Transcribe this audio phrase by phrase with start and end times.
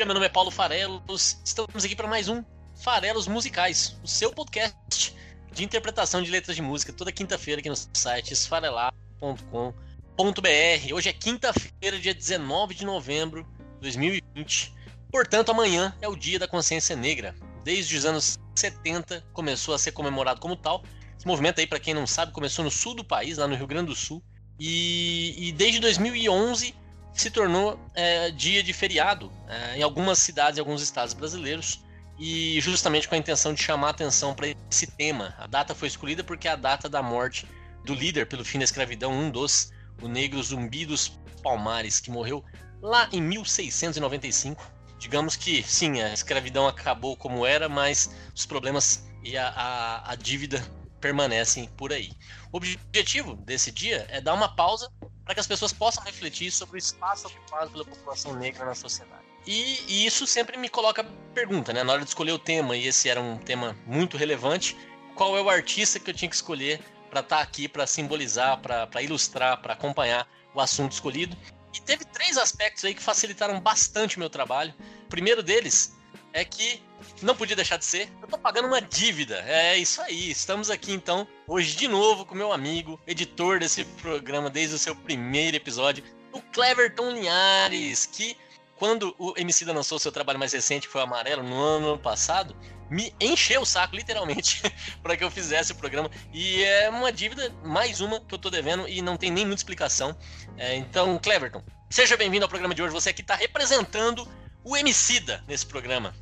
[0.00, 1.38] Música, meu nome é Paulo Farelos.
[1.44, 2.42] Estamos aqui para mais um
[2.82, 5.14] Farelos Musicais, o seu podcast
[5.52, 10.94] de interpretação de letras de música, toda quinta-feira aqui no site esfarelar.com.br.
[10.94, 14.72] Hoje é quinta-feira, dia 19 de novembro de 2020.
[15.10, 17.34] Portanto, amanhã é o Dia da Consciência Negra.
[17.62, 20.82] Desde os anos 70 começou a ser comemorado como tal.
[21.18, 23.66] Esse movimento aí, para quem não sabe, começou no sul do país, lá no Rio
[23.66, 24.22] Grande do Sul.
[24.58, 26.74] E, e desde 2011
[27.12, 31.82] se tornou é, dia de feriado é, em algumas cidades e alguns estados brasileiros
[32.18, 35.34] e justamente com a intenção de chamar a atenção para esse tema.
[35.38, 37.46] A data foi escolhida porque é a data da morte
[37.84, 42.44] do líder pelo fim da escravidão, um dos, o negro Zumbi dos Palmares, que morreu
[42.82, 44.62] lá em 1695.
[44.98, 50.14] Digamos que sim, a escravidão acabou como era, mas os problemas e a, a, a
[50.14, 50.62] dívida
[51.00, 52.12] permanecem por aí.
[52.52, 54.90] O objetivo desse dia é dar uma pausa
[55.30, 59.22] para que as pessoas possam refletir sobre o espaço ocupado pela população negra na sociedade.
[59.46, 61.84] E, e, isso sempre me coloca pergunta, né?
[61.84, 64.76] Na hora de escolher o tema, e esse era um tema muito relevante,
[65.14, 68.60] qual é o artista que eu tinha que escolher para estar tá aqui, para simbolizar,
[68.60, 71.36] para ilustrar, para acompanhar o assunto escolhido?
[71.72, 74.74] E teve três aspectos aí que facilitaram bastante o meu trabalho.
[75.04, 75.96] O primeiro deles
[76.32, 76.82] é que
[77.22, 78.08] não podia deixar de ser.
[78.20, 79.42] Eu tô pagando uma dívida.
[79.46, 80.30] É isso aí.
[80.30, 84.94] Estamos aqui então hoje de novo com meu amigo, editor desse programa desde o seu
[84.94, 88.36] primeiro episódio, o Cleverton Linhares, que
[88.80, 91.98] quando o MC da lançou seu trabalho mais recente, que foi o Amarelo, no ano
[91.98, 92.56] passado,
[92.88, 94.62] me encheu o saco, literalmente,
[95.02, 96.10] para que eu fizesse o programa.
[96.32, 99.60] E é uma dívida, mais uma, que eu tô devendo e não tem nem muita
[99.60, 100.16] explicação.
[100.56, 102.92] É, então, Cleverton, seja bem-vindo ao programa de hoje.
[102.92, 104.26] Você aqui está representando
[104.64, 106.14] o Emicida nesse programa.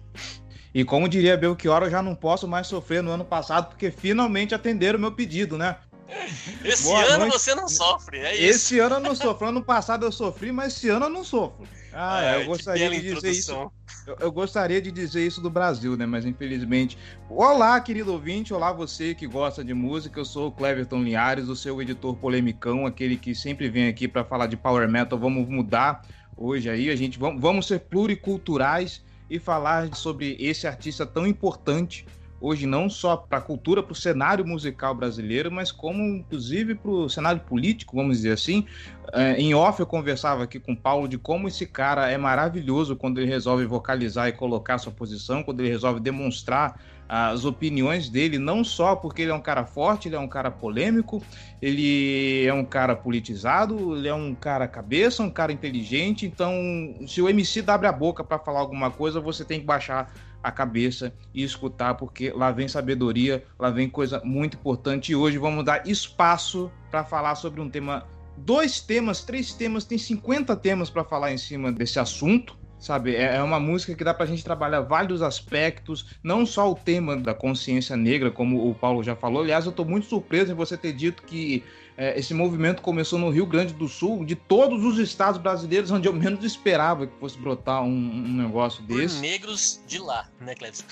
[0.79, 4.55] E como diria Belchior, eu já não posso mais sofrer no ano passado, porque finalmente
[4.55, 5.77] atenderam o meu pedido, né?
[6.65, 7.33] Esse Boa ano noite.
[7.33, 8.45] você não sofre, é isso.
[8.45, 9.49] Esse ano eu não sofro.
[9.49, 11.67] Ano passado eu sofri, mas esse ano eu não sofro.
[11.93, 13.51] Ah, é, eu gostaria de dizer isso.
[14.07, 16.07] Eu, eu, gostaria de dizer isso do Brasil, né?
[16.07, 16.97] Mas infelizmente.
[17.29, 18.55] Olá, querido ouvinte.
[18.55, 20.21] Olá, você que gosta de música.
[20.21, 24.25] Eu sou o Cleverton Linhares, o seu editor polemicão, aquele que sempre vem aqui para
[24.25, 25.19] falar de power metal.
[25.19, 26.07] Vamos mudar
[26.37, 26.89] hoje aí.
[26.89, 32.07] A gente vamos, vamos ser pluriculturais e falar sobre esse artista tão importante
[32.41, 36.91] hoje não só para a cultura, para o cenário musical brasileiro, mas como inclusive para
[36.91, 38.65] o cenário político, vamos dizer assim.
[39.13, 42.95] É, em off eu conversava aqui com o Paulo de como esse cara é maravilhoso
[42.95, 48.39] quando ele resolve vocalizar e colocar sua posição, quando ele resolve demonstrar as opiniões dele,
[48.39, 51.23] não só porque ele é um cara forte, ele é um cara polêmico,
[51.63, 56.27] ele é um cara politizado, ele é um cara cabeça, um cara inteligente.
[56.27, 56.53] Então,
[57.07, 60.53] se o MC abre a boca para falar alguma coisa, você tem que baixar a
[60.53, 65.13] cabeça e escutar, porque lá vem sabedoria, lá vem coisa muito importante.
[65.13, 69.99] E hoje vamos dar espaço para falar sobre um tema, dois temas, três temas, tem
[69.99, 72.57] 50 temas para falar em cima desse assunto.
[72.79, 76.75] Sabe, é, é uma música que dá pra gente trabalhar vários aspectos, não só o
[76.75, 79.43] tema da consciência negra, como o Paulo já falou.
[79.43, 81.65] Aliás, eu tô muito surpreso em você ter dito que
[81.97, 86.07] é, esse movimento começou no Rio Grande do Sul, de todos os estados brasileiros, onde
[86.07, 89.21] eu menos esperava que fosse brotar um, um negócio Por desse.
[89.21, 90.85] negros de lá, né, Cleves?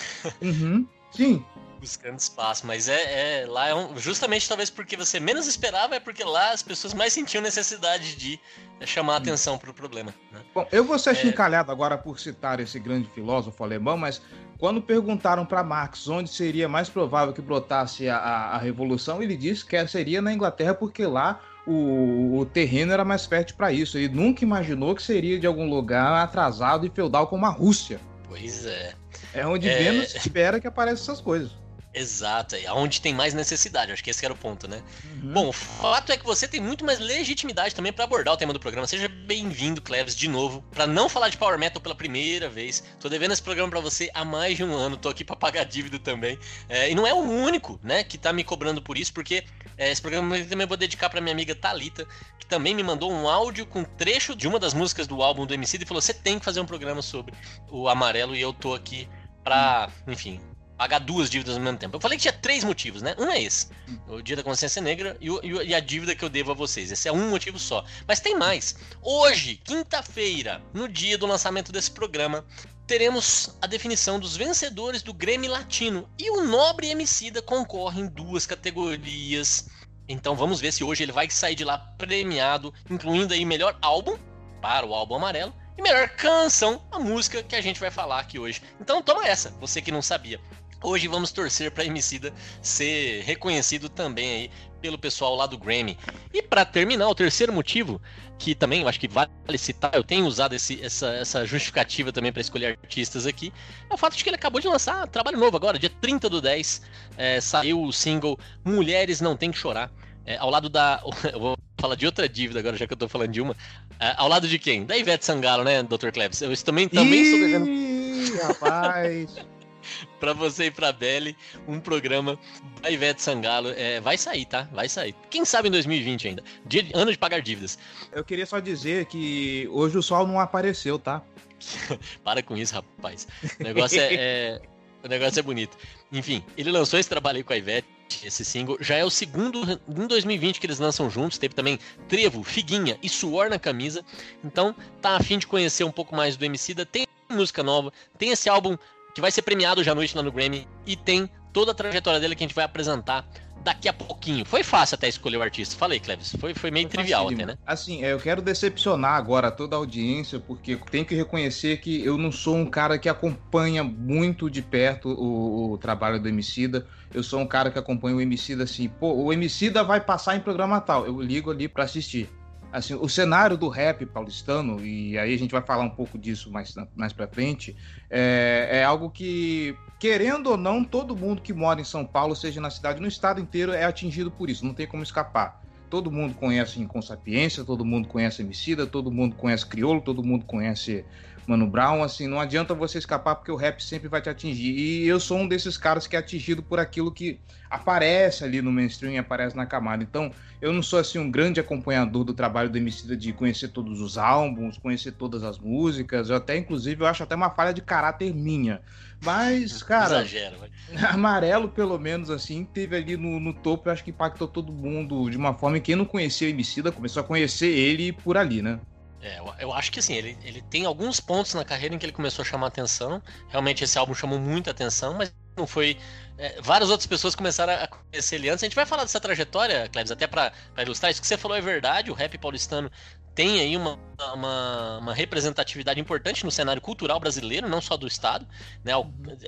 [0.43, 0.85] Uhum.
[1.13, 1.43] Sim,
[1.87, 6.01] buscando espaço, mas é, é lá é um, justamente talvez porque você menos esperava é
[6.01, 8.41] porque lá as pessoas mais sentiam necessidade de
[8.85, 10.13] chamar a atenção para o problema.
[10.33, 10.41] Né?
[10.53, 11.15] Bom, eu vou ser é...
[11.15, 14.21] chincalhado agora por citar esse grande filósofo alemão, mas
[14.59, 19.37] quando perguntaram para Marx onde seria mais provável que brotasse a, a, a revolução, ele
[19.37, 23.97] disse que seria na Inglaterra porque lá o, o, terreno era mais fértil para isso.
[23.97, 28.01] Ele nunca imaginou que seria de algum lugar atrasado e feudal como a Rússia.
[28.29, 28.95] Pois é.
[29.33, 29.79] É onde é...
[29.79, 31.66] menos espera que apareçam essas coisas.
[31.97, 34.83] Exato, é onde tem mais necessidade, acho que esse era o ponto, né?
[35.03, 35.33] Uhum.
[35.33, 38.53] Bom, o fato é que você tem muito mais legitimidade também para abordar o tema
[38.53, 38.87] do programa.
[38.87, 42.85] Seja bem-vindo, Cleves, de novo, para não falar de Power Metal pela primeira vez.
[43.01, 45.65] Tô devendo esse programa para você há mais de um ano, tô aqui para pagar
[45.65, 46.39] dívida também.
[46.69, 49.43] É, e não é o único, né, que tá me cobrando por isso, porque
[49.79, 52.07] é, esse programa eu também vou dedicar para minha amiga Talita,
[52.39, 55.55] que também me mandou um áudio com trecho de uma das músicas do álbum do
[55.55, 57.33] MC e falou: "Você tem que fazer um programa sobre
[57.71, 59.09] o Amarelo" e eu tô aqui
[59.43, 60.41] para, enfim,
[60.77, 61.97] pagar duas dívidas ao mesmo tempo.
[61.97, 63.15] Eu falei que tinha três motivos, né?
[63.19, 63.69] Um é esse,
[64.09, 66.93] o Dia da Consciência Negra e, o, e a dívida que eu devo a vocês.
[66.93, 67.85] Esse é um motivo só.
[68.07, 68.77] Mas tem mais.
[69.03, 72.45] Hoje, quinta-feira, no dia do lançamento desse programa,
[72.87, 76.09] teremos a definição dos vencedores do Grêmio Latino.
[76.19, 79.69] E o Nobre Emicida concorre em duas categorias.
[80.09, 84.17] Então vamos ver se hoje ele vai sair de lá premiado, incluindo aí melhor álbum
[84.61, 88.39] para o álbum amarelo e melhor canção, a música que a gente vai falar aqui
[88.39, 88.63] hoje.
[88.81, 90.41] Então toma essa, você que não sabia.
[90.83, 94.51] Hoje vamos torcer para Emicida ser reconhecido também aí
[94.81, 95.99] pelo pessoal lá do Grammy.
[96.33, 98.01] E para terminar, o terceiro motivo,
[98.39, 102.33] que também eu acho que vale citar, eu tenho usado esse, essa, essa justificativa também
[102.33, 103.53] para escolher artistas aqui,
[103.89, 106.41] é o fato de que ele acabou de lançar trabalho novo agora, dia 30 do
[106.41, 106.83] 10,
[107.17, 109.91] é, saiu o single Mulheres Não Tem Que Chorar.
[110.29, 111.01] É, ao lado da.
[111.33, 113.57] Eu vou falar de outra dívida agora, já que eu tô falando de uma.
[114.01, 114.85] É, ao lado de quem?
[114.85, 116.11] Da Ivete Sangalo, né, Dr.
[116.13, 116.43] Klebs?
[116.43, 118.43] Eu também, também Ih, estou devendo.
[118.43, 119.56] Rapaz!
[120.21, 121.37] pra você e pra Belly,
[121.67, 122.39] um programa
[122.81, 123.71] da Ivete Sangalo.
[123.71, 124.69] É, vai sair, tá?
[124.73, 125.15] Vai sair.
[125.31, 126.45] Quem sabe em 2020 ainda.
[126.65, 127.79] Dia, ano de pagar dívidas.
[128.13, 131.23] Eu queria só dizer que hoje o sol não apareceu, tá?
[132.23, 133.27] Para com isso, rapaz.
[133.59, 134.61] O negócio é, é,
[135.03, 135.77] o negócio é bonito.
[136.13, 137.87] Enfim, ele lançou esse trabalho aí com a Ivete,
[138.25, 138.77] esse single.
[138.81, 141.39] Já é o segundo em 2020 que eles lançam juntos.
[141.39, 141.79] Teve também
[142.09, 144.05] Trevo, Figuinha e Suor na camisa.
[144.45, 146.85] Então, tá afim de conhecer um pouco mais do Emicida.
[146.85, 148.77] Tem música nova, tem esse álbum
[149.17, 152.21] que vai ser premiado hoje à noite lá no Grammy e tem toda a trajetória
[152.21, 153.27] dele que a gente vai apresentar
[153.65, 154.45] daqui a pouquinho.
[154.45, 155.75] Foi fácil até escolher o artista.
[155.75, 156.37] Falei, Cleves.
[156.39, 157.57] Foi, foi meio foi trivial até, né?
[157.67, 162.19] Assim, é, eu quero decepcionar agora toda a audiência, porque tenho que reconhecer que eu
[162.19, 166.87] não sou um cara que acompanha muito de perto o, o trabalho do Emicida.
[167.15, 170.41] Eu sou um cara que acompanha o Emicida assim, pô, o Emicida vai passar em
[170.41, 171.07] programa tal.
[171.07, 172.29] Eu ligo ali para assistir
[172.77, 176.51] assim, o cenário do rap paulistano, e aí a gente vai falar um pouco disso
[176.51, 177.75] mais, mais pra frente,
[178.11, 182.61] é, é algo que, querendo ou não, todo mundo que mora em São Paulo, seja
[182.61, 185.63] na cidade, no estado inteiro, é atingido por isso, não tem como escapar.
[185.89, 191.03] Todo mundo conhece Inconsapiência, todo mundo conhece Emicida, todo mundo conhece Criolo, todo mundo conhece
[191.47, 194.73] Mano Brown, assim, não adianta você escapar porque o rap sempre vai te atingir.
[194.77, 197.39] E eu sou um desses caras que é atingido por aquilo que
[197.71, 200.03] aparece ali no mainstream e aparece na camada.
[200.03, 204.01] Então, eu não sou assim um grande acompanhador do trabalho do Emicida de conhecer todos
[204.01, 206.31] os álbuns, conhecer todas as músicas.
[206.31, 208.81] Eu até, inclusive, eu acho até uma falha de caráter minha.
[209.25, 210.57] Mas, cara, Exagero,
[211.13, 215.31] amarelo, pelo menos, assim, teve ali no, no topo, eu acho que impactou todo mundo
[215.31, 218.61] de uma forma que quem não conhecia o Emicida começou a conhecer ele por ali,
[218.63, 218.81] né?
[219.27, 222.13] É, eu, acho que assim, ele, ele tem alguns pontos na carreira em que ele
[222.13, 223.21] começou a chamar atenção.
[223.49, 225.99] Realmente esse álbum chamou muita atenção, mas não foi.
[226.39, 228.63] É, várias outras pessoas começaram a conhecer ele antes.
[228.63, 231.11] A gente vai falar dessa trajetória, Cleves, até para ilustrar.
[231.11, 232.09] Isso que você falou é verdade.
[232.09, 232.89] O rap paulistano
[233.35, 233.99] tem aí uma,
[234.33, 238.47] uma, uma, representatividade importante no cenário cultural brasileiro, não só do Estado.
[238.85, 238.93] Né?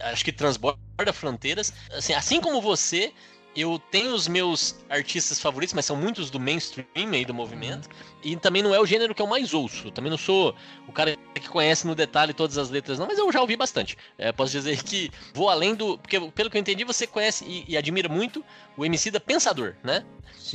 [0.02, 1.72] Acho que transborda fronteiras.
[1.92, 3.12] Assim, assim como você,
[3.60, 7.88] eu tenho os meus artistas favoritos, mas são muitos do mainstream aí do movimento.
[8.22, 9.90] E também não é o gênero que eu mais ouço.
[9.90, 10.54] Também não sou
[10.86, 13.96] o cara que conhece no detalhe todas as letras, não, mas eu já ouvi bastante.
[14.16, 15.98] É, posso dizer que vou além do.
[15.98, 18.44] Porque, pelo que eu entendi, você conhece e, e admira muito
[18.76, 20.04] o MC da Pensador, né?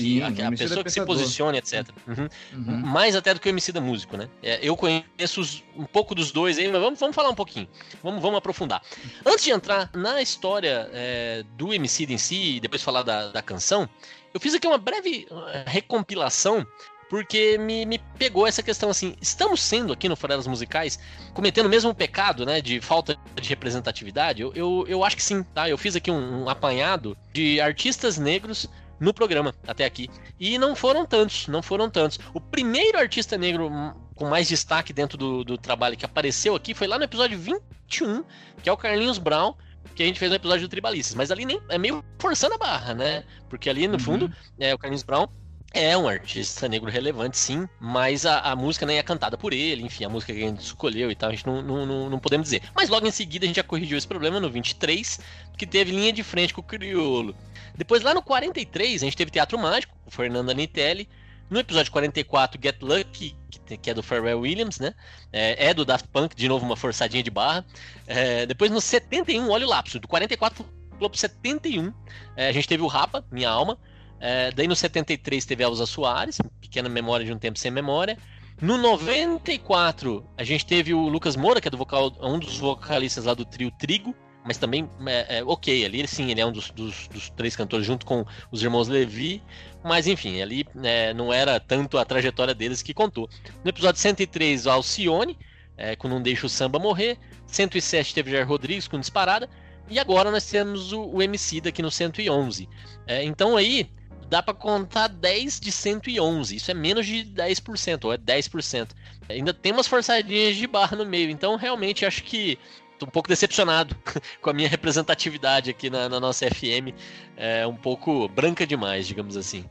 [0.02, 1.88] Sim, que, a, a pessoa que se posiciona, etc.
[2.08, 2.30] Uhum.
[2.54, 2.78] Uhum.
[2.86, 4.28] Mais até do que o MC da músico, né?
[4.42, 7.68] É, eu conheço os, um pouco dos dois aí, mas vamos, vamos falar um pouquinho.
[8.02, 8.82] Vamos, vamos aprofundar.
[9.26, 13.42] Antes de entrar na história é, do MC em si e depois falar da, da
[13.42, 13.88] canção,
[14.34, 16.66] eu fiz aqui uma breve uh, recompilação
[17.14, 20.98] porque me, me pegou essa questão assim, estamos sendo aqui no Farelas Musicais
[21.32, 24.42] cometendo o mesmo pecado, né, de falta de representatividade?
[24.42, 25.70] Eu, eu, eu acho que sim, tá?
[25.70, 28.68] Eu fiz aqui um, um apanhado de artistas negros
[29.04, 30.10] no programa até aqui.
[30.40, 32.20] E não foram tantos, não foram tantos.
[32.34, 33.70] O primeiro artista negro
[34.16, 38.24] com mais destaque dentro do, do trabalho que apareceu aqui foi lá no episódio 21,
[38.62, 39.54] que é o Carlinhos Brown,
[39.94, 41.16] que a gente fez no episódio do Tribalistas.
[41.16, 43.26] Mas ali nem é meio forçando a barra, né?
[43.50, 44.00] Porque ali no uhum.
[44.00, 45.28] fundo é o Carlinhos Brown
[45.74, 49.82] é um artista negro relevante, sim, mas a, a, música nem é cantada por ele,
[49.82, 52.46] enfim, a música que a gente escolheu e tal, a gente não, não, não, podemos
[52.46, 52.62] dizer.
[52.76, 55.20] Mas logo em seguida a gente já corrigiu esse problema no 23,
[55.58, 57.36] que teve linha de frente com o Criolo.
[57.76, 61.10] Depois lá no 43 a gente teve Teatro Mágico, o Fernando Anitelli.
[61.50, 63.36] No episódio 44, Get Lucky,
[63.82, 64.94] que é do Pharrell Williams, né?
[65.32, 67.66] É, é, do Daft Punk, de novo uma forçadinha de barra.
[68.08, 70.66] É, depois no 71, olha o lapso, do 44
[70.98, 71.94] pro 71,
[72.36, 73.78] é, a gente teve o Rapa, Minha Alma.
[74.26, 78.18] É, daí no 73 teve Elza Soares, Pequena Memória de um Tempo Sem Memória.
[78.62, 83.26] No 94, a gente teve o Lucas Moura, que é do vocal, um dos vocalistas
[83.26, 84.16] lá do trio Trigo,
[84.46, 87.86] mas também é, é, ok, ali sim, ele é um dos, dos, dos, três cantores
[87.86, 89.44] junto com os irmãos Levi,
[89.84, 93.30] mas enfim, ali é, não era tanto a trajetória deles que contou.
[93.62, 95.38] No episódio 103, o Alcione,
[95.76, 99.50] é, com Não Deixa o Samba Morrer, 107 teve Jair Rodrigues com Disparada,
[99.90, 102.70] E agora nós temos o, o MC daqui no 111.
[103.06, 103.90] É, então aí
[104.30, 106.56] dá para contar 10 de 111.
[106.56, 108.90] Isso é menos de 10%, ou é 10%.
[109.30, 111.30] Ainda tem umas forçadinhas de barra no meio.
[111.30, 112.58] Então realmente acho que
[112.98, 113.96] tô um pouco decepcionado
[114.42, 116.94] com a minha representatividade aqui na, na nossa FM.
[117.38, 119.66] É um pouco branca demais, digamos assim.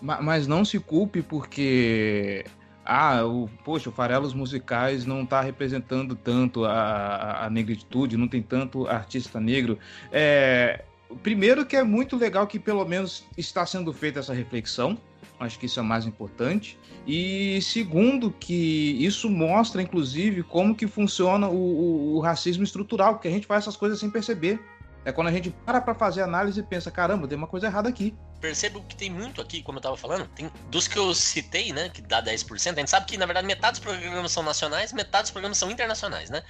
[0.00, 2.44] Mas não se culpe porque
[2.84, 8.42] ah, o, poxa, o Farelos Musicais não está representando tanto a, a, negritude, não tem
[8.42, 9.78] tanto artista negro.
[10.12, 10.84] É,
[11.22, 14.98] primeiro que é muito legal que pelo menos está sendo feita essa reflexão,
[15.38, 16.78] acho que isso é mais importante.
[17.06, 23.28] E segundo que isso mostra, inclusive, como que funciona o, o, o racismo estrutural, porque
[23.28, 24.60] a gente faz essas coisas sem perceber.
[25.04, 27.90] É quando a gente para para fazer análise e pensa, caramba, tem uma coisa errada
[27.90, 28.14] aqui.
[28.40, 31.90] Percebo que tem muito aqui, como eu tava falando, tem dos que eu citei, né,
[31.90, 35.24] que dá 10%, a gente sabe que na verdade metade dos programas são nacionais, metade
[35.24, 36.42] dos programas são internacionais, né?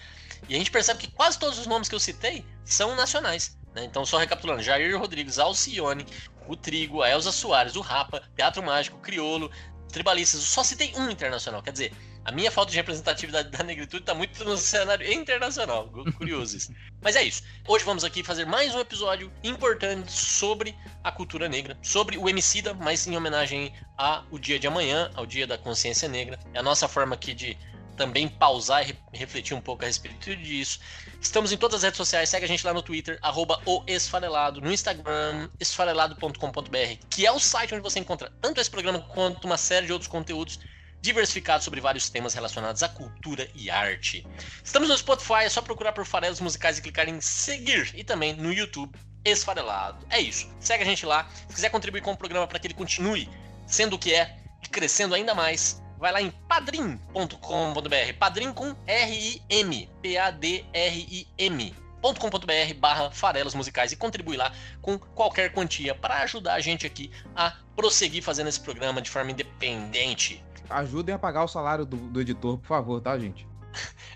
[0.49, 3.57] E a gente percebe que quase todos os nomes que eu citei são nacionais.
[3.75, 3.85] Né?
[3.85, 6.07] Então, só recapitulando: Jair Rodrigues, Alcione,
[6.47, 9.50] o Trigo, a Elza Soares, o Rapa, Teatro Mágico, Criolo,
[9.93, 10.40] Tribalistas.
[10.40, 11.62] Eu só citei um internacional.
[11.62, 11.93] Quer dizer,
[12.25, 15.88] a minha falta de representatividade da negritude está muito no cenário internacional.
[16.16, 16.73] Curioso isso.
[17.02, 17.43] Mas é isso.
[17.69, 22.73] Hoje vamos aqui fazer mais um episódio importante sobre a cultura negra, sobre o Emicida,
[22.73, 26.38] mas em homenagem ao dia de amanhã, ao dia da consciência negra.
[26.54, 27.59] É a nossa forma aqui de
[27.97, 30.81] também pausar e refletir um pouco a respeito disso.
[31.21, 34.61] Estamos em todas as redes sociais, segue a gente lá no Twitter, arroba o Esfarelado,
[34.61, 39.57] no Instagram, esfarelado.com.br, que é o site onde você encontra tanto esse programa quanto uma
[39.57, 40.59] série de outros conteúdos
[41.05, 44.27] diversificado sobre vários temas relacionados à cultura e arte.
[44.65, 47.91] Estamos no Spotify, é só procurar por farelos musicais e clicar em seguir.
[47.95, 50.07] E também no YouTube, Esfarelado.
[50.09, 50.51] É isso.
[50.59, 51.29] Segue a gente lá.
[51.47, 53.29] Se quiser contribuir com o programa para que ele continue
[53.67, 58.19] sendo o que é e crescendo ainda mais, vai lá em padrim.com.br.
[58.19, 59.89] Padrim com R-I-M.
[60.03, 66.87] P-A-D-R-I-M .com.br barra farelos musicais e contribui lá com qualquer quantia para ajudar a gente
[66.87, 71.97] aqui a prosseguir fazendo esse programa de forma independente ajudem a pagar o salário do,
[71.97, 73.47] do editor, por favor, tá, gente?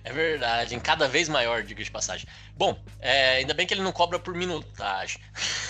[0.04, 2.26] É verdade, em cada vez maior, diga de passagem.
[2.56, 5.20] Bom, é, ainda bem que ele não cobra por minutagem.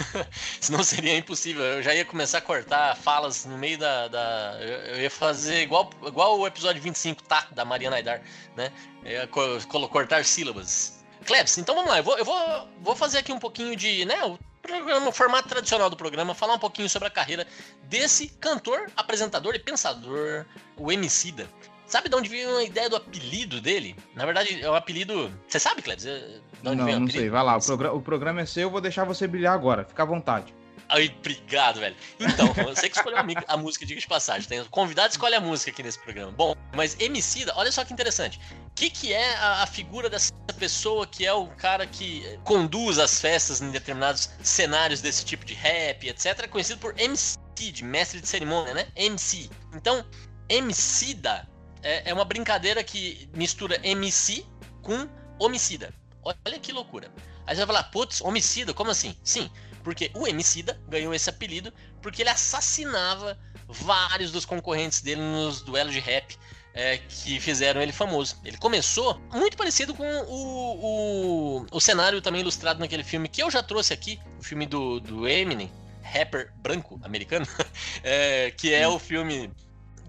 [0.61, 1.62] Senão seria impossível.
[1.64, 4.07] Eu já ia começar a cortar falas no meio da.
[4.07, 7.49] da eu ia fazer igual, igual o episódio 25, tá?
[7.50, 8.23] Da Mariana Aidar,
[8.57, 8.71] né?
[9.04, 11.04] Eu ia cortar sílabas.
[11.25, 11.99] Klebs, então vamos lá.
[11.99, 14.04] Eu vou, eu vou, vou fazer aqui um pouquinho de.
[14.04, 14.16] Né,
[14.62, 17.47] programa, formato tradicional do programa, falar um pouquinho sobre a carreira
[17.85, 20.45] desse cantor, apresentador e pensador,
[20.76, 21.49] o Emicida.
[21.88, 23.97] Sabe de onde veio a ideia do apelido dele?
[24.14, 25.33] Na verdade, é um apelido.
[25.49, 26.04] Você sabe, Cleves?
[26.62, 27.30] Não, não sei.
[27.30, 27.57] Vai lá.
[27.57, 29.85] O, programa, o programa é seu, eu vou deixar você brilhar agora.
[29.85, 30.54] Fica à vontade.
[30.90, 31.97] Ai, obrigado, velho.
[32.21, 34.47] Então, você que escolheu a, música, diga de passagem.
[34.49, 36.30] Tem, convidado escolhe a música aqui nesse programa.
[36.33, 38.38] Bom, mas Emicida, olha só que interessante.
[38.66, 42.99] O que, que é a, a, figura dessa pessoa que é o cara que conduz
[42.99, 48.21] as festas em determinados cenários desse tipo de rap, etc., conhecido por MC, de mestre
[48.21, 48.88] de cerimônia, né?
[48.95, 49.50] MC.
[49.75, 50.04] Então,
[50.49, 51.47] Emicida
[51.82, 54.44] é, é uma brincadeira que mistura MC
[54.82, 55.08] com
[55.38, 55.92] homicida.
[56.23, 57.11] Olha que loucura.
[57.47, 59.16] Aí você vai falar, putz, homicida, como assim?
[59.25, 59.50] Sim,
[59.82, 65.92] porque o Emicida ganhou esse apelido porque ele assassinava vários dos concorrentes dele nos duelos
[65.92, 66.37] de rap
[66.75, 68.37] é, que fizeram ele famoso.
[68.44, 73.50] Ele começou muito parecido com o, o, o, cenário também ilustrado naquele filme que eu
[73.50, 77.47] já trouxe aqui, o filme do, do Eminem, rapper branco americano,
[78.04, 79.50] é, que é o filme.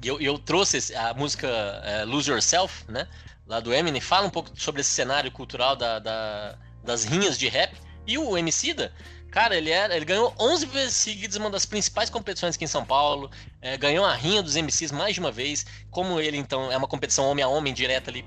[0.04, 1.48] Eu, eu trouxe a música
[1.84, 3.08] é, Lose Yourself, né?
[3.48, 7.48] Lá do Eminem, fala um pouco sobre esse cenário cultural da, da das rinhas de
[7.48, 7.76] rap.
[8.08, 8.94] E o Emicida
[9.32, 12.84] Cara, ele, era, ele ganhou 11 vezes seguidas uma das principais competições aqui em São
[12.84, 13.30] Paulo.
[13.62, 15.66] É, ganhou a rinha dos MCs mais de uma vez.
[15.92, 18.26] Como ele, então, é uma competição homem a homem, direta ali,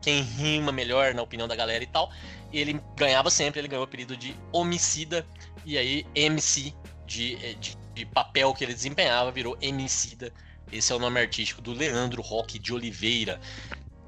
[0.00, 2.10] quem rima melhor na opinião da galera e tal.
[2.52, 5.26] E ele ganhava sempre, ele ganhou o apelido de homicida.
[5.64, 6.72] E aí, MC,
[7.04, 10.32] de, de, de papel que ele desempenhava, virou Emicida.
[10.74, 13.40] Esse é o nome artístico do Leandro Roque de Oliveira.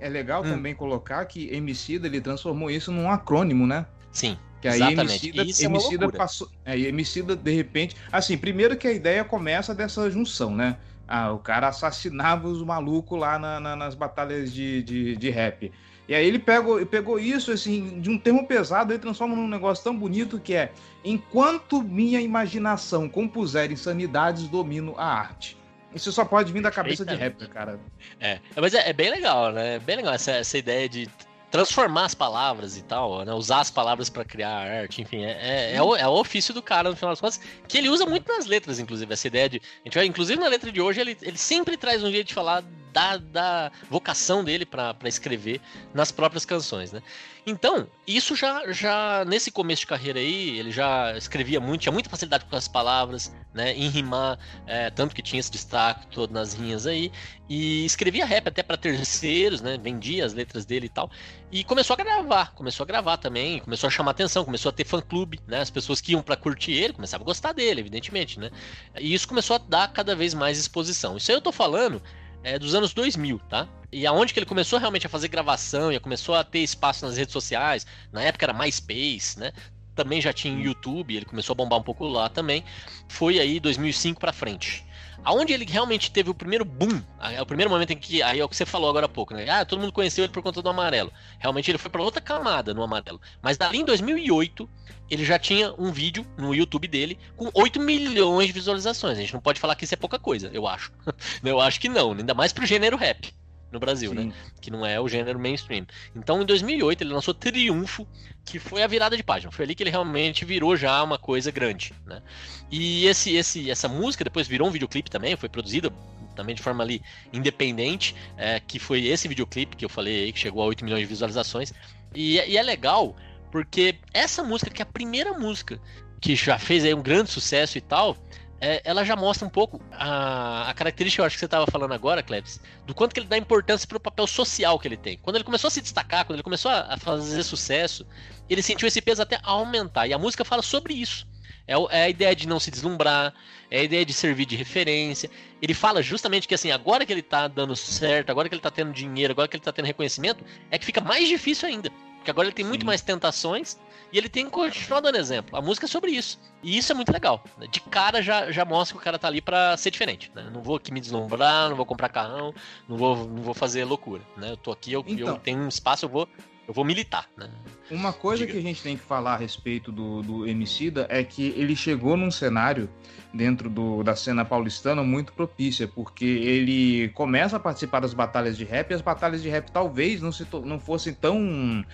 [0.01, 0.51] É legal hum.
[0.51, 3.87] também colocar que Emicida, ele transformou isso num acrônimo, né?
[4.11, 4.37] Sim.
[4.61, 5.29] Que aí Exatamente.
[5.29, 6.51] Emicida, Isso Emicida é passou.
[6.65, 7.95] É, Emicida, de repente.
[8.11, 10.77] Assim, primeiro que a ideia começa dessa junção, né?
[11.07, 15.71] Ah, o cara assassinava os malucos lá na, na, nas batalhas de, de, de, rap.
[16.09, 19.85] E aí ele pegou, pegou isso, assim, de um termo pesado e transforma num negócio
[19.85, 20.73] tão bonito que é
[21.05, 25.57] enquanto minha imaginação compuser insanidades, domino a arte.
[25.95, 27.17] Isso só pode vir da cabeça Eita.
[27.17, 27.81] de rapper, cara.
[28.21, 29.77] É, mas é, é, bem legal, né?
[29.77, 31.09] É bem legal essa, essa ideia de
[31.51, 33.33] transformar as palavras e tal, né?
[33.33, 36.61] Usar as palavras para criar arte, enfim, é, é, é, o, é, o, ofício do
[36.61, 39.57] cara, no final das contas, que ele usa muito nas letras, inclusive, essa ideia de.
[39.59, 42.35] A gente vai, inclusive na letra de hoje, ele, ele sempre traz um jeito de
[42.35, 42.63] falar
[42.97, 45.61] da, da vocação dele para escrever
[45.93, 47.03] nas próprias canções, né?
[47.45, 52.09] Então, isso já, já nesse começo de carreira aí, ele já escrevia muito, tinha muita
[52.09, 53.75] facilidade com as palavras, né?
[53.75, 57.13] Em rimar, é, tanto que tinha esse destaque todo nas rinhas aí,
[57.51, 59.77] e escrevia rap até para terceiros, né?
[59.77, 61.11] Vendia as letras dele e tal.
[61.53, 64.87] E começou a gravar, começou a gravar também, começou a chamar atenção, começou a ter
[64.87, 65.61] fã-clube, né?
[65.61, 68.51] As pessoas que iam para curtir ele começavam a gostar dele, evidentemente, né?
[68.99, 71.19] E isso começou a dar cada vez mais exposição.
[71.19, 72.03] Isso aí eu tô falando
[72.43, 73.69] é, dos anos 2000, tá?
[73.93, 77.17] E aonde que ele começou realmente a fazer gravação e começou a ter espaço nas
[77.17, 79.53] redes sociais, na época era MySpace, né?
[79.95, 82.63] Também já tinha YouTube, ele começou a bombar um pouco lá também.
[83.09, 84.85] Foi aí 2005 para frente.
[85.27, 88.45] Aonde ele realmente teve o primeiro boom, é o primeiro momento em que, aí é
[88.45, 89.51] o que você falou agora há pouco, né?
[89.51, 91.13] Ah, todo mundo conheceu ele por conta do amarelo.
[91.41, 93.21] Realmente ele foi para outra camada no amarelo.
[93.43, 94.71] Mas dali em 2008,
[95.11, 99.19] ele já tinha um vídeo no YouTube dele com 8 milhões de visualizações.
[99.19, 100.93] A gente não pode falar que isso é pouca coisa, eu acho.
[101.43, 103.35] eu acho que não, ainda mais pro gênero rap
[103.71, 104.23] no Brasil, né?
[104.23, 104.29] Sim.
[104.29, 104.35] né?
[104.61, 105.87] Que não é o gênero mainstream.
[106.15, 108.07] Então, em 2008, ele lançou Triunfo,
[108.45, 109.51] que foi a virada de página.
[109.51, 112.23] Foi ali que ele realmente virou já uma coisa grande, né?
[112.71, 115.93] E esse, esse, essa música depois virou um videoclipe também, foi produzida
[116.35, 120.39] também de forma ali independente, é, que foi esse videoclipe que eu falei aí, que
[120.39, 121.73] chegou a 8 milhões de visualizações.
[122.15, 123.17] E, e é legal,
[123.51, 125.81] porque essa música, que é a primeira música
[126.21, 128.17] que já fez aí um grande sucesso e tal,
[128.61, 131.93] é, ela já mostra um pouco a, a característica, eu acho que você estava falando
[131.93, 135.19] agora, Klebs, do quanto que ele dá importância para o papel social que ele tem.
[135.19, 138.07] Quando ele começou a se destacar, quando ele começou a, a fazer sucesso,
[138.49, 140.07] ele sentiu esse peso até aumentar.
[140.07, 141.27] E a música fala sobre isso.
[141.69, 143.35] É, é, a ideia de não se deslumbrar,
[143.71, 145.29] é a ideia de servir de referência.
[145.61, 148.71] Ele fala justamente que assim, agora que ele tá dando certo, agora que ele tá
[148.71, 151.91] tendo dinheiro, agora que ele tá tendo reconhecimento, é que fica mais difícil ainda.
[152.27, 152.71] Porque agora ele tem Sim.
[152.71, 153.79] muito mais tentações
[154.13, 155.57] e ele tem que continuar dando exemplo.
[155.57, 156.41] A música é sobre isso.
[156.61, 157.45] E isso é muito legal.
[157.57, 157.69] Né?
[157.71, 160.33] De cara já, já mostra que o cara tá ali para ser diferente.
[160.35, 160.51] Né?
[160.53, 162.53] Não vou aqui me deslumbrar, não vou comprar carrão,
[162.89, 164.23] não vou, não vou fazer loucura.
[164.37, 164.51] Né?
[164.51, 166.29] Eu tô aqui, eu, então, eu tenho um espaço, eu vou
[166.67, 167.49] eu vou militar, né?
[167.91, 168.53] Uma coisa Diga.
[168.53, 172.17] que a gente tem que falar a respeito do, do Emicida é que ele chegou
[172.17, 172.91] num cenário
[173.33, 178.65] dentro do, da cena paulistana muito propícia, porque ele começa a participar das batalhas de
[178.65, 181.85] rap e as batalhas de rap talvez não, se, não fossem tão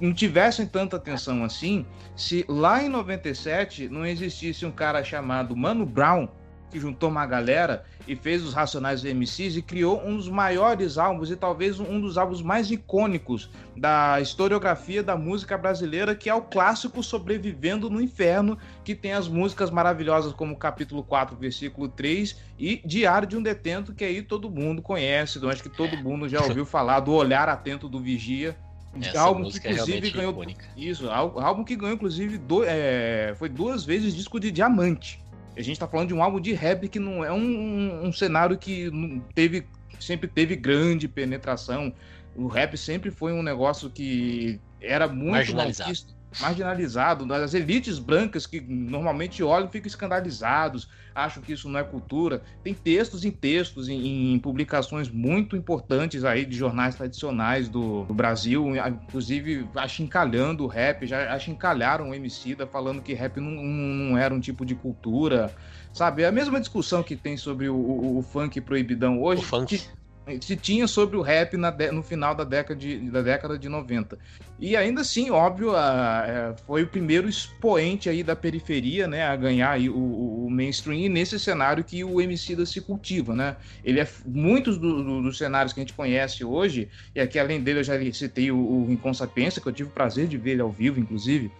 [0.00, 5.86] não tivessem tanta atenção assim se lá em 97 não existisse um cara chamado Mano
[5.86, 6.26] Brown
[6.72, 11.30] que juntou uma galera e fez os Racionais MCs e criou um dos maiores álbuns
[11.30, 16.40] e talvez um dos álbuns mais icônicos da historiografia da música brasileira, que é o
[16.40, 22.82] clássico Sobrevivendo no Inferno, que tem as músicas maravilhosas como capítulo 4, versículo 3 e
[22.84, 26.42] Diário de um Detento, que aí todo mundo conhece, então acho que todo mundo já
[26.42, 28.56] ouviu falar do Olhar Atento do Vigia,
[29.00, 30.66] essa álbum que é inclusive é ganhou icônica.
[30.76, 35.21] isso, álbum que ganhou inclusive do, é, foi duas vezes disco de diamante.
[35.56, 38.56] A gente tá falando de um álbum de rap que não é um, um cenário
[38.56, 38.90] que
[39.34, 39.66] teve,
[40.00, 41.92] sempre teve grande penetração.
[42.34, 45.92] O rap sempre foi um negócio que era muito marginalizado.
[46.40, 52.42] Marginalizado, as elites brancas que normalmente olham ficam escandalizados, acham que isso não é cultura.
[52.62, 58.14] Tem textos em textos, em, em publicações muito importantes aí de jornais tradicionais do, do,
[58.14, 64.34] Brasil, inclusive achincalhando o rap, já achincalharam o Emicida falando que rap não, não era
[64.34, 65.54] um tipo de cultura,
[65.92, 66.22] sabe?
[66.22, 69.42] É a mesma discussão que tem sobre o, o, o funk proibidão hoje.
[69.42, 69.78] O funk.
[69.78, 70.01] Que,
[70.40, 74.18] se tinha sobre o rap no final da década, de, da década de 90.
[74.58, 79.24] E ainda assim, óbvio, a, a, é, foi o primeiro expoente aí da periferia, né,
[79.24, 83.56] a ganhar o, o, mainstream nesse cenário que o Emicida se cultiva, né?
[83.84, 87.60] Ele é muitos do, do, dos cenários que a gente conhece hoje, e aqui além
[87.60, 90.62] dele eu já citei o, o Inconsapiência, que eu tive o prazer de ver ele
[90.62, 91.50] ao vivo, inclusive.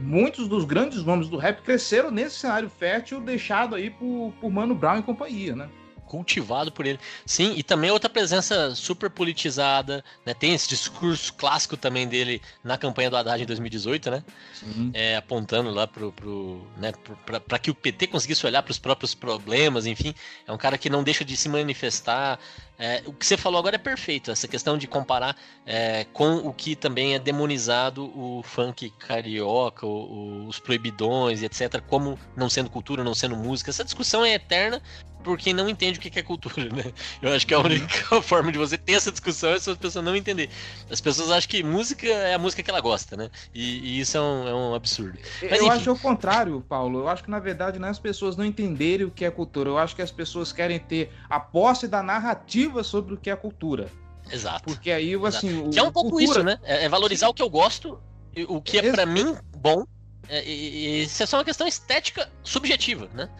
[0.00, 4.74] Muitos dos grandes nomes do rap cresceram nesse cenário fértil deixado aí por, por Mano
[4.74, 5.68] Brown e companhia, né?
[6.08, 6.98] Cultivado por ele.
[7.26, 10.34] Sim, e também outra presença super politizada, né?
[10.34, 14.24] Tem esse discurso clássico também dele na campanha do Haddad em 2018, né?
[14.94, 16.92] É, apontando lá pro, pro né,
[17.46, 20.14] para que o PT conseguisse olhar para os próprios problemas, enfim.
[20.46, 22.38] É um cara que não deixa de se manifestar.
[22.78, 26.52] É, o que você falou agora é perfeito, essa questão de comparar é, com o
[26.52, 32.70] que também é demonizado o funk carioca, o, o, os proibidões, etc., como não sendo
[32.70, 33.70] cultura, não sendo música.
[33.70, 34.80] Essa discussão é eterna,
[35.22, 36.92] por quem não entende o que é cultura, né?
[37.20, 40.04] Eu acho que a única forma de você ter essa discussão é se as pessoas
[40.04, 40.48] não entender.
[40.90, 43.30] As pessoas acham que música é a música que ela gosta, né?
[43.54, 45.18] E, e isso é um, é um absurdo.
[45.42, 45.76] Mas, eu enfim.
[45.76, 47.00] acho o contrário, Paulo.
[47.00, 49.70] Eu acho que na verdade não é as pessoas não entenderem o que é cultura.
[49.70, 53.36] Eu acho que as pessoas querem ter a posse da narrativa sobre o que é
[53.36, 53.90] cultura.
[54.30, 54.64] Exato.
[54.64, 55.48] Porque aí, assim.
[55.48, 55.70] Exato.
[55.70, 56.30] que é um pouco cultura...
[56.30, 56.58] isso, né?
[56.62, 57.98] É, é valorizar o que eu gosto,
[58.48, 59.84] o que é para mim bom.
[60.28, 63.30] É, isso é só uma questão estética subjetiva, né?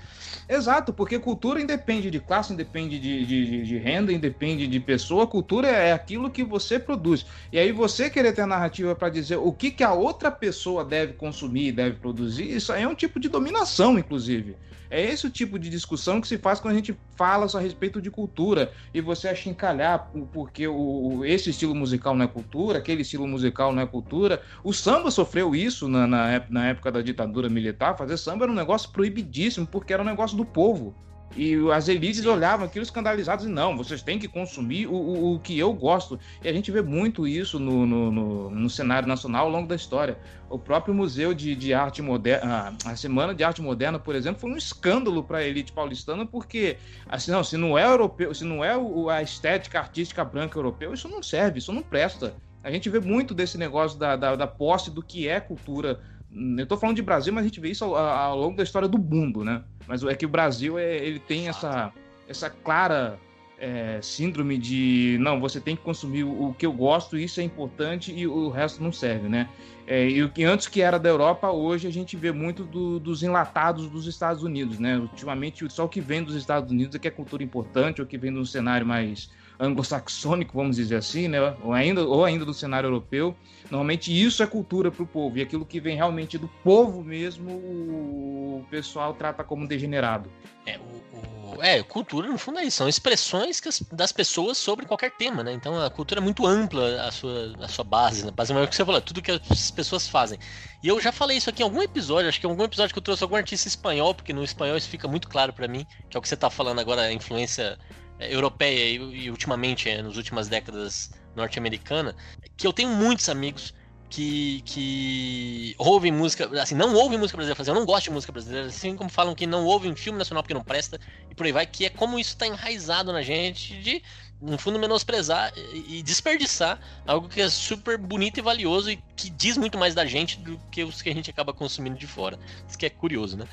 [0.49, 5.27] Exato, porque cultura independe de classe, independe de, de, de, renda, independe de pessoa.
[5.27, 7.27] Cultura é aquilo que você produz.
[7.53, 10.83] E aí você querer ter a narrativa para dizer o que, que a outra pessoa
[10.83, 14.57] deve consumir, deve produzir, isso aí é um tipo de dominação, inclusive.
[14.91, 18.01] É esse o tipo de discussão que se faz quando a gente fala a respeito
[18.01, 23.27] de cultura e você achincalhar porque o, esse estilo musical não é cultura, aquele estilo
[23.27, 24.43] musical não é cultura.
[24.65, 27.97] O samba sofreu isso na, na, na época da ditadura militar.
[27.97, 30.95] Fazer samba era um negócio proibidíssimo porque era um negócio do povo.
[31.37, 35.39] E as elites olhavam aquilo escandalizados e não, vocês têm que consumir o, o, o,
[35.39, 36.19] que eu gosto.
[36.43, 39.77] E a gente vê muito isso no, no, no, no cenário nacional ao longo da
[39.77, 40.19] história.
[40.49, 44.51] O próprio Museu de, de Arte Moderna, a Semana de Arte Moderna, por exemplo, foi
[44.51, 48.65] um escândalo para a elite paulistana, porque assim, não, se não é europeu, se não
[48.65, 48.73] é
[49.13, 52.35] a estética artística branca europeu, isso não serve, isso não presta.
[52.65, 56.63] A gente vê muito desse negócio da, da, da posse do que é cultura eu
[56.63, 58.99] estou falando de Brasil, mas a gente vê isso ao, ao, longo da história do
[58.99, 59.63] mundo, né?
[59.87, 61.93] Mas é que o Brasil é, ele tem essa,
[62.29, 63.19] essa clara
[63.59, 67.43] é, síndrome de não, você tem que consumir o, o, que eu gosto, isso é
[67.43, 69.49] importante e o resto não serve, né?
[69.87, 73.01] É, e o que antes que era da Europa, hoje a gente vê muito do,
[73.01, 74.99] dos enlatados dos Estados Unidos, né?
[74.99, 78.19] Ultimamente só o que vem dos Estados Unidos é que é cultura importante, ou que
[78.19, 81.55] vem de um cenário mais anglo-saxônico, vamos dizer assim, né?
[81.63, 83.37] ou, ainda, ou ainda do cenário europeu.
[83.71, 87.51] Normalmente isso é cultura para o povo, e aquilo que vem realmente do povo mesmo,
[87.51, 90.31] o pessoal trata como degenerado.
[90.65, 94.87] É, o, o, é cultura no fundo é isso, são expressões as, das pessoas sobre
[94.87, 95.53] qualquer tema, né?
[95.53, 98.31] Então a cultura é muito ampla, a sua, a sua base, né?
[98.31, 100.39] base maior que você falou, tudo que as pessoas fazem.
[100.83, 102.99] E eu já falei isso aqui em algum episódio, acho que em algum episódio que
[102.99, 106.17] eu trouxe algum artista espanhol, porque no espanhol isso fica muito claro para mim, que
[106.17, 107.79] é o que você está falando agora, a influência é,
[108.19, 112.15] europeia e, e ultimamente, é, nas últimas décadas norte-americana,
[112.57, 113.73] que eu tenho muitos amigos
[114.11, 118.33] que, que ouvem música, assim, não ouvem música brasileira, assim, eu não gosto de música
[118.33, 120.99] brasileira, assim como falam que não ouvem filme nacional porque não presta,
[121.31, 124.03] e por aí vai, que é como isso está enraizado na gente de,
[124.41, 129.57] no fundo, menosprezar e desperdiçar algo que é super bonito e valioso e que diz
[129.57, 132.39] muito mais da gente do que os que a gente acaba consumindo de fora.
[132.69, 133.49] Isso que é curioso, né?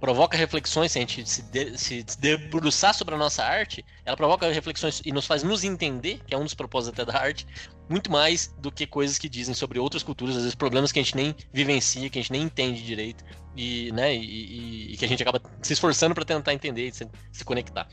[0.00, 4.50] provoca reflexões, se a gente se, de, se debruçar sobre a nossa arte, ela provoca
[4.50, 7.46] reflexões e nos faz nos entender, que é um dos propósitos até da arte,
[7.88, 11.02] muito mais do que coisas que dizem sobre outras culturas, às vezes problemas que a
[11.02, 13.22] gente nem vivencia, que a gente nem entende direito,
[13.54, 16.92] e, né, e, e, e que a gente acaba se esforçando para tentar entender e
[16.92, 17.86] se, se conectar.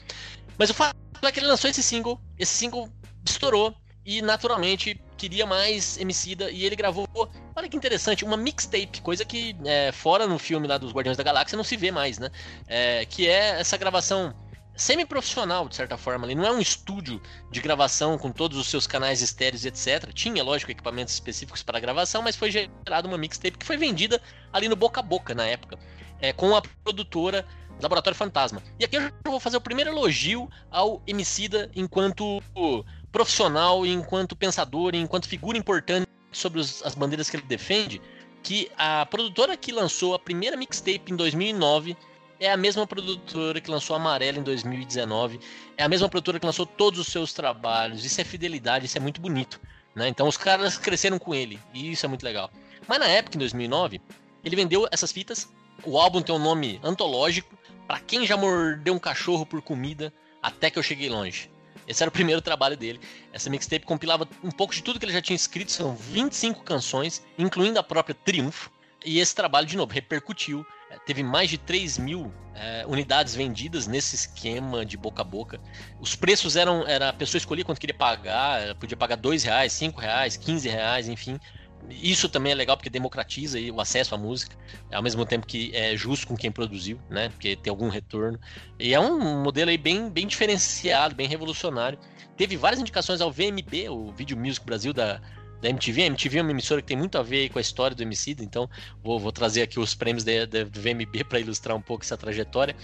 [0.58, 2.89] Mas o fato é que ele lançou esse single, esse single
[3.26, 3.76] estourou,
[4.08, 7.06] e naturalmente queria mais Emicida e ele gravou,
[7.54, 11.24] olha que interessante, uma mixtape, coisa que é, fora no filme lá dos Guardiões da
[11.24, 12.32] Galáxia não se vê mais, né?
[12.67, 14.34] É, que é essa gravação
[14.78, 16.26] semi-profissional, de certa forma.
[16.26, 20.13] Ele não é um estúdio de gravação com todos os seus canais estéreos e etc.
[20.13, 24.22] Tinha, lógico, equipamentos específicos para gravação, mas foi gerada uma mixtape que foi vendida
[24.54, 25.78] ali no boca a boca na época,
[26.22, 27.46] é, com a produtora
[27.82, 28.62] Laboratório Fantasma.
[28.80, 32.42] E aqui eu vou fazer o primeiro elogio ao Emicida enquanto
[33.12, 38.02] profissional, enquanto pensador, enquanto figura importante sobre os, as bandeiras que ele defende,
[38.44, 41.98] que a produtora que lançou a primeira mixtape em 2009
[42.40, 45.40] é a mesma produtora que lançou Amarela em 2019,
[45.76, 48.06] é a mesma produtora que lançou todos os seus trabalhos.
[48.06, 49.60] Isso é fidelidade, isso é muito bonito.
[49.96, 50.08] Né?
[50.08, 52.52] Então os caras cresceram com ele, e isso é muito legal.
[52.88, 54.00] Mas na época, em 2009,
[54.44, 55.52] ele vendeu essas fitas.
[55.84, 60.69] O álbum tem um nome antológico, para quem já mordeu um cachorro por comida, até
[60.69, 61.50] que eu cheguei longe.
[61.88, 63.00] Esse era o primeiro trabalho dele.
[63.32, 67.26] Essa mixtape compilava um pouco de tudo que ele já tinha escrito, são 25 canções,
[67.38, 68.69] incluindo a própria Triunfo.
[69.06, 70.65] E esse trabalho, de novo, repercutiu.
[70.89, 75.62] É, teve mais de 3 mil é, unidades vendidas nesse esquema de boca a boca.
[76.00, 76.86] Os preços eram.
[76.86, 81.08] Era, a pessoa escolhia quanto queria pagar, podia pagar 2 reais, 5 reais, 15 reais,
[81.08, 81.39] enfim.
[81.89, 84.56] Isso também é legal porque democratiza o acesso à música,
[84.91, 87.30] ao mesmo tempo que é justo com quem produziu, né?
[87.30, 88.39] Porque tem algum retorno.
[88.80, 91.97] E é um modelo aí bem, bem diferenciado, bem revolucionário.
[92.36, 95.21] Teve várias indicações ao VMB, o Video Music Brasil da,
[95.62, 96.04] da MTV.
[96.04, 98.43] A MTV é uma emissora que tem muito a ver com a história do Emicida,
[98.43, 98.69] então
[99.04, 100.32] vou, vou trazer aqui os prêmios do
[100.71, 102.76] VMB para ilustrar um pouco essa trajetória.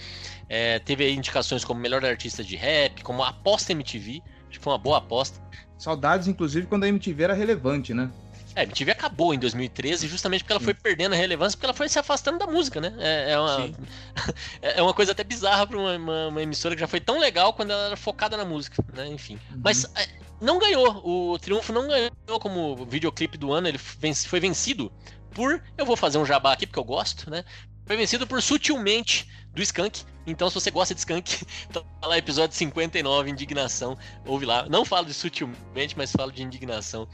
[0.48, 4.78] É, teve indicações como melhor artista de rap, como aposta MTV, acho que foi uma
[4.78, 5.40] boa aposta.
[5.78, 8.10] Saudades, inclusive, quando a MTV era relevante, né?
[8.54, 11.74] É, a MTV acabou em 2013 justamente porque ela foi perdendo a relevância, porque ela
[11.74, 12.94] foi se afastando da música, né?
[12.98, 13.70] É, é uma,
[14.62, 17.52] é uma coisa até bizarra para uma, uma, uma, emissora que já foi tão legal
[17.52, 19.06] quando ela era focada na música, né?
[19.08, 19.38] Enfim.
[19.50, 19.60] Uhum.
[19.62, 20.08] Mas é,
[20.40, 21.02] não ganhou.
[21.04, 24.92] O Triunfo não ganhou como videoclipe do ano, ele foi vencido
[25.32, 25.62] por.
[25.76, 27.44] Eu vou fazer um jabá aqui porque eu gosto, né?
[27.86, 30.04] Foi vencido por Sutilmente do Skank.
[30.26, 33.98] Então, se você gosta de Skank, tá lá episódio 59, Indignação.
[34.24, 34.66] Ouve lá.
[34.68, 37.06] Não falo de Sutilmente, mas falo de Indignação.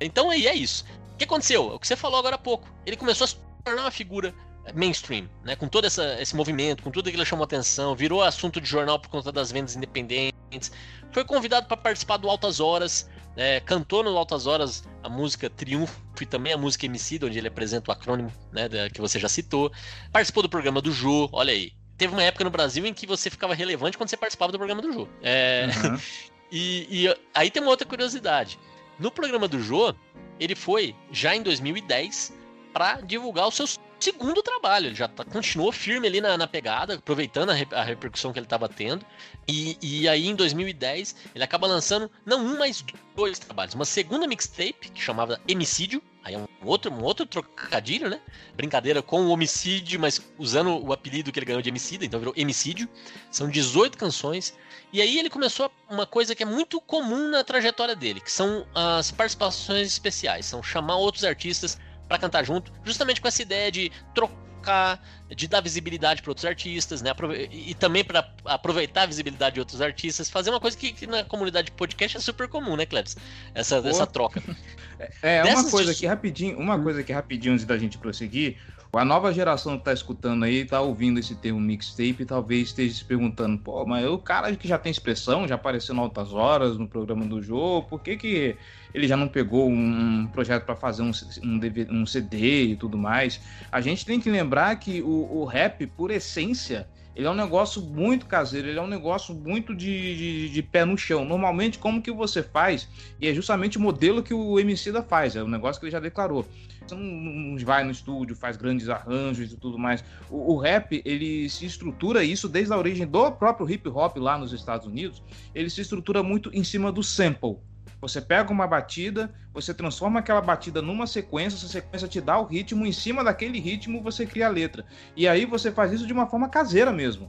[0.00, 0.84] Então aí é isso.
[1.14, 1.74] O que aconteceu?
[1.74, 2.68] O que você falou agora há pouco.
[2.84, 4.34] Ele começou a se tornar uma figura
[4.74, 5.56] mainstream, né?
[5.56, 8.98] Com todo essa, esse movimento, com tudo que ele chamou atenção, virou assunto de jornal
[8.98, 10.72] por conta das vendas independentes.
[11.12, 16.00] Foi convidado para participar do Altas Horas, é, cantou no Altas Horas a música Triunfo
[16.20, 19.28] e também a música MC, onde ele apresenta o acrônimo, né, da, que você já
[19.28, 19.70] citou.
[20.10, 21.72] Participou do programa do Jô, olha aí.
[21.96, 24.82] Teve uma época no Brasil em que você ficava relevante quando você participava do programa
[24.82, 25.08] do Jô.
[25.22, 25.98] É, uhum.
[26.52, 28.58] e, e aí tem uma outra curiosidade.
[28.98, 29.94] No programa do Jô,
[30.40, 32.32] ele foi, já em 2010,
[32.72, 34.86] para divulgar os seus segundo trabalho.
[34.86, 38.38] Ele já tá, continuou firme ali na, na pegada, aproveitando a, re, a, repercussão que
[38.38, 39.04] ele estava tendo.
[39.48, 43.74] E, e aí, em 2010, ele acaba lançando não um, mas dois trabalhos.
[43.74, 46.02] Uma segunda mixtape, que chamava Emicídio.
[46.22, 48.20] Aí é um outro, um outro trocadilho, né?
[48.56, 52.34] Brincadeira com o homicídio, mas usando o apelido que ele ganhou de Emicida, então virou
[52.36, 52.88] Emicídio.
[53.30, 54.56] São 18 canções.
[54.92, 58.66] E aí ele começou uma coisa que é muito comum na trajetória dele, que são
[58.74, 60.46] as participações especiais.
[60.46, 61.78] São chamar outros artistas
[62.08, 67.02] para cantar junto, justamente com essa ideia de trocar, de dar visibilidade para outros artistas,
[67.02, 67.10] né?
[67.50, 71.24] E também para aproveitar a visibilidade de outros artistas, fazer uma coisa que, que na
[71.24, 73.16] comunidade de podcast é super comum, né, Cleves?
[73.54, 74.42] Essa, essa troca.
[75.22, 78.56] É, é uma coisa aqui rapidinho, uma coisa aqui rapidinho antes da gente prosseguir.
[78.98, 83.04] A nova geração que tá escutando aí, tá ouvindo esse termo mixtape, talvez esteja se
[83.04, 86.88] perguntando, pô, mas o cara que já tem expressão, já apareceu em altas horas no
[86.88, 88.56] programa do jogo, por que que
[88.94, 91.10] ele já não pegou um projeto para fazer um,
[91.44, 93.40] um, DVD, um, CD e tudo mais.
[93.70, 97.80] A gente tem que lembrar que o, o, rap, por essência, ele é um negócio
[97.80, 101.24] muito caseiro, ele é um negócio muito de, de, de, pé no chão.
[101.24, 102.86] Normalmente, como que você faz,
[103.18, 104.56] e é justamente o modelo que o
[104.92, 106.46] da faz, é um negócio que ele já declarou.
[106.86, 110.04] Você não, vai no estúdio, faz grandes arranjos e tudo mais.
[110.28, 114.36] O, o, rap, ele se estrutura isso desde a origem do próprio hip hop lá
[114.36, 115.22] nos Estados Unidos,
[115.54, 117.56] ele se estrutura muito em cima do sample.
[118.00, 122.44] Você pega uma batida, você transforma aquela batida numa sequência, essa sequência te dá o
[122.44, 124.84] ritmo, em cima daquele ritmo você cria a letra.
[125.16, 127.28] E aí você faz isso de uma forma caseira mesmo.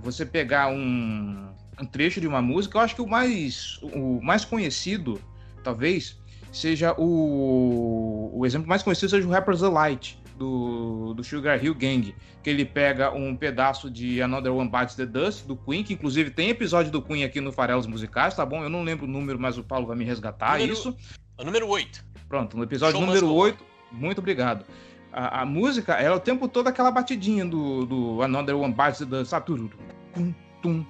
[0.00, 1.48] Você pegar um,
[1.80, 5.20] um trecho de uma música, eu acho que o mais, o mais conhecido,
[5.62, 6.18] talvez,
[6.50, 12.14] seja o, o exemplo mais conhecido seja o Rapper's Delight do, do Sugar Hill Gang,
[12.42, 16.30] que ele pega um pedaço de Another One Bites the Dust, do Queen, que inclusive
[16.30, 18.62] tem episódio do Queen aqui no Farelos Musicais, tá bom?
[18.62, 20.96] Eu não lembro o número, mas o Paulo vai me resgatar número, isso.
[21.38, 22.04] O número 8.
[22.28, 24.64] Pronto, no episódio Show número 8, muito obrigado.
[25.12, 28.98] A, a, música, ela é o tempo todo aquela batidinha do, do Another One Bites
[28.98, 29.46] the Dust, sabe?
[29.46, 29.68] Tum,
[30.14, 30.86] tum, tum,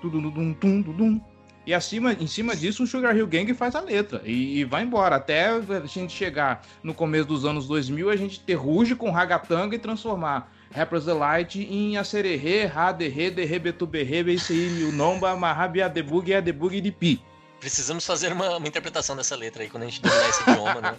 [0.00, 1.20] tum, tum, tum, tum,
[1.66, 4.84] e acima, em cima disso, o Sugar Hill Gang faz a letra e, e, vai
[4.84, 5.16] embora.
[5.16, 9.74] Até a gente chegar no começo dos anos 2000, a gente ter ruge com ragatanga
[9.74, 16.34] e transformar Rappers Delight em Acererê, Raderê, Derê, Betuberê, Beisei, o Nomba, Mahabi, Adebug e
[16.34, 17.20] Adebug de Pi.
[17.58, 20.96] Precisamos fazer uma, uma, interpretação dessa letra aí quando a gente dominar esse idioma, né?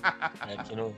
[0.58, 0.94] Aqui no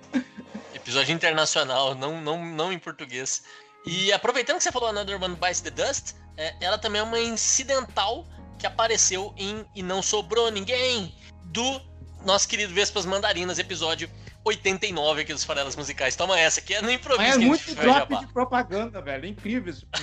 [0.73, 3.43] episódio internacional, não, não, não em português.
[3.85, 7.19] E aproveitando que você falou Another One Bites the Dust, é, ela também é uma
[7.19, 8.25] incidental
[8.59, 11.81] que apareceu em E Não Sobrou Ninguém, do
[12.25, 14.09] nosso querido Vespas Mandarinas, episódio
[14.43, 16.15] 89 aqui dos Farelas Musicais.
[16.15, 17.29] Toma essa, que é no improviso.
[17.29, 19.25] Mas é muito drop de propaganda, velho.
[19.25, 19.87] É incrível isso.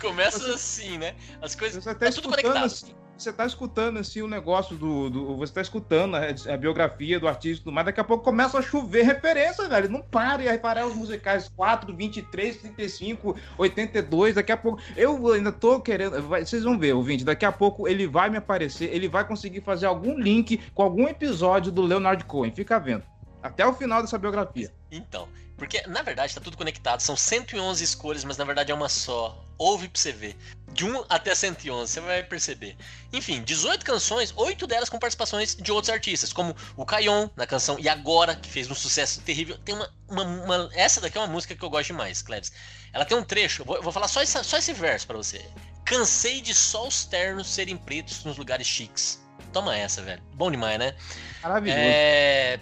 [0.00, 1.14] Começa você, assim, né?
[1.40, 1.82] As coisas.
[1.82, 2.64] Você tá tudo conectado.
[2.64, 5.10] Assim, você tá escutando assim o negócio do.
[5.10, 6.20] do você tá escutando a,
[6.52, 9.88] a, biografia do artista e tudo mais, daqui a pouco começa a chover referência, velho.
[9.88, 14.80] Não para, e aí para os musicais 4, 23, 35, 82, daqui a pouco.
[14.96, 16.20] Eu ainda tô querendo.
[16.22, 19.62] Vai, vocês vão ver, ouvinte, daqui a pouco ele vai me aparecer, ele vai conseguir
[19.62, 22.52] fazer algum link com algum episódio do Leonard Cohen.
[22.52, 23.02] Fica vendo.
[23.42, 24.72] Até o final dessa biografia.
[24.90, 28.88] Então, porque na verdade tá tudo conectado, são 111 escolhas, mas na verdade é uma
[28.88, 29.42] só.
[29.58, 30.36] Ouve pra você ver.
[30.72, 32.76] De 1 até 111, você vai perceber.
[33.10, 37.78] Enfim, 18 canções, 8 delas com participações de outros artistas, como o Kayon, na canção
[37.80, 39.56] E Agora, que fez um sucesso terrível.
[39.64, 42.52] Tem uma, uma, uma Essa daqui é uma música que eu gosto demais, Cleves.
[42.92, 45.16] Ela tem um trecho, eu vou, eu vou falar só, essa, só esse verso para
[45.16, 45.42] você.
[45.86, 49.18] Cansei de só os ternos serem pretos nos lugares chiques.
[49.54, 50.22] Toma essa, velho.
[50.34, 50.94] Bom demais, né?
[51.42, 51.80] Maravilhoso.
[51.80, 52.60] É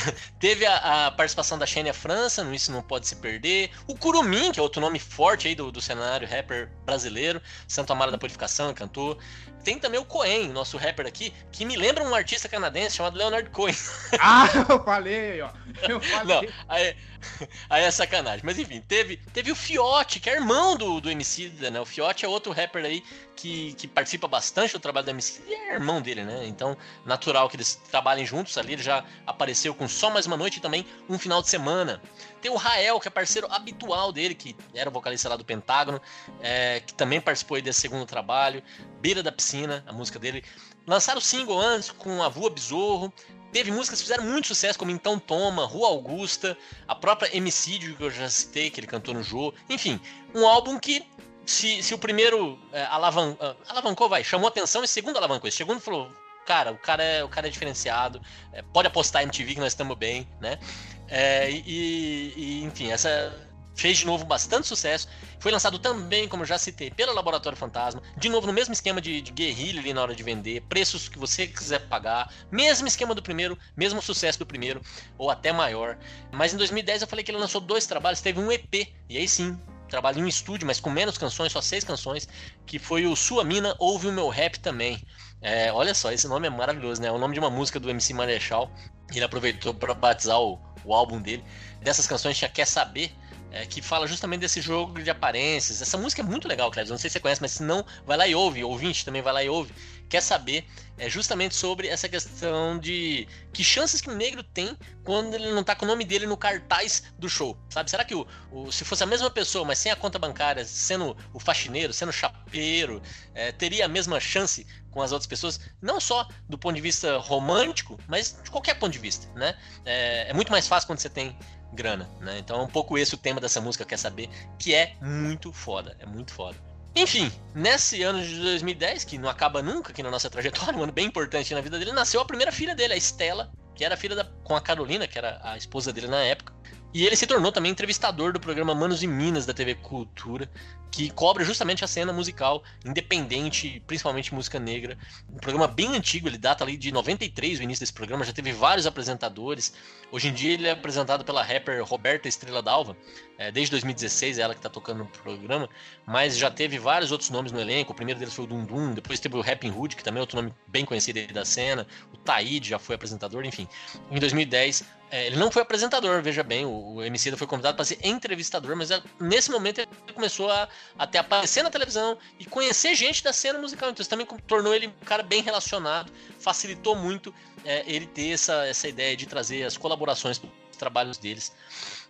[0.38, 3.70] Teve a, a, participação da Xenia França, no Isso Não Pode Se Perder.
[3.86, 7.40] O Curumim, que é outro nome forte aí do, do cenário rapper brasileiro.
[7.66, 9.18] Santo Amaro da Purificação, cantor.
[9.66, 13.50] Tem também o Cohen, nosso rapper aqui, que me lembra um artista canadense chamado Leonard
[13.50, 13.74] Cohen.
[14.20, 15.50] Ah, eu falei, ó.
[15.88, 16.42] Eu falei.
[16.42, 16.96] Não, aí,
[17.68, 18.42] aí é sacanagem.
[18.44, 21.80] Mas enfim, teve, teve o Fiote, que é irmão do, do MC, né?
[21.80, 23.02] O Fiote é outro rapper aí
[23.34, 26.46] que, que participa bastante do trabalho do MC e é irmão dele, né?
[26.46, 28.74] Então, natural que eles trabalhem juntos ali.
[28.74, 32.00] Ele já apareceu com Só Mais Uma Noite e também Um Final de Semana.
[32.46, 36.00] Tem o Rael, que é parceiro habitual dele, que era vocalista lá do Pentágono,
[36.40, 38.62] é, que também participou desse segundo trabalho.
[39.00, 40.44] Beira da Piscina, a música dele.
[40.86, 43.12] Lançaram o single antes com a Vua Besouro.
[43.50, 46.56] teve músicas que fizeram muito sucesso, como Então Toma, Rua Augusta,
[46.86, 49.52] a própria Emicídio, que eu já citei, que ele cantou no jogo.
[49.68, 50.00] Enfim,
[50.32, 51.04] um álbum que,
[51.44, 55.48] se, se o primeiro é, alavan, uh, alavancou, vai, chamou atenção, e segundo alavancou.
[55.48, 56.08] Esse segundo falou,
[56.46, 59.98] cara, o cara é, o cara é diferenciado, é, pode apostar MTV que nós estamos
[59.98, 60.60] bem, né?
[61.08, 63.32] É, e, e, enfim, essa
[63.76, 65.06] fez de novo bastante sucesso.
[65.38, 68.02] Foi lançado também, como eu já citei, pelo Laboratório Fantasma.
[68.16, 71.18] De novo, no mesmo esquema de, de guerrilha ali na hora de vender, preços que
[71.18, 72.32] você quiser pagar.
[72.50, 74.80] Mesmo esquema do primeiro, mesmo sucesso do primeiro,
[75.18, 75.98] ou até maior.
[76.32, 78.88] Mas em 2010 eu falei que ele lançou dois trabalhos, teve um EP.
[79.08, 82.26] E aí sim, trabalho em um estúdio, mas com menos canções, só seis canções,
[82.64, 85.02] que foi o Sua Mina Ouve o Meu Rap também.
[85.42, 87.08] É, olha só, esse nome é maravilhoso, né?
[87.08, 88.70] É o nome de uma música do MC Marechal.
[89.14, 91.44] Ele aproveitou para batizar o, o álbum dele.
[91.80, 93.12] Dessas canções tinha Quer Saber,
[93.50, 95.82] é, que fala justamente desse jogo de aparências.
[95.82, 96.90] Essa música é muito legal, Cleves.
[96.90, 98.62] Não sei se você conhece, mas se não, vai lá e ouve.
[98.62, 99.72] Ouvinte também vai lá e ouve.
[100.08, 100.66] Quer saber
[100.98, 105.62] é justamente sobre essa questão de que chances que o negro tem quando ele não
[105.62, 107.90] tá com o nome dele no cartaz do show, sabe?
[107.90, 111.16] Será que o, o se fosse a mesma pessoa, mas sem a conta bancária, sendo
[111.32, 113.02] o faxineiro, sendo o chapeiro,
[113.34, 115.60] é, teria a mesma chance com as outras pessoas?
[115.82, 119.56] Não só do ponto de vista romântico, mas de qualquer ponto de vista, né?
[119.84, 121.36] É, é muito mais fácil quando você tem
[121.74, 122.38] grana, né?
[122.38, 124.30] Então é um pouco esse o tema dessa música, quer saber?
[124.58, 126.56] Que é muito foda, é muito foda.
[126.98, 130.92] Enfim, nesse ano de 2010, que não acaba nunca aqui na nossa trajetória, um ano
[130.92, 134.16] bem importante na vida dele, nasceu a primeira filha dele, a Estela, que era filha
[134.16, 136.54] da, com a Carolina, que era a esposa dele na época.
[136.94, 140.50] E ele se tornou também entrevistador do programa Manos e Minas da TV Cultura,
[140.90, 144.96] que cobre justamente a cena musical independente, principalmente música negra.
[145.28, 148.50] Um programa bem antigo, ele data ali de 93, o início desse programa, já teve
[148.52, 149.74] vários apresentadores.
[150.10, 152.96] Hoje em dia ele é apresentado pela rapper Roberta Estrela Dalva,
[153.38, 155.68] é, desde 2016 é ela que está tocando no programa,
[156.06, 157.92] mas já teve vários outros nomes no elenco.
[157.92, 160.36] O primeiro deles foi o Dundum, depois teve o Rapping Hood, que também é outro
[160.36, 161.86] nome bem conhecido da cena.
[162.12, 163.68] O Taíde já foi apresentador, enfim.
[164.10, 167.84] Em 2010 é, ele não foi apresentador, veja bem, o, o MC foi convidado para
[167.84, 170.68] ser entrevistador, mas é, nesse momento ele começou a,
[170.98, 173.90] até aparecer na televisão e conhecer gente da cena musical.
[173.90, 177.32] Então isso também tornou ele um cara bem relacionado, facilitou muito
[177.64, 181.52] é, ele ter essa, essa ideia de trazer as colaborações para os trabalhos deles.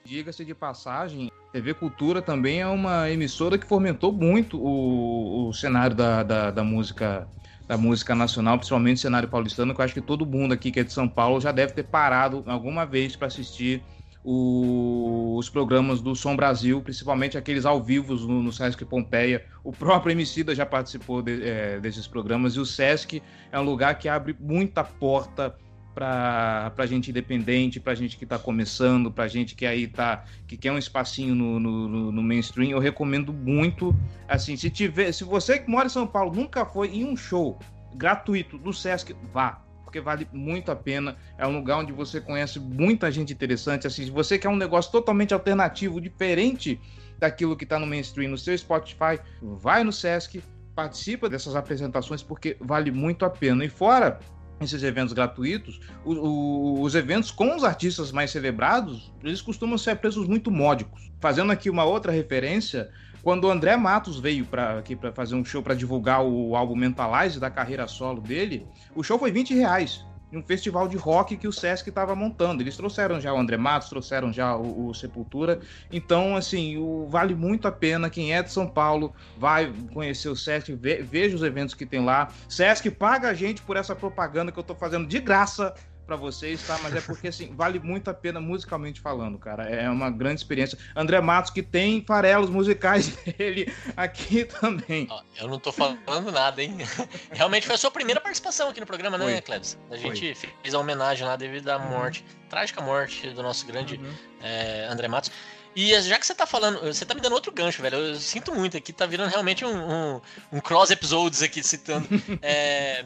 [0.07, 5.97] Diga-se de passagem, TV Cultura também é uma emissora que fomentou muito o, o cenário
[5.97, 7.29] da, da, da música
[7.67, 10.85] da música nacional, principalmente cenário paulistano, que eu acho que todo mundo aqui que é
[10.85, 13.83] de São Paulo já deve ter parado alguma vez para assistir
[14.23, 19.45] o, os programas do Som Brasil, principalmente aqueles ao vivo no, no Sesc Pompeia.
[19.65, 23.99] O próprio Emicida já participou de, é, desses programas e o Sesc é um lugar
[23.99, 25.57] que abre muita porta
[25.97, 30.55] para a gente independente, para gente que está começando, para gente que aí tá que
[30.55, 33.97] quer um espacinho no, no, no, mainstream, eu recomendo muito.
[34.29, 37.59] Assim, se tiver, se você que mora em São Paulo nunca foi em um show
[37.95, 41.17] gratuito do Sesc, vá porque vale muito a pena.
[41.39, 43.87] É um lugar onde você conhece muita gente interessante.
[43.87, 46.79] Assim, se você quer um negócio totalmente alternativo, diferente
[47.19, 50.43] daquilo que está no mainstream, no seu Spotify, vai no Sesc,
[50.75, 53.65] participa dessas apresentações, porque vale muito a pena.
[53.65, 54.19] E fora
[54.61, 59.97] esses eventos gratuitos, o, o, os eventos com os artistas mais celebrados, eles costumam ser
[59.97, 61.11] preços muito módicos.
[61.21, 62.91] Fazendo aqui uma outra referência,
[63.23, 66.77] quando o André Matos veio para aqui para fazer um show para divulgar o álbum
[66.77, 70.05] Mentalize da carreira solo dele, o show foi 20 reais
[70.37, 72.63] um festival de rock que o Sesc estava montando.
[72.63, 75.61] Eles trouxeram já o André Matos, trouxeram já o, o, Sepultura.
[75.91, 78.11] Então, assim, o, vale muito a pena.
[78.11, 82.05] Quem é de São Paulo vai conhecer o Sesc, ve, veja os eventos que tem
[82.05, 82.29] lá.
[82.49, 85.75] Sesc paga a gente por essa propaganda que eu estou fazendo de graça
[86.07, 86.79] para vocês, tá?
[86.83, 89.65] Mas é porque, assim, vale muito a pena musicalmente falando, cara.
[89.65, 90.79] É uma grande experiência.
[90.95, 95.09] André Matos, que tem farelos musicais dele aqui também.
[95.39, 96.77] Eu não tô falando nada, hein?
[97.33, 99.79] Realmente foi a sua primeira participação aqui no programa, né, Cleves?
[99.91, 100.51] A gente foi.
[100.63, 101.89] fez a homenagem lá devido à uhum.
[101.89, 102.49] morte, uhum.
[102.49, 104.15] trágica morte do nosso grande uhum.
[104.41, 105.31] é, André Matos.
[105.77, 107.99] E já que você tá falando, você tá me dando outro gancho, velho.
[107.99, 109.77] Eu sinto muito aqui, tá virando realmente um,
[110.17, 110.21] um,
[110.53, 112.09] um cross episodes aqui citando.
[112.41, 113.05] é,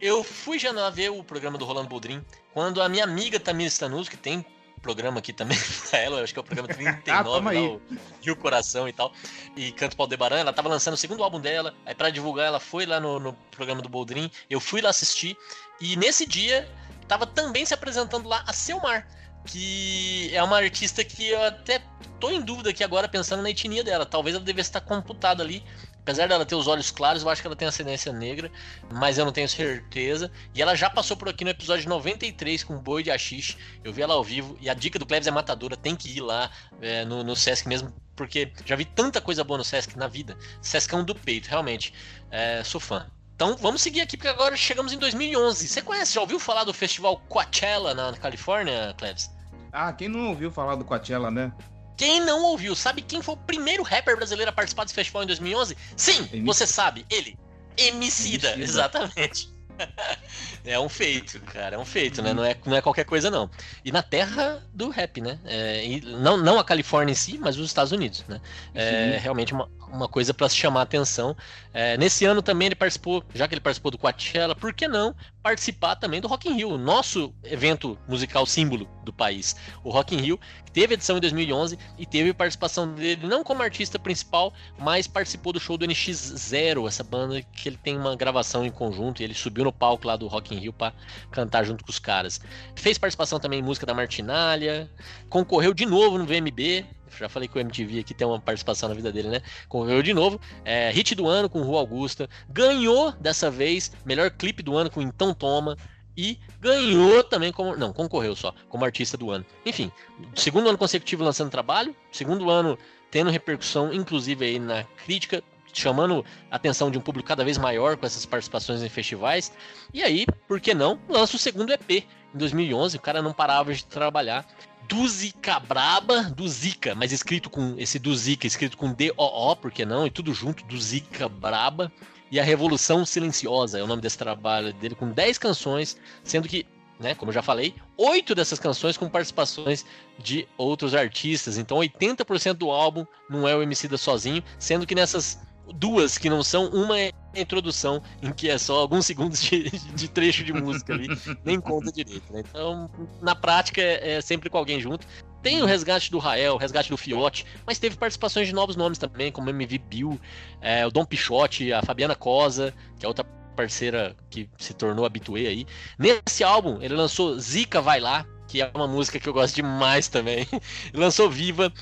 [0.00, 4.08] eu fui já ver o programa do Rolando Boldrin quando a minha amiga Tamir Stanus,
[4.08, 4.44] que tem
[4.82, 5.58] programa aqui também
[5.90, 7.80] pra ela, acho que é o programa 39, ah, lá, o
[8.22, 9.12] Rio Coração e tal,
[9.56, 12.60] e Canto Pau Debaran, ela tava lançando o segundo álbum dela, aí para divulgar ela
[12.60, 15.36] foi lá no, no programa do Boldrin, eu fui lá assistir,
[15.80, 16.68] e nesse dia
[17.08, 19.08] tava também se apresentando lá a Selmar,
[19.46, 21.82] que é uma artista que eu até
[22.20, 25.64] tô em dúvida aqui agora pensando na etnia dela, talvez ela devesse estar computada ali,
[26.06, 28.48] Apesar dela ter os olhos claros, eu acho que ela tem ascendência negra,
[28.92, 30.30] mas eu não tenho certeza.
[30.54, 33.56] E ela já passou por aqui no episódio 93 com Boi de Axixe.
[33.82, 34.56] Eu vi ela ao vivo.
[34.60, 36.48] E a dica do Cleves é matadora, tem que ir lá
[36.80, 40.38] é, no, no Sesc mesmo, porque já vi tanta coisa boa no Sesc na vida.
[40.62, 41.92] Sescão do peito, realmente.
[42.30, 43.10] É, sou fã.
[43.34, 45.66] Então vamos seguir aqui, porque agora chegamos em 2011.
[45.66, 49.28] Você conhece, já ouviu falar do festival Coachella na Califórnia, Cleves?
[49.72, 51.52] Ah, quem não ouviu falar do Coachella, né?
[51.96, 55.26] Quem não ouviu, sabe quem foi o primeiro rapper brasileiro a participar desse festival em
[55.26, 55.76] 2011?
[55.96, 57.38] Sim, você sabe, ele.
[57.76, 58.62] Emicida, Emicida.
[58.62, 59.56] exatamente.
[60.64, 62.32] é um feito, cara, é um feito, né?
[62.32, 63.50] Não é, não é qualquer coisa, não.
[63.84, 65.38] E na terra do rap, né?
[65.44, 68.40] É, não, não a Califórnia em si, mas os Estados Unidos, né?
[68.74, 71.36] É realmente uma, uma coisa para se chamar a atenção.
[71.72, 75.14] É, nesse ano também ele participou, já que ele participou do Coachella, por que não
[75.42, 79.54] participar também do Rock in Rio, nosso evento musical símbolo do país.
[79.84, 80.40] O Rock in Rio,
[80.76, 85.58] teve edição em 2011 e teve participação dele não como artista principal, mas participou do
[85.58, 89.64] show do NX0, essa banda que ele tem uma gravação em conjunto e ele subiu
[89.64, 90.92] no palco lá do Rock in Rio para
[91.30, 92.42] cantar junto com os caras.
[92.74, 94.90] Fez participação também em música da Martinalha,
[95.30, 96.84] concorreu de novo no VMB,
[97.18, 99.40] já falei que o MTV aqui tem uma participação na vida dele, né?
[99.70, 100.38] Concorreu de novo.
[100.62, 102.28] É, hit do ano com Rua Augusta.
[102.50, 105.78] Ganhou dessa vez melhor clipe do ano com Então Toma.
[106.16, 107.76] E ganhou também como.
[107.76, 109.44] Não, concorreu só, como artista do ano.
[109.64, 109.92] Enfim,
[110.34, 112.78] segundo ano consecutivo lançando trabalho, segundo ano
[113.10, 115.42] tendo repercussão, inclusive aí na crítica,
[115.72, 119.52] chamando a atenção de um público cada vez maior com essas participações em festivais.
[119.92, 122.96] E aí, por que não, lança o segundo EP em 2011.
[122.96, 124.46] O cara não parava de trabalhar
[124.88, 129.72] do Zika Braba, do Zika, mas escrito com esse do Zika, escrito com D-O-O, por
[129.72, 130.06] que não?
[130.06, 131.92] E tudo junto, do Zika Braba.
[132.30, 136.66] E a Revolução Silenciosa é o nome desse trabalho dele, com 10 canções, sendo que,
[136.98, 139.84] né, como eu já falei, oito dessas canções com participações
[140.18, 141.56] de outros artistas.
[141.58, 145.38] Então 80% do álbum não é o MC da sozinho, sendo que nessas
[145.74, 149.70] duas que não são, uma é a introdução, em que é só alguns segundos de,
[149.70, 151.08] de trecho de música ali,
[151.44, 152.42] nem conta direito, né?
[152.48, 155.06] Então, na prática, é, é sempre com alguém junto.
[155.46, 158.98] Tem o resgate do Rael, o resgate do Fiote, mas teve participações de novos nomes
[158.98, 160.20] também, como MV Bill,
[160.60, 163.24] é, o Dom Pichote, a Fabiana Cosa, que é outra
[163.54, 165.64] parceira que se tornou habituê aí.
[165.96, 170.08] Nesse álbum, ele lançou Zica Vai Lá, que é uma música que eu gosto demais
[170.08, 170.48] também.
[170.92, 171.72] lançou Viva,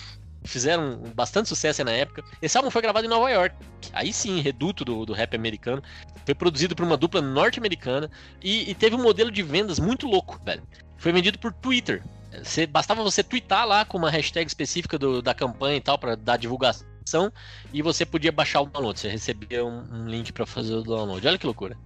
[0.45, 2.23] fizeram bastante sucesso na época.
[2.43, 3.57] Esse álbum foi gravado em Nova York.
[3.95, 5.83] Aí sim, reduto do, do rap americano.
[6.27, 8.11] Foi produzido por uma dupla norte-americana
[8.43, 10.63] e, e, teve um modelo de vendas muito louco, velho.
[11.05, 12.03] Foi vendido por Twitter.
[12.43, 16.17] Você, bastava você twittar lá com uma hashtag específica do, da campanha e tal, para
[16.17, 17.31] dar divulgação,
[17.75, 18.99] e você podia baixar o download.
[18.99, 21.29] Você recebia um, um link para fazer o download.
[21.29, 21.77] Olha que loucura.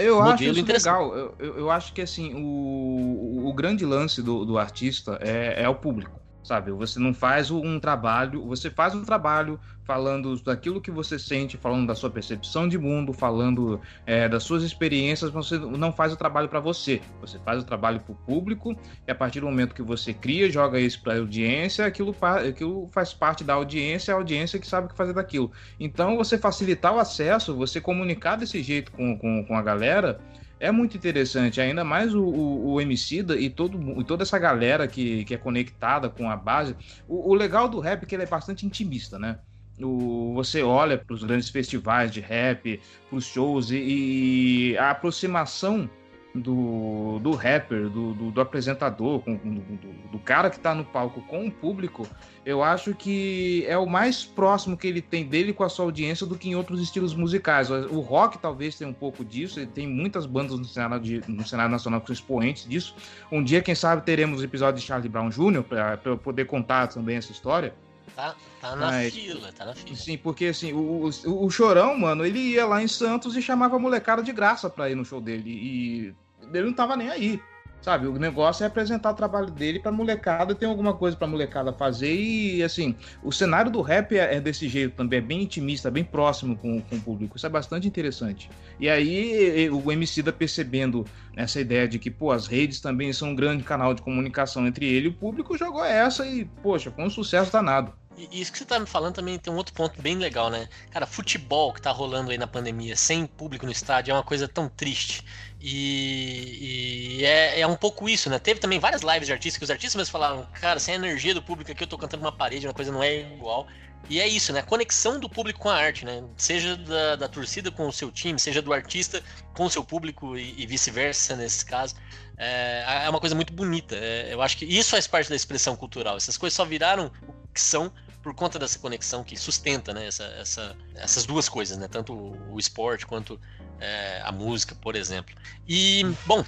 [0.00, 1.12] Eu acho isso legal.
[1.16, 5.68] Eu, eu, eu, acho que assim, o, o grande lance do, do artista é, é
[5.68, 6.72] o público sabe?
[6.72, 11.86] Você não faz um trabalho, você faz um trabalho falando daquilo que você sente, falando
[11.86, 16.48] da sua percepção de mundo, falando é, das suas experiências, você não faz o trabalho
[16.48, 18.76] para você, você faz o trabalho para o público
[19.06, 22.88] e a partir do momento que você cria, joga isso para a audiência, aquilo, aquilo
[22.88, 25.52] faz parte da audiência, a audiência que sabe o que fazer daquilo.
[25.78, 30.18] Então, você facilitar o acesso, você comunicar desse jeito com, com, com a galera,
[30.60, 34.86] é muito interessante, ainda mais o, o, o Emicida e, todo, e toda essa galera
[34.86, 36.76] que, que é conectada com a base.
[37.08, 39.38] O, o legal do rap é que ele é bastante intimista, né?
[39.82, 44.90] O, você olha para os grandes festivais de rap, para os shows e, e a
[44.90, 45.88] aproximação
[46.34, 51.20] do, do rapper, do, do, do apresentador, com, do, do, cara que está no palco
[51.22, 52.06] com o público,
[52.46, 56.26] eu acho que é o mais próximo que ele tem dele com a sua audiência
[56.26, 57.70] do que em outros estilos musicais.
[57.70, 61.46] O rock talvez tenha um pouco disso, ele tem muitas bandas no cenário, de, no
[61.46, 62.94] cenário nacional que são expoentes disso.
[63.30, 65.62] Um dia, quem sabe, teremos episódio de Charlie Brown Jr.
[65.64, 67.74] para poder contar também essa história.
[68.14, 69.96] Tá, tá na Mas, fila, tá na fila.
[69.96, 73.76] Sim, porque assim, o, o, o, Chorão, mano, ele ia lá em Santos e chamava
[73.76, 75.50] a molecada de graça pra ir no show dele.
[75.50, 76.14] E
[76.52, 77.40] ele não tava nem aí.
[77.80, 81.72] Sabe, o negócio é apresentar o trabalho dele pra molecada, tem alguma coisa pra molecada
[81.72, 85.90] fazer e, assim, o cenário do rap é, é desse jeito também, é bem intimista,
[85.90, 88.50] bem próximo com, com o público, isso é bastante interessante.
[88.78, 93.30] E aí o MC da percebendo essa ideia de que, pô, as redes também são
[93.30, 97.02] um grande canal de comunicação entre ele e o público, jogou essa e, poxa, foi
[97.02, 97.94] um sucesso danado.
[98.30, 100.68] E isso que você tá me falando também tem um outro ponto bem legal, né?
[100.90, 104.46] Cara, futebol que tá rolando aí na pandemia, sem público no estádio, é uma coisa
[104.46, 105.24] tão triste.
[105.60, 108.38] E, e é, é, um pouco isso, né?
[108.38, 111.42] Teve também várias lives de artistas que os artistas falaram, cara, sem a energia do
[111.42, 113.66] público aqui eu tô cantando uma parede, uma coisa não é igual.
[114.08, 114.60] E é isso, né?
[114.60, 116.22] A conexão do público com a arte, né?
[116.36, 119.22] Seja da, da torcida com o seu time, seja do artista
[119.54, 121.94] com o seu público e, e vice-versa nesse caso.
[122.36, 123.94] É, é uma coisa muito bonita.
[123.96, 126.16] É, eu acho que isso faz parte da expressão cultural.
[126.16, 127.92] Essas coisas só viraram o que são
[128.22, 131.88] por conta dessa conexão que sustenta né, essa, essa, essas duas coisas, né?
[131.88, 132.12] Tanto
[132.50, 133.40] o esporte quanto
[133.80, 135.34] é, a música, por exemplo.
[135.66, 136.44] E, bom.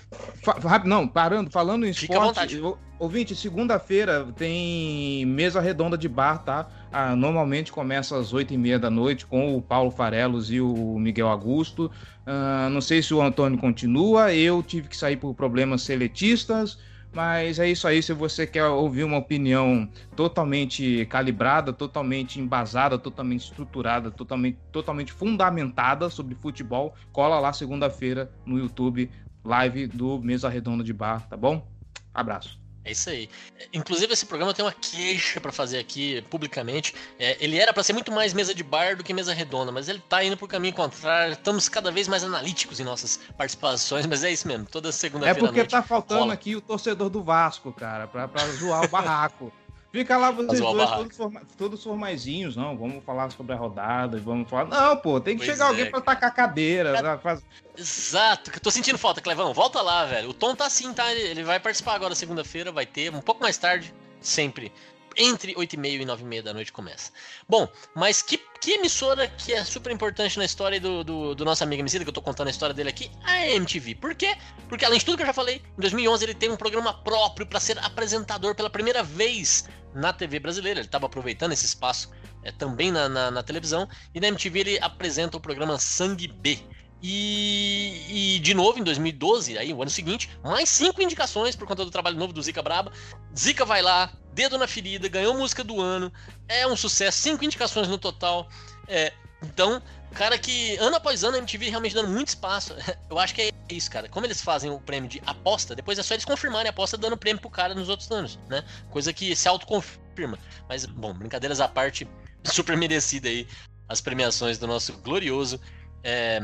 [0.85, 2.61] Não, parando, falando em esporte.
[2.99, 6.69] Ouvinte, segunda-feira tem mesa redonda de bar, tá?
[6.93, 10.99] Ah, normalmente começa às oito e meia da noite com o Paulo Farelos e o
[11.01, 11.91] Miguel Augusto.
[12.25, 16.79] Ah, não sei se o Antônio continua, eu tive que sair por problemas seletistas,
[17.15, 18.03] mas é isso aí.
[18.03, 26.09] Se você quer ouvir uma opinião totalmente calibrada, totalmente embasada, totalmente estruturada, totalmente, totalmente fundamentada
[26.09, 29.11] sobre futebol, cola lá segunda-feira no YouTube,
[29.45, 31.67] live do Mesa Redonda de Bar, tá bom?
[32.15, 32.62] Abraço.
[32.85, 33.29] É isso aí.
[33.73, 36.95] Inclusive, esse programa tem uma queixa para fazer aqui publicamente.
[37.19, 39.89] É, ele era para ser muito mais mesa de bar do que mesa redonda, mas
[39.89, 41.33] ele tá indo por caminho contrário.
[41.33, 44.67] Estamos cada vez mais analíticos em nossas participações, mas é isso mesmo.
[44.67, 45.39] Toda segunda-feira.
[45.39, 46.35] É porque tá faltando rola.
[46.35, 49.53] aqui o torcedor do Vasco, cara, pra, pra zoar o barraco.
[49.93, 52.75] Fica lá vocês dois, todos, forma, todos formaizinhos, não.
[52.79, 54.65] Vamos falar sobre a rodada, vamos falar.
[54.65, 56.97] Não, pô, tem que pois chegar é, alguém pra tacar a cadeira.
[56.97, 57.19] É...
[57.19, 57.45] Faz...
[57.77, 59.53] Exato, que eu tô sentindo falta, Clevão.
[59.53, 60.31] Volta lá, velho.
[60.31, 61.13] O Tom tá assim, tá?
[61.13, 64.73] Ele vai participar agora segunda-feira, vai ter, um pouco mais tarde, sempre
[65.17, 67.11] entre 8 e meia e 9 e meia da noite começa.
[67.49, 71.63] Bom, mas que, que emissora que é super importante na história do, do, do nosso
[71.63, 73.11] amigo Emicida, que eu tô contando a história dele aqui?
[73.25, 73.97] A MTV.
[73.97, 74.35] Por quê?
[74.69, 77.47] Porque além de tudo que eu já falei, em 2011 ele tem um programa próprio
[77.47, 80.81] para ser apresentador pela primeira vez na TV brasileira.
[80.81, 82.11] Ele estava aproveitando esse espaço
[82.43, 83.89] é, também na, na, na televisão.
[84.15, 86.59] E na MTV ele apresenta o programa Sangue B
[87.03, 91.85] e, e, de novo, em 2012, aí, o ano seguinte, mais cinco indicações por conta
[91.85, 92.93] do trabalho novo do Zica Braba.
[93.37, 96.13] Zica vai lá, dedo na ferida, ganhou música do ano,
[96.47, 98.49] é um sucesso, cinco indicações no total.
[98.87, 99.13] É,
[99.43, 99.83] então,
[100.13, 102.75] cara que ano após ano a MTV realmente dando muito espaço.
[103.09, 104.09] Eu acho que é isso, cara.
[104.09, 107.17] Como eles fazem o prêmio de aposta, depois é só eles confirmarem a aposta dando
[107.17, 108.65] prêmio pro cara nos outros anos, né?
[108.91, 110.39] Coisa que se autoconfirma.
[110.69, 112.07] Mas, bom, brincadeiras à parte,
[112.45, 113.47] super merecida aí
[113.89, 115.61] as premiações do nosso glorioso
[116.03, 116.41] é,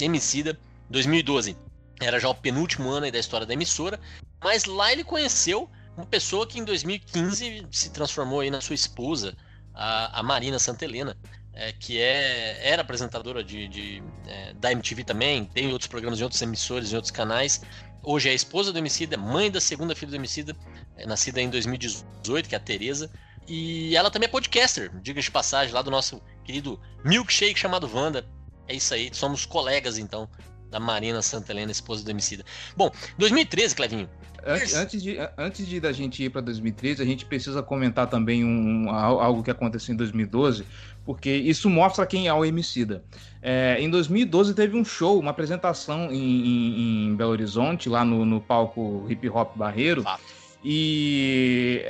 [0.00, 0.58] Emicida,
[0.90, 1.56] 2012.
[2.00, 3.98] Era já o penúltimo ano da história da emissora,
[4.42, 9.34] mas lá ele conheceu uma pessoa que em 2015 se transformou aí na sua esposa,
[9.74, 11.16] a, a Marina Santelena,
[11.56, 16.22] é, que é, era apresentadora de, de é, da MTV também, tem outros programas em
[16.22, 17.62] outros emissores, em outros canais.
[18.02, 20.54] Hoje é a esposa do Emicida, é mãe da segunda filha do Emicida,
[20.96, 23.10] é, nascida em 2018, que é a Tereza.
[23.48, 28.28] E ela também é podcaster, diga de passagem, lá do nosso querido milkshake chamado Wanda.
[28.68, 30.28] É isso aí, somos colegas então
[30.70, 32.44] da Marina Santa Helena, esposa do Emicida.
[32.76, 34.08] Bom, 2013, Clevinho.
[34.46, 38.44] Antes, antes, de, antes de da gente ir para 2013, a gente precisa comentar também
[38.44, 40.64] um, algo que aconteceu em 2012,
[41.04, 43.02] porque isso mostra quem é o Emicida.
[43.42, 48.24] É, em 2012 teve um show, uma apresentação em, em, em Belo Horizonte, lá no,
[48.24, 50.04] no palco Hip Hop Barreiro.
[50.04, 50.22] Fato.
[50.64, 51.84] E,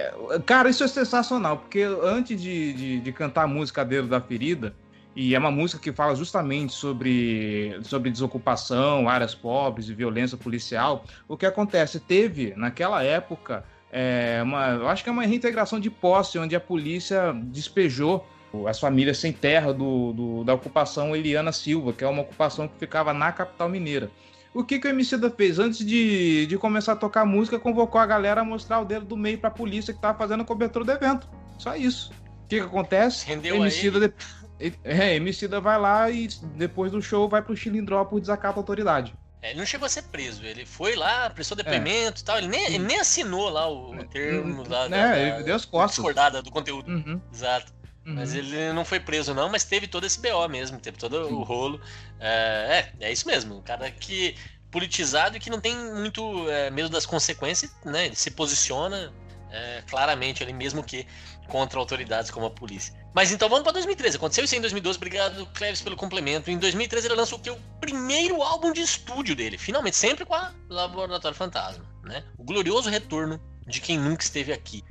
[0.44, 4.74] cara, isso é sensacional, porque antes de, de, de cantar a música Dedo da Ferida,
[5.16, 11.06] e é uma música que fala justamente sobre, sobre desocupação, áreas pobres e violência policial.
[11.26, 11.98] O que acontece?
[11.98, 16.60] Teve, naquela época, é, uma, eu acho que é uma reintegração de posse, onde a
[16.60, 18.26] polícia despejou
[18.68, 22.78] as famílias sem terra do, do, da ocupação Eliana Silva, que é uma ocupação que
[22.78, 24.10] ficava na capital mineira.
[24.52, 25.58] O que, que o Emicida fez?
[25.58, 29.16] Antes de, de começar a tocar música, convocou a galera a mostrar o dedo do
[29.16, 31.26] meio para a polícia que estava fazendo a cobertura do evento.
[31.58, 32.10] Só isso.
[32.44, 33.26] O que, que acontece?
[33.26, 34.12] Rendeu Emicida,
[34.58, 39.14] é, Emicida vai lá e depois do show vai pro Chilindró por desacato à autoridade.
[39.42, 42.24] É, ele não chegou a ser preso, ele foi lá, prestou depoimento e é.
[42.24, 44.86] tal, ele nem, ele nem assinou lá o é, termo hum, lá.
[44.86, 45.96] É, da, ele deu as costas.
[45.96, 46.90] Discordada do conteúdo.
[46.90, 47.20] Uhum.
[47.32, 47.72] Exato.
[48.06, 48.14] Uhum.
[48.14, 51.34] Mas ele não foi preso, não, mas teve todo esse BO mesmo, teve todo Sim.
[51.34, 51.80] o rolo.
[52.20, 53.56] É, é, é, isso mesmo.
[53.56, 54.36] Um cara que
[54.70, 58.06] politizado e que não tem muito é, medo das consequências, né?
[58.06, 59.12] Ele se posiciona
[59.50, 61.06] é, claramente ali, mesmo que
[61.48, 62.94] contra autoridades como a polícia.
[63.16, 64.18] Mas então vamos para 2013.
[64.18, 64.98] Aconteceu isso em 2012.
[64.98, 66.50] Obrigado, Cleves, pelo complemento.
[66.50, 67.48] Em 2013 ele lançou o que?
[67.48, 69.56] O primeiro álbum de estúdio dele.
[69.56, 71.82] Finalmente, sempre com a Laboratório Fantasma.
[72.04, 72.22] Né?
[72.36, 74.84] O glorioso retorno de quem nunca esteve aqui.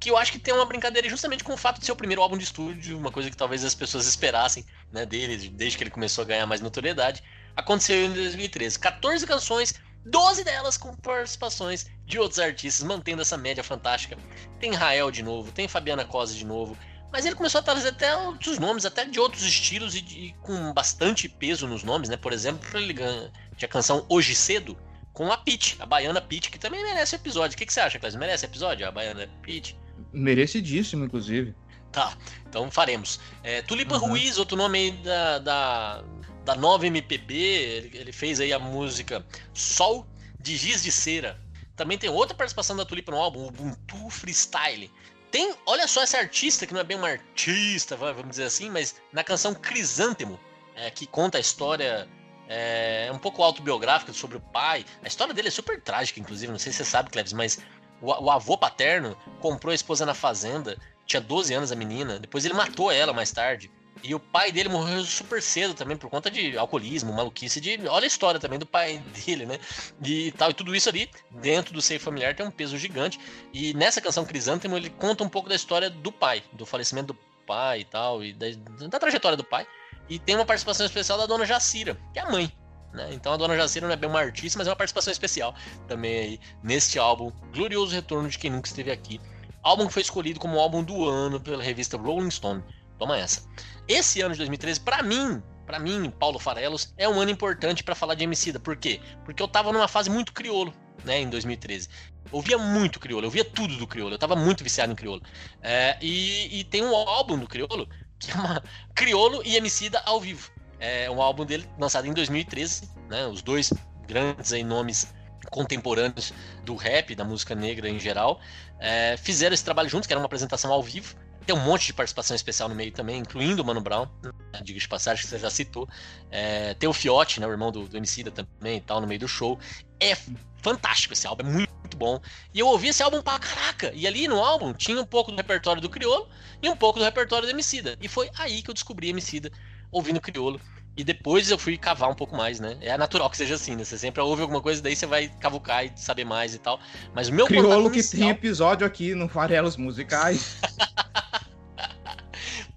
[0.00, 2.22] Que eu acho que tem uma brincadeira justamente com o fato de ser o primeiro
[2.22, 5.90] álbum de estúdio, uma coisa que talvez as pessoas esperassem né, dele, desde que ele
[5.90, 7.22] começou a ganhar mais notoriedade.
[7.54, 8.78] Aconteceu em 2013.
[8.78, 9.74] 14 canções,
[10.06, 14.16] 12 delas com participações de outros artistas, mantendo essa média fantástica.
[14.58, 16.74] Tem Rael de novo, tem Fabiana Cosa de novo.
[17.12, 20.72] Mas ele começou a trazer até outros nomes, até de outros estilos e, de, com
[20.72, 22.16] bastante peso nos nomes, né?
[22.16, 24.76] Por exemplo, ele ganha, tinha a canção Hoje Cedo
[25.12, 27.54] com a Pete, a baiana Pete, que também merece episódio.
[27.54, 28.18] O que, que você acha, Cláudio?
[28.20, 28.86] Merece episódio?
[28.86, 29.78] A baiana Pete?
[30.12, 31.54] Merecidíssimo, inclusive.
[31.90, 32.14] Tá,
[32.46, 33.18] então faremos.
[33.42, 34.08] É, Tulipa uhum.
[34.08, 36.04] Ruiz, outro nome aí da, da,
[36.44, 40.06] da nova MPB, ele, ele fez aí a música Sol
[40.38, 41.40] de Giz de Cera.
[41.74, 44.90] Também tem outra participação da Tulipa no álbum, Ubuntu Freestyle.
[45.36, 48.94] Tem, olha só essa artista, que não é bem uma artista, vamos dizer assim, mas
[49.12, 50.40] na canção Crisântemo,
[50.74, 52.08] é, que conta a história
[52.48, 54.82] é, um pouco autobiográfica sobre o pai.
[55.04, 57.58] A história dele é super trágica, inclusive, não sei se você sabe, Cleves, mas
[58.00, 62.46] o, o avô paterno comprou a esposa na fazenda, tinha 12 anos a menina, depois
[62.46, 63.70] ele matou ela mais tarde.
[64.06, 67.88] E o pai dele morreu super cedo também por conta de alcoolismo, maluquice de.
[67.88, 69.58] Olha a história também do pai dele, né?
[70.00, 70.50] E tal.
[70.50, 73.18] E tudo isso ali, dentro do seio familiar, tem um peso gigante.
[73.52, 77.18] E nessa canção Crisântemo, ele conta um pouco da história do pai, do falecimento do
[77.44, 78.46] pai e tal, e da,
[78.88, 79.66] da trajetória do pai.
[80.08, 82.52] E tem uma participação especial da dona Jacira, que é a mãe.
[82.92, 83.08] Né?
[83.12, 85.52] Então a dona Jacira não é bem uma artista, mas é uma participação especial
[85.88, 87.32] também aí neste álbum.
[87.52, 89.20] Glorioso Retorno de Quem Nunca Esteve Aqui.
[89.64, 92.62] Álbum que foi escolhido como álbum do ano pela revista Rolling Stone.
[92.98, 93.42] Toma essa.
[93.88, 97.94] Esse ano de 2013, para mim, para mim, Paulo Farelos, é um ano importante para
[97.94, 98.58] falar de Emicida.
[98.58, 99.00] Por quê?
[99.24, 100.72] Porque eu tava numa fase muito criolo,
[101.04, 101.88] né, em 2013.
[102.30, 105.22] Ouvia muito criolo, eu via tudo do criolo, eu tava muito viciado em criolo.
[105.60, 107.88] É, e, e, tem um álbum do criolo,
[108.18, 108.62] que é uma
[108.94, 110.50] criolo e Emicida ao vivo.
[110.78, 113.72] É um álbum dele lançado em 2013, né, os dois
[114.06, 115.12] grandes aí, nomes
[115.50, 116.32] contemporâneos
[116.64, 118.40] do rap, da música negra em geral,
[118.78, 121.14] é, fizeram esse trabalho juntos, que era uma apresentação ao vivo.
[121.46, 124.32] Tem um monte de participação especial no meio também, incluindo o Mano Brown, né,
[124.62, 125.88] diga de passagem que você já citou.
[126.30, 129.20] É, tem o Fiote, né, o irmão do, do Emicida também e tal, no meio
[129.20, 129.58] do show.
[130.00, 130.16] É
[130.60, 132.20] fantástico esse álbum, é muito, muito bom.
[132.52, 133.92] E eu ouvi esse álbum pra caraca.
[133.94, 136.28] E ali no álbum tinha um pouco do repertório do Criolo
[136.60, 137.96] e um pouco do repertório do Emicida.
[138.00, 139.50] E foi aí que eu descobri Emicida
[139.92, 140.60] ouvindo Criolo.
[140.96, 142.78] E depois eu fui cavar um pouco mais, né?
[142.80, 143.84] É natural que seja assim, né?
[143.84, 146.80] Você sempre ouve alguma coisa, daí você vai cavucar e saber mais e tal.
[147.14, 148.20] Mas o meu Criolo que inicial...
[148.20, 150.56] tem episódio aqui no Farelos Musicais.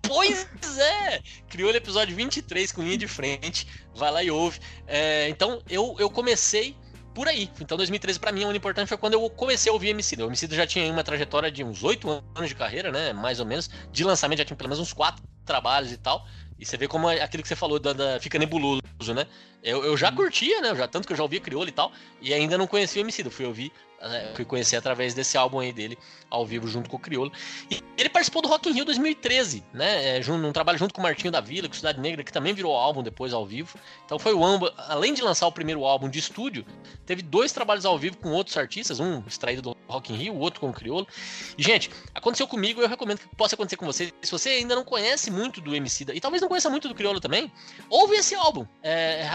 [0.10, 1.22] pois é!
[1.48, 3.68] Criou o episódio 23 com linha de frente.
[3.96, 4.60] Vai lá e ouve.
[4.88, 6.76] É, então eu, eu comecei
[7.14, 7.50] por aí.
[7.62, 10.26] Então 2013 para mim, o ano importante foi quando eu comecei a ouvir Emicida.
[10.26, 13.14] O Emicida já tinha uma trajetória de uns oito anos de carreira, né?
[13.14, 13.70] Mais ou menos.
[13.92, 16.26] De lançamento já tinha pelo menos uns quatro trabalhos e tal.
[16.58, 18.82] E você vê como é aquilo que você falou, da, da fica nebuloso,
[19.16, 19.26] né?
[19.64, 20.16] Eu, eu já uhum.
[20.16, 20.76] curtia, né?
[20.76, 21.92] Já, tanto que eu já ouvia Criolo e tal,
[22.22, 23.30] e ainda não conhecia o Emicida.
[23.30, 25.98] Fui ouvir, uh, fui conhecer através desse álbum aí dele,
[26.30, 27.32] ao vivo, junto com o Criolo.
[27.70, 30.18] E ele participou do Rock in Rio 2013, né?
[30.18, 32.76] É, num trabalho junto com o Martinho da Vila, com Cidade Negra, que também virou
[32.76, 33.78] álbum depois ao vivo.
[34.06, 36.66] Então foi o ambos, além de lançar o primeiro álbum de estúdio,
[37.06, 40.40] teve dois trabalhos ao vivo com outros artistas, um extraído do Rock in Rio, o
[40.40, 41.08] outro com o Criolo.
[41.58, 44.14] E, gente, aconteceu comigo, eu recomendo que possa acontecer com você.
[44.22, 47.20] Se você ainda não conhece muito do Emicida, e talvez não conheça muito do Criolo
[47.20, 47.52] também,
[47.90, 48.66] ouve esse álbum.
[48.84, 49.28] É,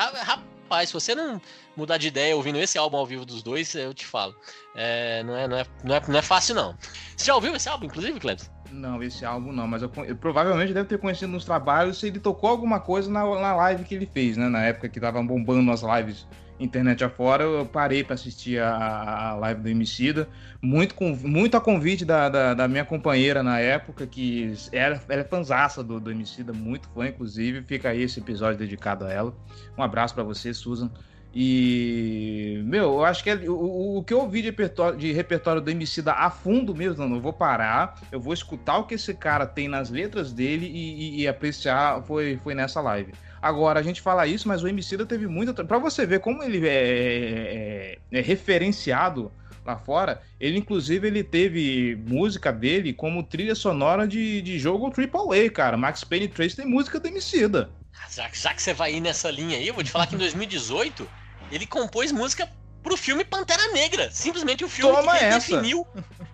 [0.64, 1.40] rapaz, se você não
[1.76, 4.34] mudar de ideia ouvindo esse álbum ao vivo dos dois, eu te falo.
[4.74, 6.74] É, não, é, não, é, não, é, não é fácil, não.
[7.16, 8.44] Você já ouviu esse álbum, inclusive, Cleber?
[8.70, 12.18] Não, esse álbum não, mas eu, eu, provavelmente deve ter conhecido nos trabalhos se ele
[12.18, 14.48] tocou alguma coisa na, na live que ele fez, né?
[14.48, 16.26] Na época que tava bombando as lives
[16.58, 20.28] internet afora, eu parei para assistir a, a, live do Emicida,
[20.62, 25.22] muito, com, muito a convite da, da, da, minha companheira na época, que era, ela
[25.22, 29.34] é fanzaça do, do Emicida, muito fã, inclusive, fica aí esse episódio dedicado a ela.
[29.76, 30.90] Um abraço para você, Susan.
[31.36, 35.60] E, meu, eu acho que é, o, o que eu ouvi de repertório, de repertório
[35.60, 39.44] do Emicida a fundo mesmo, não, vou parar, eu vou escutar o que esse cara
[39.44, 43.12] tem nas letras dele e, e, e apreciar, foi, foi nessa live.
[43.44, 45.52] Agora, a gente fala isso, mas o Emicida teve muita.
[45.66, 49.30] Para você ver como ele é, é, é, referenciado
[49.66, 55.50] lá fora, ele inclusive ele teve música dele como trilha sonora de, de jogo AAA,
[55.50, 55.76] cara.
[55.76, 57.70] Max Payne 3 tem música do Emicida.
[58.10, 60.18] Já, já que você vai ir nessa linha aí, eu vou te falar que em
[60.18, 61.06] 2018
[61.52, 62.48] ele compôs música
[62.82, 64.10] pro filme Pantera Negra.
[64.10, 65.86] Simplesmente o filme Toma que redefiniu,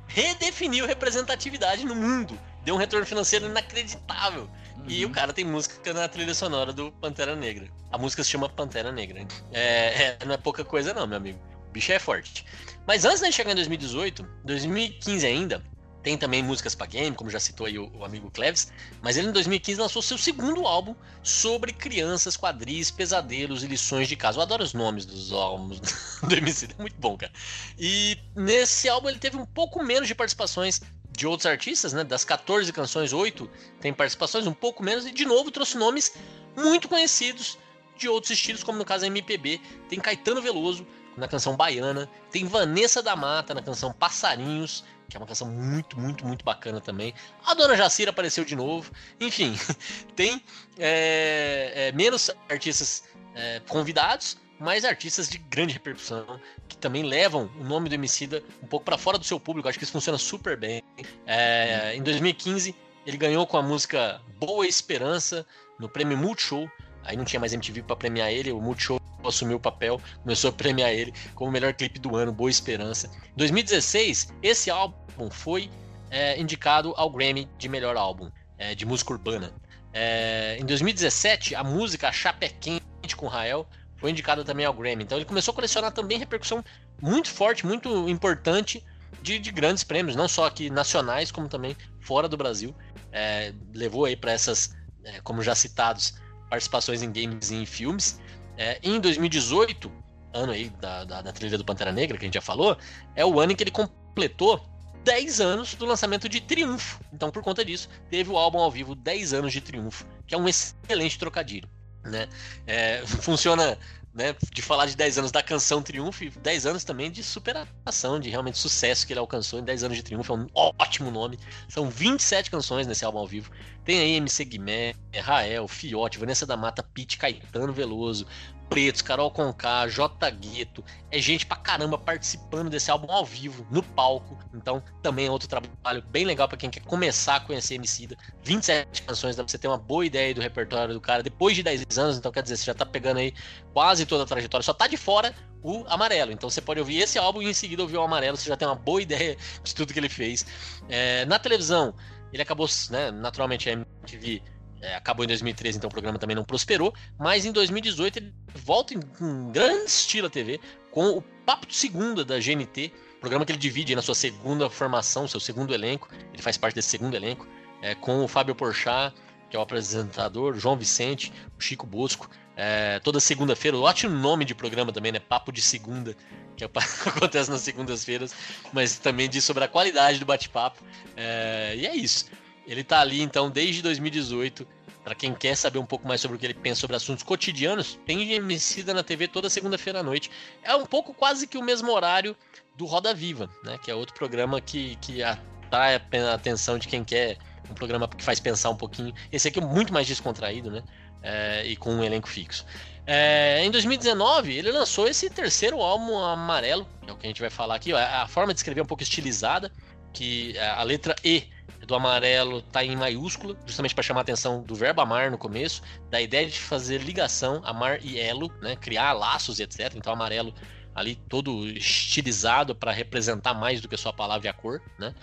[0.06, 2.38] redefiniu representatividade no mundo.
[2.64, 4.48] Deu um retorno financeiro inacreditável.
[4.86, 7.68] E o cara tem música na trilha sonora do Pantera Negra.
[7.92, 9.26] A música se chama Pantera Negra.
[9.52, 11.38] É, é, não é pouca coisa, não, meu amigo.
[11.68, 12.44] O bicho é forte.
[12.86, 15.62] Mas antes de chegar em 2018, 2015 ainda,
[16.02, 18.72] tem também músicas para game, como já citou aí o, o, amigo Cleves,
[19.02, 24.16] mas ele em 2015 lançou seu segundo álbum sobre crianças, quadris, pesadelos e lições de
[24.16, 24.38] casa.
[24.38, 25.80] Eu adoro os nomes dos álbuns
[26.26, 27.32] do MC, é muito bom, cara.
[27.78, 30.80] E nesse álbum ele teve um pouco menos de participações
[31.12, 32.04] de outros artistas, né?
[32.04, 33.50] Das 14 canções, 8
[33.80, 36.14] tem participações, um pouco menos, e de novo trouxe nomes
[36.56, 37.58] muito conhecidos
[37.96, 39.60] de outros estilos, como no caso a MPB.
[39.88, 40.86] Tem Caetano Veloso
[41.16, 45.98] na canção Baiana, tem Vanessa da Mata na canção Passarinhos, que é uma canção muito,
[45.98, 47.12] muito, muito bacana também.
[47.44, 48.90] A Dona Jacira apareceu de novo.
[49.20, 49.58] Enfim,
[50.16, 50.42] tem
[50.78, 53.04] é, é, menos artistas
[53.34, 56.38] é, convidados, mas artistas de grande repercussão,
[56.68, 59.68] que também levam o nome do Emicida um pouco para fora do seu público.
[59.68, 60.82] Acho que isso funciona super bem.
[61.26, 65.46] É, em 2015, ele ganhou com a música Boa Esperança
[65.78, 66.70] no prêmio Multishow.
[67.04, 70.52] Aí não tinha mais MTV para premiar ele, o Multishow assumiu o papel, começou a
[70.52, 73.10] premiar ele como o melhor clipe do ano, Boa Esperança.
[73.32, 75.70] Em 2016, esse álbum foi
[76.10, 79.54] é, indicado ao Grammy de melhor álbum é, de música urbana.
[79.92, 83.66] É, em 2017, a música Chapé Quente com Rael
[84.00, 85.04] foi indicado também ao Grammy.
[85.04, 86.64] Então ele começou a colecionar também repercussão
[87.00, 88.84] muito forte, muito importante
[89.22, 92.74] de, de, grandes prêmios, não só aqui nacionais, como também fora do Brasil.
[93.12, 94.74] É, levou aí para essas,
[95.04, 96.14] é, como já citados,
[96.48, 98.20] participações em games e em filmes.
[98.56, 99.90] É, em 2018,
[100.32, 102.76] ano aí da, da, da, trilha do Pantera Negra, que a gente já falou,
[103.14, 104.64] é o ano em que ele completou
[105.04, 107.00] 10 anos do lançamento de Triunfo.
[107.12, 110.38] Então, por conta disso, teve o álbum ao vivo 10 anos de Triunfo, que é
[110.38, 111.68] um excelente trocadilho.
[112.04, 112.28] Né?
[112.66, 113.78] É, funciona
[114.12, 118.18] né, de falar de 10 anos da canção Triunfo e 10 anos também de superação,
[118.18, 121.38] de realmente sucesso que ele alcançou em 10 anos de Triunfo, é um ótimo nome.
[121.68, 123.50] São 27 canções nesse álbum ao vivo.
[123.84, 128.26] Tem aí MC Guimé, Rael, Fiote, Vanessa da Mata, Pete, Caetano Veloso,
[128.70, 130.84] Pretos, Carol Conká, J Gueto.
[131.10, 134.38] É gente pra caramba participando desse álbum ao vivo, no palco.
[134.54, 138.16] Então, também é outro trabalho bem legal para quem quer começar a conhecer Emicida.
[138.44, 141.64] 27 canções, dá pra você ter uma boa ideia do repertório do cara depois de
[141.64, 142.16] 10 anos.
[142.16, 143.34] Então, quer dizer, você já tá pegando aí
[143.72, 144.62] quase toda a trajetória.
[144.62, 146.30] Só tá de fora o Amarelo.
[146.30, 148.36] Então, você pode ouvir esse álbum e em seguida ouvir o Amarelo.
[148.36, 150.46] Você já tem uma boa ideia de tudo que ele fez.
[150.88, 151.92] É, na televisão,
[152.32, 154.40] ele acabou, né, naturalmente, a MTV
[154.80, 156.94] é, acabou em 2013, então o programa também não prosperou.
[157.18, 160.60] Mas em 2018 ele volta em, em grande estilo à TV
[160.90, 165.28] com o Papo de Segunda da GNT, programa que ele divide na sua segunda formação,
[165.28, 166.08] seu segundo elenco.
[166.32, 167.46] Ele faz parte desse segundo elenco,
[167.82, 169.14] é, com o Fábio Porchat,
[169.48, 172.30] que é o apresentador, João Vicente, o Chico Bosco.
[172.56, 175.18] É, toda segunda-feira, ótimo nome de programa também, né?
[175.18, 176.14] Papo de Segunda,
[176.56, 176.64] que
[177.08, 178.34] acontece nas segundas-feiras,
[178.72, 180.82] mas também diz sobre a qualidade do bate-papo.
[181.16, 182.26] É, e é isso.
[182.70, 184.66] Ele tá ali então desde 2018.
[185.02, 187.98] Para quem quer saber um pouco mais sobre o que ele pensa sobre assuntos cotidianos,
[188.06, 190.30] tem Emicida na TV toda segunda-feira à noite.
[190.62, 192.36] É um pouco quase que o mesmo horário
[192.76, 193.76] do Roda Viva, né?
[193.82, 198.22] Que é outro programa que, que atrai a atenção de quem quer um programa que
[198.22, 199.12] faz pensar um pouquinho.
[199.32, 200.82] Esse aqui é muito mais descontraído, né?
[201.22, 202.64] É, e com um elenco fixo.
[203.06, 207.40] É, em 2019, ele lançou esse terceiro álbum amarelo, que é o que a gente
[207.40, 207.92] vai falar aqui.
[207.92, 209.72] Ó, a forma de escrever é um pouco estilizada,
[210.12, 211.48] que a letra E
[211.90, 215.82] do amarelo tá em maiúscula, justamente para chamar a atenção do verbo amar no começo,
[216.08, 219.92] da ideia de fazer ligação, amar e elo, né, criar laços e etc.
[219.96, 220.54] Então amarelo
[220.94, 225.14] ali todo estilizado para representar mais do que só a palavra e a cor, né?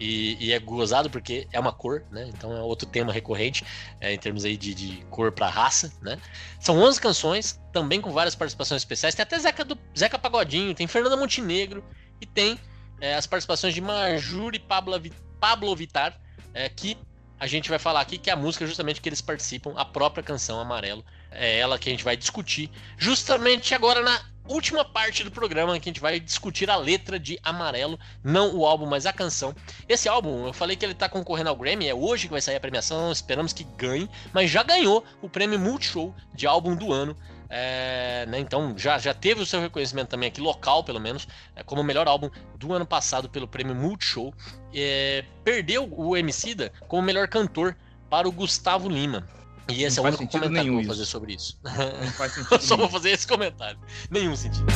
[0.00, 2.28] E, e, é gozado porque é uma cor, né?
[2.28, 3.64] Então é outro tema recorrente
[4.00, 6.18] é, em termos aí de, de cor para raça, né?
[6.60, 9.14] São 11 canções, também com várias participações especiais.
[9.14, 11.84] Tem até Zeca, do, Zeca Pagodinho, tem Fernanda Montenegro
[12.20, 12.58] e tem
[13.00, 14.94] é, as participações de Marjure Pablo,
[15.40, 16.18] Pablo Vittar,
[16.52, 16.96] é, que
[17.38, 20.22] a gente vai falar aqui que é a música justamente que eles participam, a própria
[20.22, 21.04] canção Amarelo.
[21.30, 25.88] É ela que a gente vai discutir justamente agora na última parte do programa que
[25.88, 29.54] a gente vai discutir a letra de Amarelo, não o álbum, mas a canção.
[29.88, 32.56] Esse álbum, eu falei que ele tá concorrendo ao Grammy, é hoje que vai sair
[32.56, 37.16] a premiação, esperamos que ganhe, mas já ganhou o prêmio Multishow de álbum do ano
[37.56, 41.62] é, né, então já, já teve o seu reconhecimento também aqui, local pelo menos, é,
[41.62, 44.34] como o melhor álbum do ano passado pelo prêmio Multishow.
[44.74, 47.76] É, perdeu o Emicida como melhor cantor
[48.10, 49.24] para o Gustavo Lima.
[49.68, 50.90] E esse não é o único comentário que eu vou isso.
[50.90, 51.60] fazer sobre isso.
[51.62, 52.60] Não faz sentido.
[52.60, 53.78] Só vou fazer esse comentário.
[54.10, 54.66] Nenhum sentido.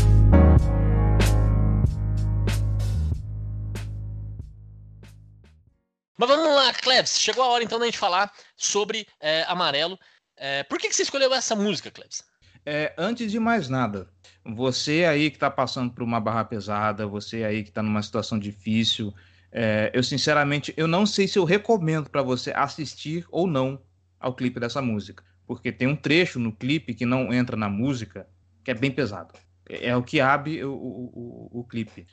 [6.16, 7.18] Mas vamos lá, Klebs.
[7.18, 9.98] Chegou a hora então da gente falar sobre é, Amarelo.
[10.36, 12.22] É, por que, que você escolheu essa música, Klebs?
[12.64, 14.08] É, antes de mais nada,
[14.44, 18.38] você aí que está passando por uma barra pesada, você aí que está numa situação
[18.38, 19.14] difícil,
[19.50, 23.80] é, eu sinceramente eu não sei se eu recomendo para você assistir ou não
[24.20, 28.28] ao clipe dessa música, porque tem um trecho no clipe que não entra na música
[28.64, 29.32] que é bem pesado.
[29.68, 32.06] É, é o que abre o, o, o, o clipe.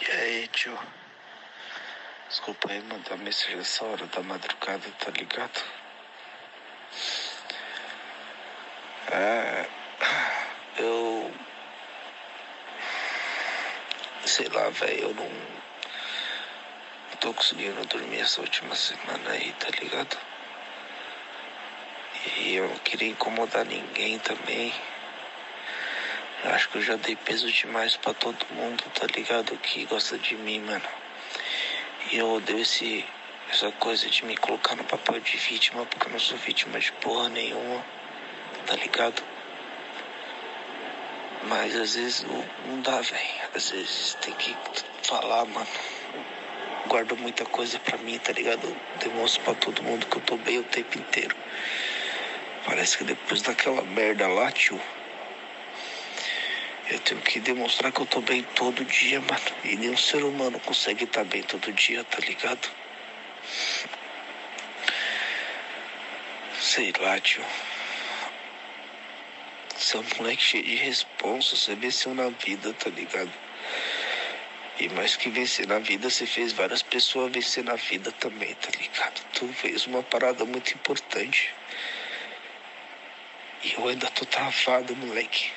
[0.00, 0.78] E aí, tio?
[2.28, 5.77] Desculpa aí mandar mensagem essa hora da madrugada, tá ligado?
[9.10, 9.66] É,
[10.78, 11.32] eu.
[14.26, 15.58] Sei lá, velho, eu não.
[17.20, 20.16] Tô conseguindo dormir essa última semana aí, tá ligado?
[22.36, 24.72] E eu não queria incomodar ninguém também.
[26.44, 29.56] Eu acho que eu já dei peso demais para todo mundo, tá ligado?
[29.58, 30.88] Que gosta de mim, mano.
[32.12, 33.04] E eu odeio esse
[33.50, 36.92] essa coisa de me colocar no papel de vítima, porque eu não sou vítima de
[36.92, 37.84] porra nenhuma,
[38.66, 39.22] tá ligado?
[41.44, 43.24] Mas às vezes não, não dá, velho.
[43.54, 44.54] Às vezes tem que
[45.02, 45.66] falar, mano.
[46.86, 48.76] Guardo muita coisa pra mim, tá ligado?
[48.98, 51.34] demonstro pra todo mundo que eu tô bem o tempo inteiro.
[52.64, 54.80] Parece que depois daquela merda lá, tio.
[56.90, 59.40] Eu tenho que demonstrar que eu tô bem todo dia, mano.
[59.64, 62.68] E nenhum ser humano consegue estar tá bem todo dia, tá ligado?
[66.60, 67.44] Sei lá, tio.
[69.76, 73.32] Você é um moleque cheio de responsa, você venceu na vida, tá ligado?
[74.80, 78.68] E mais que vencer na vida, você fez várias pessoas vencer na vida também, tá
[78.78, 79.20] ligado?
[79.32, 81.54] Tu fez uma parada muito importante.
[83.64, 85.50] E eu ainda tô travado, moleque.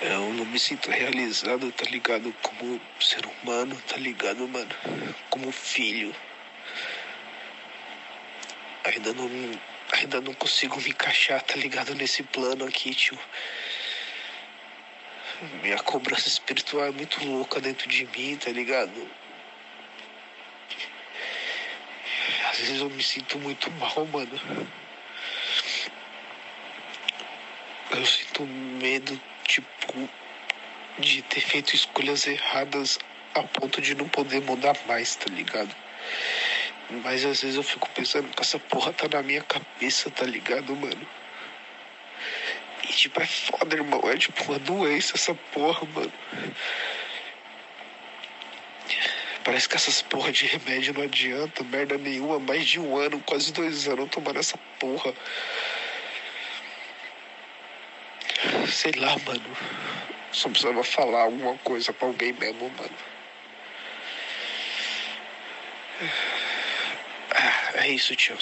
[0.00, 2.32] Eu não me sinto realizado, tá ligado?
[2.40, 4.70] Como ser humano, tá ligado, mano?
[5.28, 6.14] Como filho.
[8.84, 9.28] Ainda não,
[9.92, 11.96] ainda não consigo me encaixar, tá ligado?
[11.96, 13.18] Nesse plano aqui, tio.
[15.62, 19.10] Minha cobrança espiritual é muito louca dentro de mim, tá ligado?
[22.50, 24.40] Às vezes eu me sinto muito mal, mano.
[27.90, 30.08] Eu sinto medo, tipo,
[30.98, 32.98] de ter feito escolhas erradas
[33.34, 35.74] a ponto de não poder mudar mais, tá ligado?
[37.02, 40.76] Mas às vezes eu fico pensando que essa porra tá na minha cabeça, tá ligado,
[40.76, 41.08] mano?
[42.84, 44.00] E tipo, é foda, irmão.
[44.04, 46.12] É tipo uma doença essa porra, mano.
[49.44, 52.38] Parece que essas porra de remédio não adianta, merda nenhuma.
[52.38, 55.12] Mais de um ano, quase dois anos tomando essa porra.
[58.68, 59.56] Sei lá, mano.
[60.32, 62.94] Só precisava falar alguma coisa pra alguém mesmo, mano.
[67.34, 68.36] Ah, é isso, tio.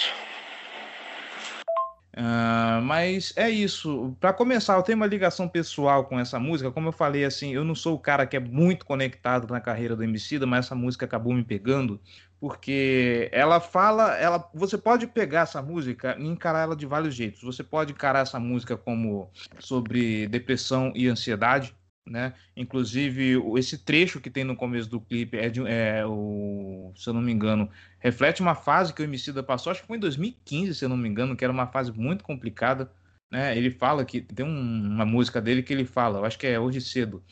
[2.17, 4.15] Uh, mas é isso.
[4.19, 6.71] Para começar, eu tenho uma ligação pessoal com essa música.
[6.71, 9.95] Como eu falei, assim, eu não sou o cara que é muito conectado na carreira
[9.95, 12.01] do Emicida, mas essa música acabou me pegando
[12.39, 17.41] porque ela fala, ela, você pode pegar essa música e encarar ela de vários jeitos.
[17.41, 21.75] Você pode encarar essa música como sobre depressão e ansiedade,
[22.05, 22.33] né?
[22.55, 27.13] Inclusive, esse trecho que tem no começo do clipe é, de, é o, se eu
[27.13, 27.69] não me engano,
[27.99, 30.97] reflete uma fase que o Emicida passou, acho que foi em 2015, se eu não
[30.97, 32.91] me engano, que era uma fase muito complicada,
[33.31, 33.57] né?
[33.57, 36.59] Ele fala que tem um, uma música dele que ele fala, eu acho que é
[36.59, 37.23] hoje cedo,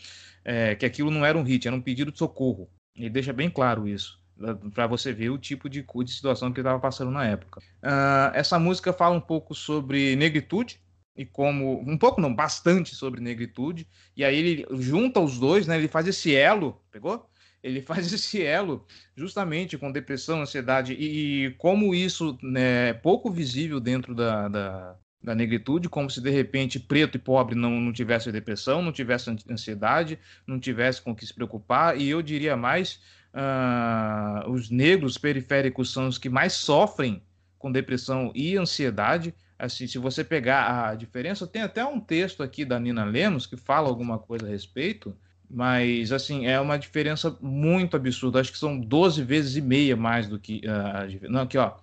[0.43, 2.70] é, que aquilo não era um hit, era um pedido de socorro.
[2.97, 4.24] Ele deixa bem claro isso
[4.74, 7.62] para você ver o tipo de, de situação que ele estava passando na época.
[7.82, 10.80] Uh, essa música fala um pouco sobre negritude,
[11.16, 13.88] e como um pouco não, bastante sobre negritude.
[14.16, 15.78] E aí ele junta os dois, né?
[15.78, 17.30] Ele faz esse elo, pegou?
[17.64, 23.32] Ele faz esse elo justamente com depressão, ansiedade e, e como isso né, é pouco
[23.32, 27.94] visível dentro da, da, da, negritude, como se de repente preto e pobre não, não
[27.94, 31.98] tivesse depressão, não tivesse ansiedade, não tivesse com o que se preocupar.
[31.98, 33.00] E eu diria mais,
[33.36, 37.22] uh, os negros periféricos são os que mais sofrem
[37.60, 42.66] com depressão e ansiedade assim, se você pegar a diferença, tem até um texto aqui
[42.66, 45.16] da Nina Lemos que fala alguma coisa a respeito,
[45.50, 48.40] mas assim, é uma diferença muito absurda.
[48.40, 51.74] Acho que são 12 vezes e meia mais do que uh, não, aqui ó.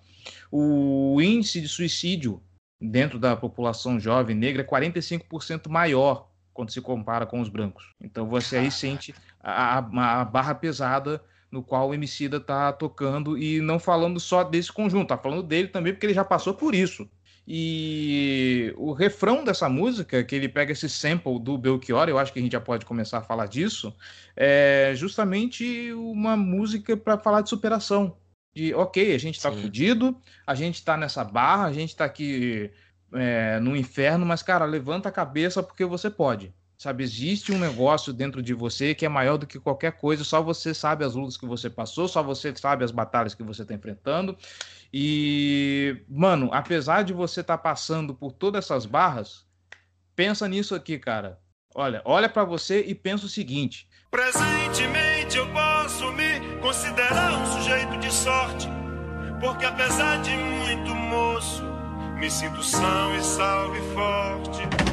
[0.51, 2.41] O índice de suicídio
[2.79, 7.89] dentro da população jovem negra é 45% maior quando se compara com os brancos.
[7.99, 11.21] Então você aí sente a, a, a barra pesada
[11.53, 15.67] no qual o Emicida está tocando e não falando só desse conjunto, tá falando dele
[15.67, 17.07] também porque ele já passou por isso.
[17.47, 22.39] E o refrão dessa música, que ele pega esse sample do Belchior, eu acho que
[22.39, 23.93] a gente já pode começar a falar disso,
[24.35, 28.17] é justamente uma música para falar de superação.
[28.55, 29.61] De, ok, a gente tá Sim.
[29.61, 32.71] fudido, a gente tá nessa barra, a gente tá aqui
[33.13, 36.51] é, no inferno, mas, cara, levanta a cabeça porque você pode.
[36.83, 40.41] Sabe, existe um negócio dentro de você que é maior do que qualquer coisa, só
[40.41, 43.73] você sabe as lutas que você passou, só você sabe as batalhas que você está
[43.73, 44.37] enfrentando.
[44.93, 49.45] E, mano, apesar de você estar tá passando por todas essas barras,
[50.13, 51.39] pensa nisso aqui, cara.
[51.73, 57.97] Olha, olha para você e pensa o seguinte: Presentemente eu posso me considerar um sujeito
[57.99, 58.67] de sorte,
[59.39, 61.63] porque apesar de muito moço,
[62.19, 64.92] me sinto são e salve forte.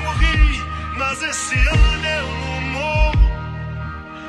[0.97, 3.31] mas esse ano eu não morro.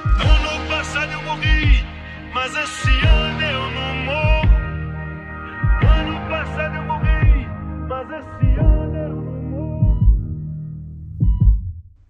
[0.04, 1.84] Ano passado eu morri,
[2.32, 4.52] mas esse ano eu não morro.
[5.98, 7.46] Ano passado eu morri,
[7.88, 10.12] mas esse ano eu não morro.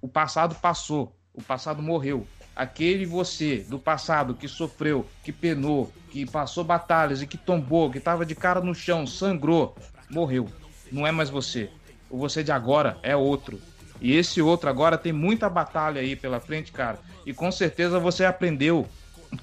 [0.01, 2.27] O passado passou, o passado morreu.
[2.55, 7.97] Aquele você do passado que sofreu, que penou, que passou batalhas e que tombou, que
[7.97, 9.75] estava de cara no chão, sangrou,
[10.11, 10.49] morreu.
[10.91, 11.71] não é mais você.
[12.11, 13.59] O você de agora é outro.
[14.03, 16.99] E esse outro agora tem muita batalha aí pela frente, cara.
[17.25, 18.87] E com certeza você aprendeu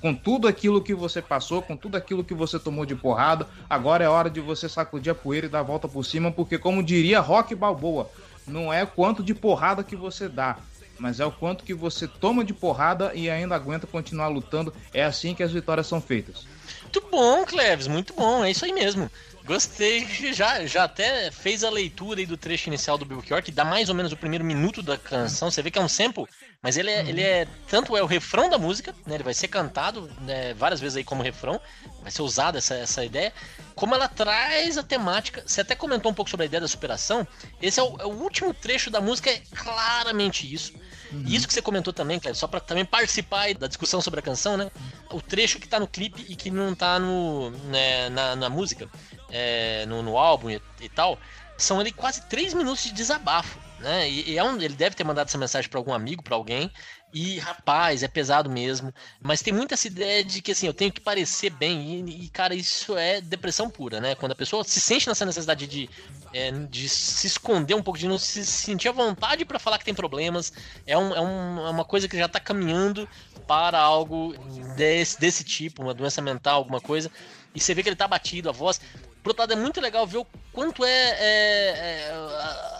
[0.01, 3.47] com tudo aquilo que você passou, com tudo aquilo que você tomou de porrada.
[3.69, 6.57] Agora é hora de você sacudir a poeira e dar a volta por cima, porque
[6.57, 8.11] como diria Rock Balboa,
[8.45, 10.57] não é quanto de porrada que você dá,
[10.99, 14.73] mas é o quanto que você toma de porrada e ainda aguenta continuar lutando.
[14.93, 16.45] É assim que as vitórias são feitas.
[16.83, 19.09] Muito bom, Cleves, muito bom, é isso aí mesmo.
[19.49, 23.65] Gostei, já, já até fez a leitura aí do trecho inicial do Belchior, que dá
[23.65, 25.49] mais ou menos o primeiro minuto da canção.
[25.49, 26.27] Você vê que é um sample,
[26.61, 29.15] mas ele é, ele é tanto é o refrão da música, né?
[29.15, 31.59] Ele vai ser cantado né, várias vezes aí como refrão,
[32.03, 33.33] vai ser usada essa, essa ideia,
[33.73, 35.41] como ela traz a temática.
[35.43, 37.27] Você até comentou um pouco sobre a ideia da superação.
[37.59, 40.73] Esse é o, é o último trecho da música, é claramente isso.
[41.11, 41.23] Uhum.
[41.25, 44.55] Isso que você comentou também, Cleber, só para também participar da discussão sobre a canção,
[44.55, 44.69] né?
[45.09, 48.87] O trecho que tá no clipe e que não tá no, né, na, na música
[49.31, 51.17] é, no, no, álbum e, e, tal,
[51.57, 54.09] são ali quase três minutos de desabafo, né?
[54.09, 56.71] E, e é um, ele deve ter mandado essa mensagem para algum amigo, para alguém,
[57.11, 58.93] e rapaz, é pesado mesmo.
[59.19, 62.05] Mas tem muita essa ideia de que assim, eu tenho que parecer bem.
[62.07, 64.15] E, e, cara, isso é depressão pura, né?
[64.15, 65.89] Quando a pessoa se sente nessa necessidade de,
[66.33, 69.85] é, de se esconder um pouco, de não se sentir à vontade para falar que
[69.85, 70.53] tem problemas,
[70.85, 73.09] é, um, é, um, é uma coisa que já tá caminhando
[73.49, 74.35] para algo
[74.75, 77.09] desse, desse tipo, uma doença mental, alguma coisa.
[77.55, 78.79] E você vê que ele tá batido, a voz.
[79.23, 82.13] Por outro lado, é muito legal ver o quanto é, é, é,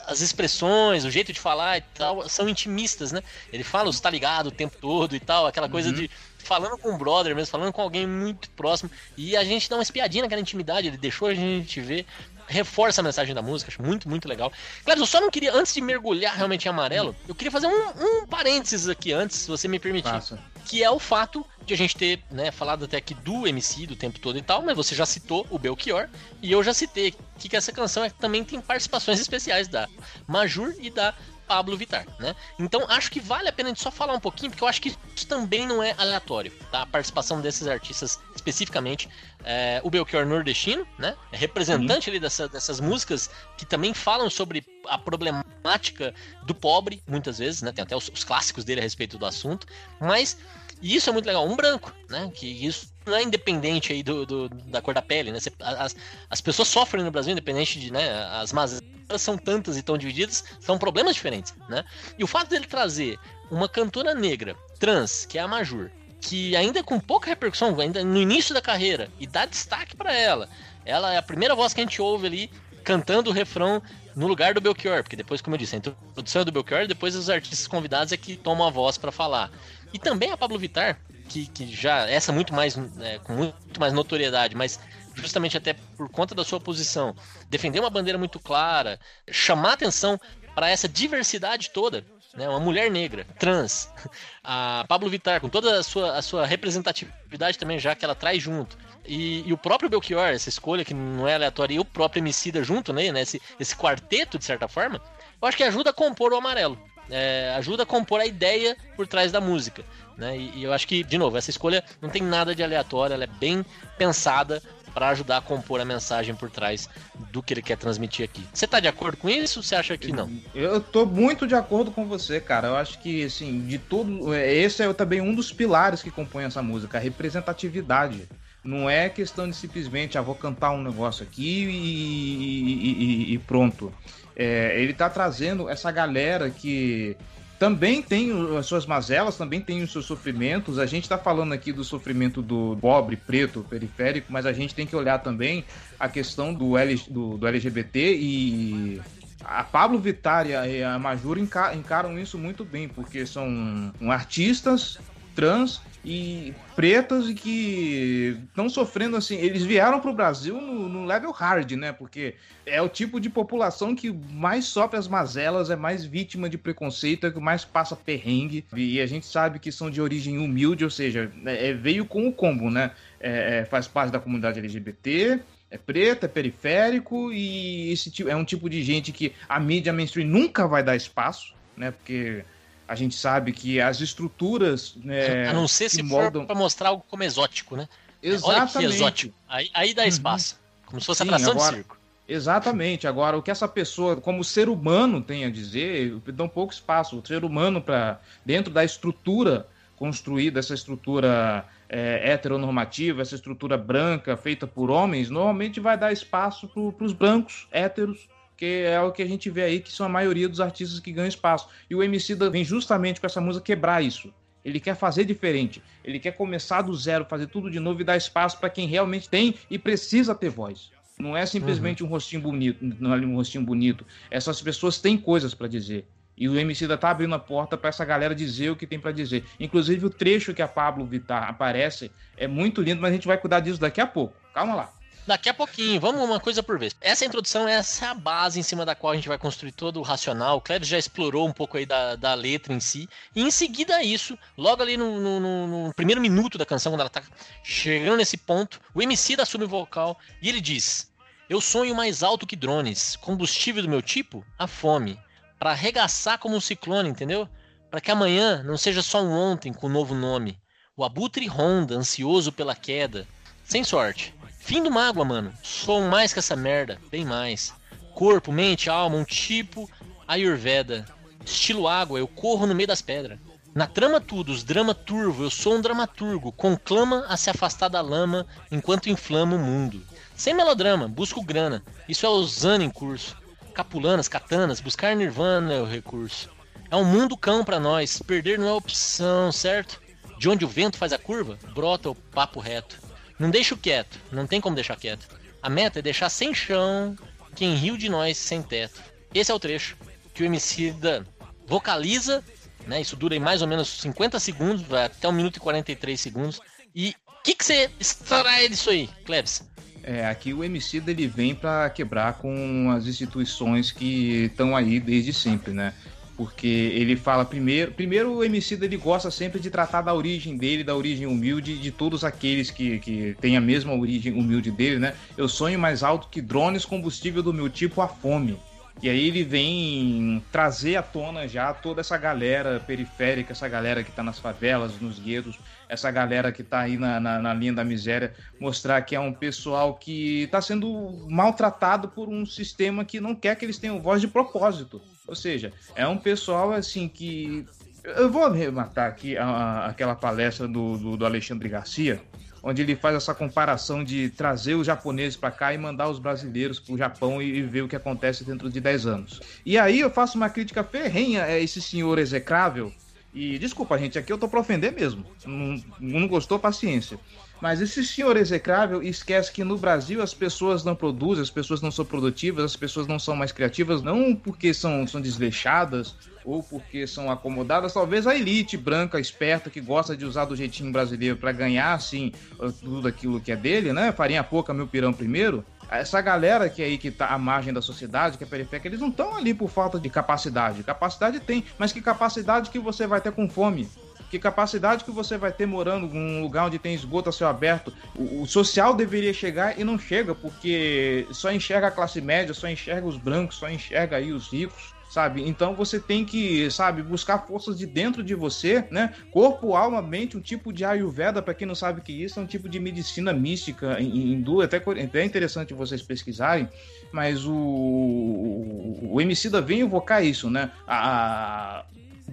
[0.05, 3.23] as expressões, o jeito de falar e tal, são intimistas, né?
[3.51, 5.95] Ele fala os tá ligado o tempo todo e tal, aquela coisa uhum.
[5.95, 8.91] de falando com o brother mesmo, falando com alguém muito próximo.
[9.17, 12.05] E a gente dá uma espiadinha naquela intimidade, ele deixou a gente ver
[12.49, 14.51] reforça a mensagem da música, acho muito, muito legal.
[14.83, 17.89] Claro, eu só não queria, antes de mergulhar realmente em amarelo, eu queria fazer um,
[18.21, 20.09] um parênteses aqui antes, se você me permitir.
[20.09, 20.39] Passa.
[20.65, 23.95] Que é o fato de a gente ter né, falado até aqui do MC do
[23.95, 26.09] tempo todo e tal, mas você já citou o Belchior,
[26.41, 29.87] e eu já citei que, que essa canção é, também tem participações especiais da
[30.27, 31.13] Majur e da
[31.49, 32.35] Pablo Vittar, né?
[32.59, 34.79] Então acho que vale a pena a gente só falar um pouquinho, porque eu acho
[34.79, 36.83] que isso também não é aleatório, tá?
[36.83, 39.09] A participação desses artistas especificamente.
[39.43, 41.15] É, o Belchior nordestino, né?
[41.31, 47.39] É representante ali dessa, dessas músicas que também falam sobre a problemática do pobre, muitas
[47.39, 47.71] vezes, né?
[47.71, 49.65] Tem até os, os clássicos dele a respeito do assunto,
[49.99, 50.37] mas
[50.83, 51.47] e isso é muito legal.
[51.47, 52.31] Um branco, né?
[52.31, 55.39] Que isso não é independente aí do, do da cor da pele, né?
[55.59, 55.95] As,
[56.29, 58.23] as pessoas sofrem no Brasil, independente de, né?
[58.39, 61.83] As mazelas são tantas e tão divididas, são problemas diferentes, né?
[62.17, 65.89] E o fato dele trazer uma cantora negra, trans, que é a Majur,
[66.21, 70.49] que ainda com pouca repercussão, ainda no início da carreira, e dá destaque para ela.
[70.85, 72.51] Ela é a primeira voz que a gente ouve ali
[72.83, 73.81] cantando o refrão
[74.15, 77.15] no lugar do Belchior, porque depois, como eu disse, a introdução é do Belchior, depois
[77.15, 79.51] os artistas convidados é que tomam a voz para falar.
[79.93, 83.93] E também a Pablo Vittar, que, que já essa muito mais é, com muito mais
[83.93, 84.79] notoriedade, mas
[85.19, 87.15] justamente até por conta da sua posição,
[87.49, 88.99] defender uma bandeira muito clara,
[89.29, 90.19] chamar atenção
[90.55, 92.05] para essa diversidade toda,
[92.35, 92.47] né?
[92.47, 93.89] Uma mulher negra, trans,
[94.43, 98.41] a Pablo Vittar com toda a sua, a sua representatividade também já que ela traz
[98.41, 98.77] junto.
[99.05, 102.63] E, e, o próprio Belchior, essa escolha que não é aleatória, e o próprio Emicida
[102.63, 103.07] junto, né?
[103.07, 105.01] Esse, esse quarteto, de certa forma,
[105.41, 106.77] eu acho que ajuda a compor o amarelo
[107.09, 109.83] é, ajuda a compor a ideia por trás da música.
[110.17, 110.37] Né?
[110.37, 113.23] E, e, eu acho que, de novo, essa escolha não tem nada de aleatório, ela
[113.23, 113.65] é bem
[113.97, 114.61] pensada
[114.99, 116.89] para ajudar a compor a mensagem por trás
[117.31, 118.45] do que ele quer transmitir aqui.
[118.53, 120.29] Você está de acordo com isso ou você acha que não?
[120.53, 122.67] Eu tô muito de acordo com você, cara.
[122.67, 124.33] Eu acho que, assim, de tudo.
[124.33, 128.27] É, esse é também um dos pilares que compõe essa música, a representatividade.
[128.61, 133.93] Não é questão de simplesmente, ah, vou cantar um negócio aqui e, e, e pronto
[134.39, 137.17] é, ele está trazendo essa galera que
[137.59, 140.79] também tem as suas mazelas, também tem os seus sofrimentos.
[140.79, 144.87] A gente está falando aqui do sofrimento do pobre, preto, periférico, mas a gente tem
[144.87, 145.65] que olhar também
[145.99, 149.01] a questão do, L, do, do LGBT e
[149.43, 154.97] a Pablo Vittar e a Majura encaram isso muito bem, porque são artistas
[155.35, 159.35] trans e pretas e que estão sofrendo assim.
[159.35, 161.91] Eles vieram para o Brasil no, no, level hard, né?
[161.91, 162.35] Porque
[162.65, 167.27] é o tipo de população que mais sofre as mazelas, é mais vítima de preconceito,
[167.27, 168.65] é que mais passa perrengue.
[168.73, 172.27] E a gente sabe que são de origem humilde, ou seja, é, é veio com
[172.27, 172.91] o combo, né?
[173.19, 178.35] É, é, faz parte da comunidade LGBT, é preto, é periférico e esse tipo, é
[178.35, 181.91] um tipo de gente que a mídia mainstream nunca vai dar espaço, né?
[181.91, 182.43] Porque
[182.89, 184.95] a gente sabe que as estruturas.
[184.95, 186.41] Né, a não ser se moldam...
[186.41, 187.87] for para mostrar algo como exótico, né?
[188.21, 188.77] Exatamente.
[188.77, 189.35] Olha que exótico.
[189.47, 190.07] Aí, aí dá uhum.
[190.07, 190.55] espaço.
[190.55, 190.85] Uhum.
[190.87, 191.97] Como se fosse Sim, atração agora, de circo.
[192.27, 193.07] Exatamente.
[193.07, 197.19] Agora, o que essa pessoa, como ser humano, tem a dizer, dá um pouco espaço.
[197.19, 204.35] O ser humano, para dentro da estrutura construída, essa estrutura é, heteronormativa, essa estrutura branca
[204.35, 208.27] feita por homens, normalmente vai dar espaço para os brancos héteros
[208.59, 211.13] porque é o que a gente vê aí que são a maioria dos artistas que
[211.13, 211.69] ganham espaço.
[211.89, 214.33] E o MC vem justamente com essa música quebrar isso.
[214.65, 215.81] Ele quer fazer diferente.
[216.03, 219.29] Ele quer começar do zero, fazer tudo de novo e dar espaço para quem realmente
[219.29, 220.91] tem e precisa ter voz.
[221.17, 222.09] Não é simplesmente uhum.
[222.09, 224.05] um rostinho bonito, não é um rostinho bonito.
[224.29, 226.05] Essas pessoas têm coisas para dizer.
[226.37, 228.99] E o MC da tá abrindo a porta para essa galera dizer o que tem
[228.99, 229.45] para dizer.
[229.57, 233.37] Inclusive o trecho que a Pablo Vittar aparece é muito lindo, mas a gente vai
[233.37, 234.35] cuidar disso daqui a pouco.
[234.53, 234.98] Calma lá.
[235.27, 236.95] Daqui a pouquinho, vamos uma coisa por vez.
[236.99, 239.99] Essa introdução, essa é a base em cima da qual a gente vai construir todo
[239.99, 240.57] o racional.
[240.57, 243.07] O Cleber já explorou um pouco aí da, da letra em si.
[243.35, 247.09] E em seguida isso, logo ali no, no, no, primeiro minuto da canção, quando ela
[247.09, 247.21] tá
[247.63, 251.11] chegando nesse ponto, o MC da subvocal e ele diz:
[251.47, 253.15] Eu sonho mais alto que drones.
[253.17, 254.43] Combustível do meu tipo?
[254.57, 255.19] A fome
[255.59, 257.47] para arregaçar como um ciclone, entendeu?
[257.91, 260.57] Para que amanhã não seja só um ontem com um novo nome.
[260.95, 263.27] O abutre ronda, ansioso pela queda.
[263.65, 264.33] Sem sorte.
[264.69, 265.51] Fim do mágoa, mano.
[265.63, 267.73] Sou mais que essa merda, bem mais.
[268.13, 269.89] Corpo, mente, alma, um tipo
[270.27, 271.07] Ayurveda.
[271.43, 273.39] Estilo água, eu corro no meio das pedras.
[273.73, 277.99] Na trama tudo, os drama turvo, eu sou um dramaturgo, conclama a se afastar da
[277.99, 280.05] lama enquanto inflama o mundo.
[280.35, 283.35] Sem melodrama, busco grana, isso é o Zan em curso
[283.73, 286.47] capulanas, katanas, buscar nirvana é o recurso.
[286.91, 289.99] É um mundo cão para nós, perder não é opção, certo?
[290.37, 293.08] De onde o vento faz a curva, brota o papo reto.
[293.39, 295.25] Não deixo quieto, não tem como deixar quieto.
[295.61, 297.17] A meta é deixar sem chão
[297.55, 299.01] quem riu de nós sem teto.
[299.33, 299.97] Esse é o trecho
[300.33, 301.23] que o MC da
[301.65, 302.43] vocaliza,
[302.85, 302.99] né?
[302.99, 306.59] Isso dura em mais ou menos 50 segundos, vai até 1 minuto e 43 segundos.
[306.93, 309.63] E o que, que você extrai disso aí, Klebs?
[310.03, 315.31] É, aqui o MC dele vem para quebrar com as instituições que estão aí desde
[315.33, 315.93] sempre, né?
[316.39, 320.85] Porque ele fala primeiro, primeiro o MC dele gosta sempre de tratar da origem dele,
[320.85, 325.13] da origem humilde de todos aqueles que, que têm a mesma origem humilde dele, né?
[325.35, 328.57] Eu sonho mais alto que drones combustível do meu tipo a fome.
[329.01, 334.09] E aí ele vem trazer à tona já toda essa galera periférica, essa galera que
[334.09, 335.59] está nas favelas, nos guetos,
[335.89, 339.33] essa galera que está aí na, na, na, linha da miséria, mostrar que é um
[339.33, 344.21] pessoal que está sendo maltratado por um sistema que não quer que eles tenham voz
[344.21, 345.01] de propósito.
[345.29, 347.65] Ou seja, é um pessoal assim que.
[348.03, 352.19] Eu vou arrematar aqui a, a, aquela palestra do, do, do Alexandre Garcia,
[352.63, 356.79] onde ele faz essa comparação de trazer os japoneses para cá e mandar os brasileiros
[356.79, 359.41] para o Japão e, ver o que acontece dentro de 10 anos.
[359.65, 362.91] E aí eu faço uma crítica ferrenha a esse senhor execrável.
[363.33, 365.23] E desculpa, gente, aqui eu tô para ofender mesmo.
[365.45, 367.19] Não, não gostou, paciência.
[367.61, 371.91] Mas esse senhor execrável esquece que no Brasil as pessoas não produzem, as pessoas não
[371.91, 377.05] são produtivas, as pessoas não são mais criativas, não porque são, são desleixadas ou porque
[377.05, 381.51] são acomodadas, talvez a elite branca, esperta, que gosta de usar do jeitinho brasileiro para
[381.51, 382.31] ganhar, assim,
[382.79, 384.11] tudo aquilo que é dele, né?
[384.11, 385.63] Farinha pouca, meu pirão primeiro.
[385.91, 389.09] Essa galera que aí que tá à margem da sociedade, que é periférica, eles não
[389.09, 390.83] estão ali por falta de capacidade.
[390.83, 393.87] Capacidade tem, mas que capacidade que você vai ter com fome?
[394.29, 397.93] Que capacidade que você vai ter morando num lugar onde tem esgoto a céu aberto?
[398.15, 402.67] O, o, social deveria chegar e não chega, porque só enxerga a classe média, só
[402.67, 405.41] enxerga os brancos, só enxerga aí os ricos sabe?
[405.49, 409.13] Então você tem que, sabe, buscar forças de dentro de você, né?
[409.31, 412.39] Corpo, alma, mente, um tipo de Ayurveda, para quem não sabe o que é isso,
[412.39, 416.69] é um tipo de medicina mística hindu, até, até é interessante vocês pesquisarem,
[417.11, 420.71] mas o, o, o Emicida vem evocar isso, né?
[420.87, 421.83] A,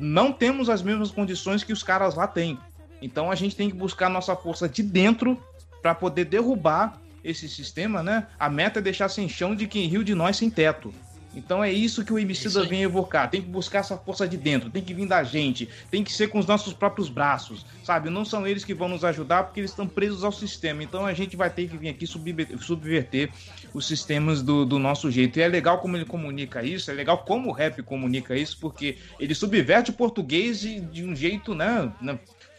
[0.00, 2.58] não temos as mesmas condições que os caras lá têm.
[3.00, 5.40] Então a gente tem que buscar nossa força de dentro
[5.82, 8.26] para poder derrubar esse sistema, né?
[8.38, 10.92] A meta é deixar sem chão de quem riu de nós sem teto.
[11.36, 13.30] Então é isso que o Emicida vem evocar.
[13.30, 16.28] Tem que buscar essa força de dentro, tem que vir da gente, tem que ser
[16.28, 18.08] com os nossos próprios braços, sabe?
[18.08, 20.82] Não são eles que vão nos ajudar porque eles estão presos ao sistema.
[20.82, 23.30] Então a gente vai ter que vir aqui subverter
[23.74, 25.38] os sistemas do, do nosso jeito.
[25.38, 28.96] E é legal como ele comunica isso, é legal como o rap comunica isso, porque
[29.20, 31.92] ele subverte o português de um jeito, né?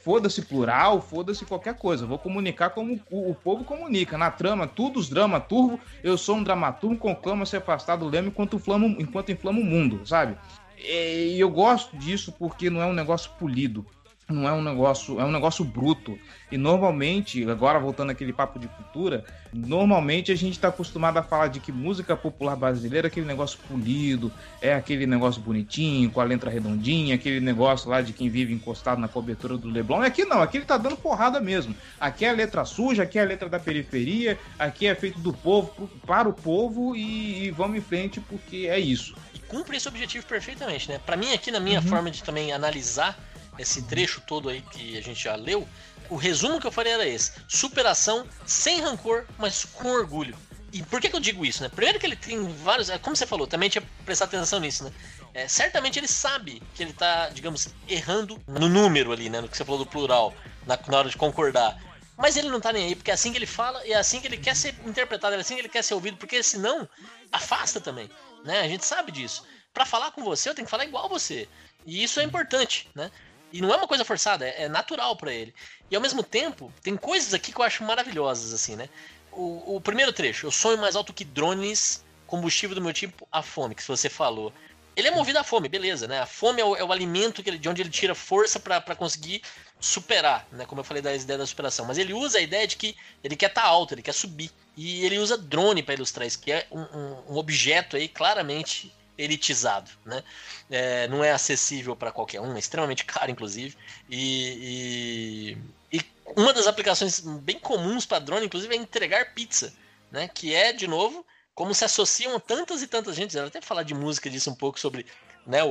[0.08, 2.06] Foda-se plural, foda-se qualquer coisa.
[2.06, 4.18] Vou comunicar como o, o, povo comunica.
[4.18, 8.30] Na trama, tudo os drama turvo, eu sou um dramaturgo, conclama se afastar do leme
[8.30, 8.58] enquanto,
[9.00, 10.38] enquanto inflama o mundo, sabe?
[10.78, 13.86] E eu gosto disso porque não é um negócio polido
[14.30, 16.18] não é um negócio, é um negócio bruto.
[16.52, 21.48] E normalmente, agora voltando aquele papo de cultura, normalmente a gente está acostumado a falar
[21.48, 24.32] de que música popular brasileira é aquele negócio polido,
[24.62, 29.00] é aquele negócio bonitinho, com a letra redondinha, aquele negócio lá de quem vive encostado
[29.00, 30.04] na cobertura do Leblon.
[30.04, 31.76] E aqui não, aqui ele tá dando porrada mesmo.
[32.00, 35.34] Aqui é a letra suja, aqui é a letra da periferia, aqui é feito do
[35.34, 39.16] povo para o povo e, e vamos em frente porque é isso.
[39.34, 41.00] E cumpre esse objetivo perfeitamente, né?
[41.06, 41.88] Para mim aqui na minha uhum.
[41.88, 43.18] forma de também analisar
[43.58, 45.68] esse trecho todo aí que a gente já leu,
[46.10, 50.38] o resumo que eu faria era esse: superação sem rancor, mas com orgulho.
[50.72, 51.70] e por que, que, eu digo isso, né?
[51.70, 52.90] Primeiro que ele tem vários.
[52.90, 54.92] É, como você falou, também tinha que prestar atenção nisso, né?
[55.34, 59.42] É, certamente ele sabe que ele tá, digamos, errando no número ali, né?
[59.42, 60.34] No que você falou do plural,
[60.66, 61.78] na, na hora de concordar.
[62.18, 64.20] Mas ele não tá nem aí, porque é assim que ele fala e é assim
[64.20, 66.90] que ele quer ser interpretado, é assim que ele quer ser ouvido, porque senão
[67.32, 68.10] afasta também,
[68.44, 68.62] né?
[68.62, 69.46] A gente sabe disso.
[69.72, 71.48] Para falar com você, eu tenho que falar igual você.
[71.86, 73.12] E isso é importante, né?
[73.52, 75.54] E não é uma coisa forçada, é, é natural para ele.
[75.90, 78.90] E ao mesmo tempo, tem coisas aqui que eu acho maravilhosas, assim, né?
[79.32, 83.42] O, o primeiro trecho, eu sonho mais alto que drones, combustível do meu tipo, a
[83.42, 84.52] fome, que você falou.
[84.96, 86.20] Ele é movido à fome, beleza, né?
[86.20, 88.96] A fome é o, é o alimento que ele, de onde ele tira força para
[88.96, 89.44] conseguir
[89.80, 90.66] superar, né?
[90.66, 91.86] Como eu falei da ideia da superação.
[91.86, 94.52] Mas ele usa a ideia de que ele quer estar tá alto, ele quer subir.
[94.76, 98.92] E ele usa drone para ilustrar isso, que é um, um, um objeto aí claramente
[99.18, 100.24] elitizado, né?
[100.70, 103.76] É, não é acessível para qualquer um, é extremamente caro, inclusive.
[104.10, 105.58] E,
[105.92, 109.74] e, e, uma das aplicações bem comuns para drone, inclusive, é entregar pizza,
[110.12, 110.28] né?
[110.28, 111.26] Que é, de novo,
[111.56, 113.36] como se associam tantas e tantas gente.
[113.36, 115.06] Eu até falar de música disso um pouco sobre
[115.46, 115.70] né, o,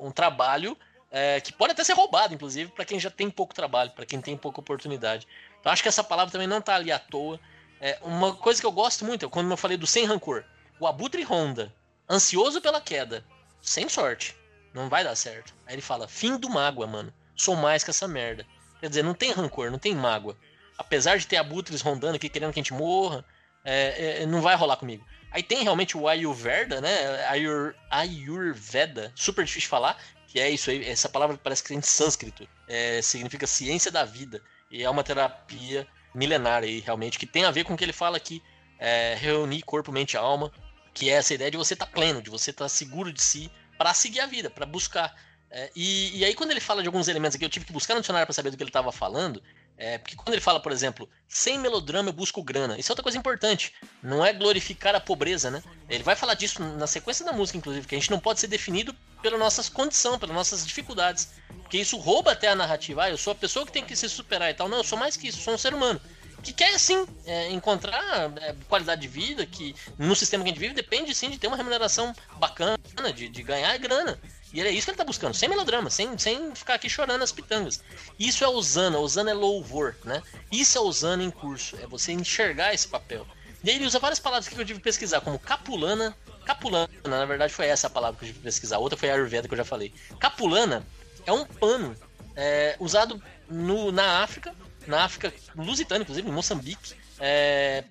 [0.00, 0.76] o um trabalho
[1.10, 4.20] é, que pode até ser roubado, inclusive, para quem já tem pouco trabalho, para quem
[4.20, 5.26] tem pouca oportunidade.
[5.60, 7.38] Então, acho que essa palavra também não está ali à toa.
[7.80, 10.44] É, uma coisa que eu gosto muito, quando eu falei do sem rancor,
[10.80, 11.72] o Abutre Honda,
[12.08, 13.24] ansioso pela queda,
[13.60, 14.36] sem sorte,
[14.72, 15.54] não vai dar certo.
[15.66, 17.12] Aí ele fala: fim do mágoa, mano.
[17.36, 18.44] Sou mais que essa merda.
[18.80, 20.36] Quer dizer, não tem rancor, não tem mágoa.
[20.76, 23.24] Apesar de ter abutres rondando aqui querendo que a gente morra,
[23.64, 25.04] é, é, não vai rolar comigo.
[25.30, 27.26] Aí tem realmente o Ayurveda, né?
[27.26, 31.78] Ayur, Ayurveda, super difícil de falar, que é isso aí, essa palavra parece que tem
[31.78, 37.26] em sânscrito, é, significa ciência da vida, e é uma terapia milenária aí, realmente, que
[37.26, 38.42] tem a ver com o que ele fala aqui,
[38.78, 40.50] é, reunir corpo, mente e alma,
[40.98, 43.22] que é essa ideia de você estar tá pleno, de você estar tá seguro de
[43.22, 43.48] si,
[43.78, 45.14] para seguir a vida, para buscar.
[45.48, 47.94] É, e, e, aí, quando ele fala de alguns elementos aqui, eu tive que buscar
[47.94, 49.40] no dicionário para saber do que ele estava falando.
[49.76, 53.04] É, porque quando ele fala, por exemplo, sem melodrama eu busco grana, isso é outra
[53.04, 53.72] coisa importante.
[54.02, 55.62] Não é glorificar a pobreza, né?
[55.88, 58.48] Ele vai falar disso na sequência da música, inclusive, que a gente não pode ser
[58.48, 58.92] definido
[59.22, 61.30] pela nossa condição, pelas nossas dificuldades.
[61.62, 63.04] Porque isso rouba até a narrativa.
[63.04, 64.68] Ah, eu sou a pessoa que tem que se superar e tal.
[64.68, 66.00] Não, eu sou mais que isso, sou um ser humano.
[66.42, 70.60] Que quer sim é, encontrar é, qualidade de vida, que no sistema que a gente
[70.60, 72.78] vive depende sim de ter uma remuneração bacana,
[73.14, 74.18] de, de ganhar grana.
[74.52, 77.32] E é isso que ele tá buscando, sem melodrama, sem, sem ficar aqui chorando as
[77.32, 77.82] pitangas.
[78.18, 80.22] Isso é Osana, Osana é louvor, né?
[80.50, 83.26] Isso é Osana em curso, é você enxergar esse papel.
[83.62, 86.16] E aí ele usa várias palavras que eu tive que pesquisar, como capulana.
[86.46, 88.78] Capulana, na verdade, foi essa a palavra que eu tive que pesquisar.
[88.78, 89.92] Outra foi a Ayurveda que eu já falei.
[90.18, 90.86] Capulana
[91.26, 91.94] é um pano
[92.34, 94.54] é, usado no, na África,
[94.88, 97.84] na África lusitana, inclusive, em Moçambique, é,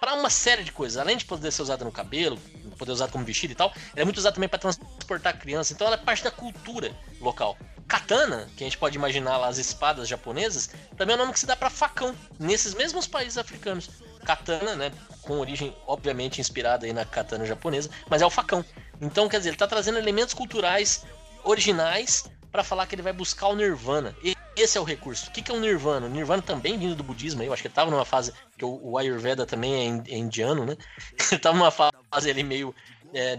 [0.00, 0.96] para uma série de coisas.
[0.96, 2.38] Além de poder ser usada no cabelo,
[2.78, 5.72] poder usar como vestido e tal, ela é muito usada também para transportar crianças.
[5.72, 7.58] Então ela é parte da cultura local.
[7.86, 11.40] Katana, que a gente pode imaginar lá as espadas japonesas, também é um nome que
[11.40, 13.90] se dá para facão nesses mesmos países africanos.
[14.24, 14.92] Katana, né,
[15.22, 18.64] com origem obviamente inspirada aí na katana japonesa, mas é o facão.
[19.00, 21.04] Então, quer dizer, ele está trazendo elementos culturais
[21.44, 24.14] originais para falar que ele vai buscar o nirvana.
[24.60, 25.28] Esse é o recurso.
[25.28, 26.06] O que é o nirvana?
[26.06, 28.98] O nirvana também vindo do budismo, eu acho que ele estava numa fase que o
[28.98, 30.76] Ayurveda também é, é indiano, né?
[31.30, 32.74] Ele estava numa fase ali meio
[33.14, 33.38] é,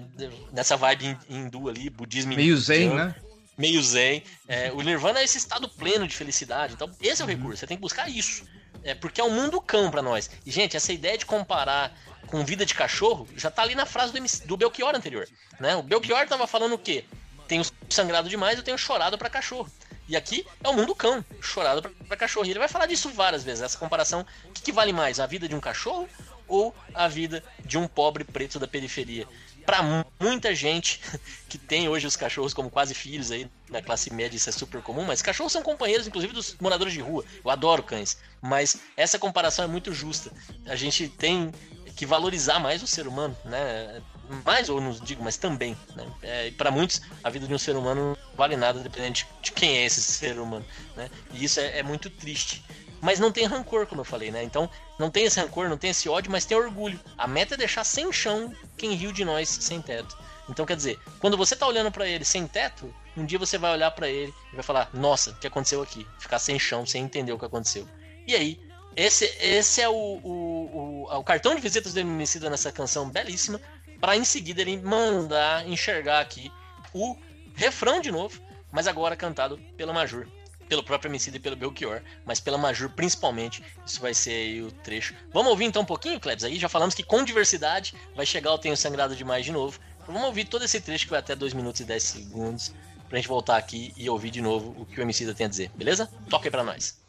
[0.53, 3.15] nessa vibe hindu ali, budismo meio zen, né?
[3.57, 4.23] Meio zen.
[4.47, 6.73] É, o nirvana é esse estado pleno de felicidade.
[6.73, 7.35] Então, esse é o uhum.
[7.35, 7.57] recurso.
[7.57, 8.43] Você tem que buscar isso.
[8.83, 10.29] É porque é um mundo cão para nós.
[10.45, 11.93] E gente, essa ideia de comparar
[12.27, 15.27] com vida de cachorro já tá ali na frase do, do Belchior anterior,
[15.59, 15.75] né?
[15.75, 17.03] O Belchior tava falando o quê?
[17.49, 19.69] tenho sangrado demais, eu tenho chorado para cachorro.
[20.09, 22.47] E aqui é o mundo cão, chorado para cachorro.
[22.47, 24.25] E ele vai falar disso várias vezes, essa comparação.
[24.45, 26.09] O que, que, vale mais, a vida de um cachorro
[26.47, 29.27] ou a vida de um pobre preto da periferia?
[29.67, 29.83] Para
[30.19, 30.99] muita gente
[31.47, 34.81] que tem hoje os cachorros como quase filhos aí na classe média, isso é super
[34.81, 37.23] comum, mas cachorros são companheiros, inclusive, dos moradores de rua.
[37.45, 40.31] Eu adoro cães, mas essa comparação é muito justa.
[40.65, 41.51] A gente tem
[41.95, 44.01] que valorizar mais o ser humano, né?
[44.45, 45.75] Mais ou não digo, mas também.
[45.95, 46.07] Né?
[46.21, 49.51] É, para muitos, a vida de um ser humano não vale nada, dependendo de, de
[49.51, 50.65] quem é esse ser humano.
[50.95, 51.09] Né?
[51.33, 52.63] E isso é, é, muito triste.
[53.01, 54.43] Mas não tem rancor, como eu falei, né?
[54.43, 54.69] Então,
[54.99, 56.99] não tem esse rancor, não tem esse ódio, mas tem orgulho.
[57.17, 60.17] A meta é deixar sem chão quem riu de nós sem teto.
[60.49, 63.71] Então, quer dizer, quando você tá olhando para ele sem teto, um dia você vai
[63.71, 66.05] olhar para ele e vai falar: Nossa, o que aconteceu aqui?
[66.19, 67.87] Ficar sem chão, sem entender o que aconteceu.
[68.27, 68.59] E aí,
[68.95, 73.61] esse, esse é o, o, o, o cartão de visitas do Emicida nessa canção belíssima
[73.99, 76.51] para em seguida ele mandar enxergar aqui
[76.93, 77.15] o
[77.55, 80.27] refrão de novo, mas agora cantado pela Majur.
[80.67, 83.63] Pelo próprio MC e pelo Belchior, mas pela Majur principalmente.
[83.85, 85.15] Isso vai ser aí o trecho.
[85.33, 86.43] Vamos ouvir então um pouquinho, Klebs?
[86.43, 89.79] Aí já falamos que com diversidade vai chegar o Tenho Sangrado Demais de novo.
[90.01, 92.73] Então vamos ouvir todo esse trecho que vai até 2 minutos e 10 segundos
[93.07, 95.71] pra gente voltar aqui e ouvir de novo o que o MC tem a dizer,
[95.75, 96.07] beleza?
[96.29, 96.99] Toca aí pra nós.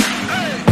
[0.00, 0.71] Hey!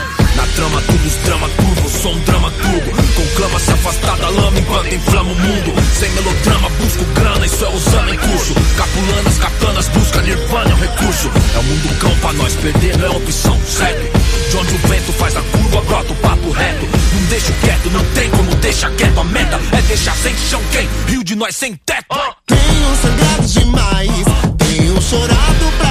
[0.41, 2.91] Na trama, tudo drama turbo, sou um drama turbo.
[3.13, 5.73] Conclama se afastar da lama enquanto inflama o mundo.
[5.93, 8.55] Sem melodrama, busco grana, isso é usando em curso.
[8.75, 11.31] Capulanas, katanas, busca nirvana, é um recurso.
[11.53, 14.09] É o mundo cão pra nós, perder não é opção, segue.
[14.49, 16.87] De onde o vento faz a curva, brota o papo reto.
[16.87, 19.19] Não deixo quieto, não tem como deixar quieto.
[19.19, 20.89] A meta é deixar sem chão quem?
[21.07, 22.17] Rio de nós sem teto.
[22.47, 24.25] Tenho sangrado demais,
[24.57, 25.90] tenho chorado pra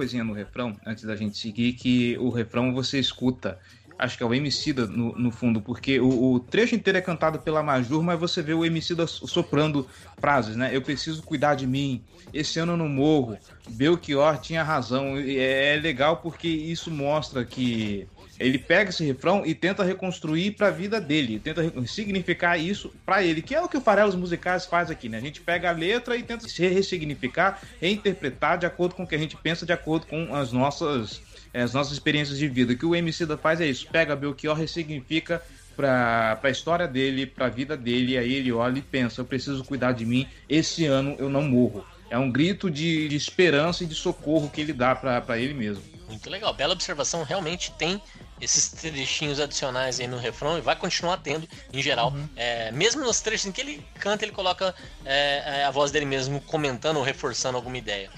[0.00, 3.58] coisinha no refrão, antes da gente seguir, que o refrão você escuta.
[3.98, 7.38] Acho que é o Emicida no, no fundo, porque o, o trecho inteiro é cantado
[7.38, 9.86] pela Majur, mas você vê o Emicida soprando
[10.18, 10.74] frases, né?
[10.74, 12.02] Eu preciso cuidar de mim,
[12.32, 13.36] esse ano eu não morro,
[13.68, 15.20] Belchior tinha razão.
[15.20, 18.08] E é legal porque isso mostra que
[18.40, 23.22] ele pega esse refrão e tenta reconstruir para a vida dele, tenta significar isso para
[23.22, 25.18] ele, que é o que o Farelos Musicais faz aqui, né?
[25.18, 29.14] A gente pega a letra e tenta se ressignificar, reinterpretar de acordo com o que
[29.14, 31.20] a gente pensa, de acordo com as nossas,
[31.52, 32.72] eh, as nossas experiências de vida.
[32.72, 35.42] O que o MC da faz é isso, pega Belchior, ressignifica
[35.76, 39.62] para a história dele, para a vida dele, aí ele olha e pensa, eu preciso
[39.64, 41.84] cuidar de mim, esse ano eu não morro.
[42.08, 45.82] É um grito de, de esperança e de socorro que ele dá para ele mesmo.
[46.08, 47.22] Muito legal, bela observação.
[47.22, 48.02] Realmente tem
[48.40, 52.12] esses trechinhos adicionais aí no refrão e vai continuar tendo em geral.
[52.36, 56.06] É, mesmo nos trechos em que ele canta, ele coloca é, é, a voz dele
[56.06, 58.10] mesmo comentando ou reforçando alguma ideia.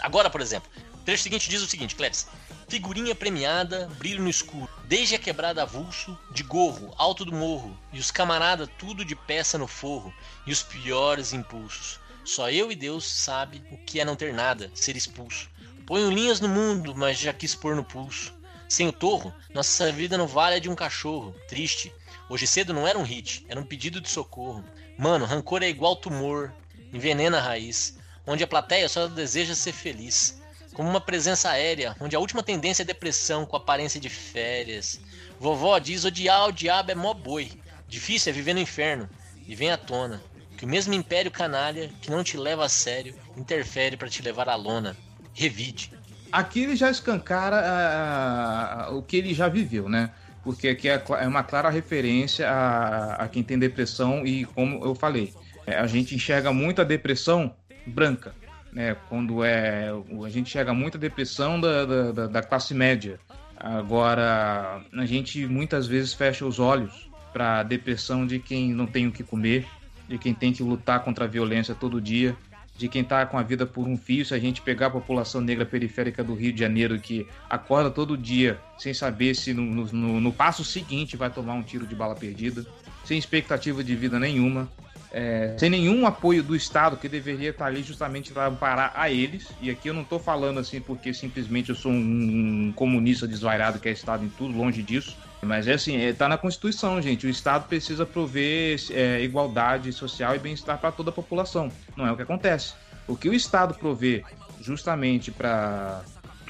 [0.00, 2.26] Agora, por exemplo, o trecho seguinte diz o seguinte, Cleves.
[2.68, 4.68] Figurinha premiada, brilho no escuro.
[4.84, 7.76] Desde a quebrada avulso, de gorro, alto do morro.
[7.92, 10.14] E os camarada tudo de peça no forro.
[10.46, 11.98] E os piores impulsos.
[12.24, 15.48] Só eu e Deus sabe o que é não ter nada, ser expulso.
[15.84, 18.32] Ponho linhas no mundo, mas já quis pôr no pulso.
[18.70, 21.34] Sem o torro, nossa vida não vale a de um cachorro.
[21.48, 21.92] Triste.
[22.28, 24.64] Hoje cedo não era um hit, era um pedido de socorro.
[24.96, 26.54] Mano, rancor é igual tumor,
[26.92, 27.98] envenena a raiz.
[28.24, 30.40] Onde a plateia só deseja ser feliz.
[30.72, 35.00] Como uma presença aérea, onde a última tendência é depressão com aparência de férias.
[35.40, 37.50] Vovó diz odiar o diabo é mó boi.
[37.88, 39.10] Difícil é viver no inferno.
[39.48, 40.22] E vem à tona
[40.56, 44.48] que o mesmo império canalha que não te leva a sério interfere para te levar
[44.48, 44.96] à lona.
[45.34, 45.90] Revide.
[46.32, 50.14] Aqui ele já escancara ah, ah, o que ele já viveu, né?
[50.42, 54.94] Porque aqui é é uma clara referência a, a quem tem depressão e como eu
[54.94, 55.34] falei,
[55.66, 57.54] é, a gente enxerga muito a depressão
[57.86, 58.34] branca,
[58.72, 58.94] né?
[59.08, 59.90] Quando é
[60.24, 63.20] a gente enxerga muito a depressão da, da- da classe média.
[63.56, 69.06] Agora a gente muitas vezes fecha os olhos para a depressão de quem não tem
[69.06, 69.66] o que comer,
[70.08, 72.36] de quem tem que lutar contra a violência todo dia,
[72.80, 75.40] de quem está com a vida por um fio, se a gente pegar a população
[75.42, 80.20] negra periférica do Rio de Janeiro que acorda todo dia sem saber se no, no-
[80.20, 82.64] no- passo seguinte vai tomar um tiro de bala perdida,
[83.04, 84.66] sem expectativa de vida nenhuma,
[85.12, 89.48] é, sem nenhum apoio do Estado que deveria estar ali justamente para amparar a eles.
[89.60, 93.88] E aqui eu não estou falando assim porque simplesmente eu sou um comunista desvairado que
[93.88, 95.16] é Estado em tudo, longe disso.
[95.42, 97.26] Mas é assim, é, tá na Constituição, gente.
[97.26, 101.72] O Estado precisa prover é, igualdade social e bem-estar para toda a população.
[101.96, 102.74] Não é o que acontece.
[103.08, 104.22] O que o Estado provê
[104.60, 106.02] justamente para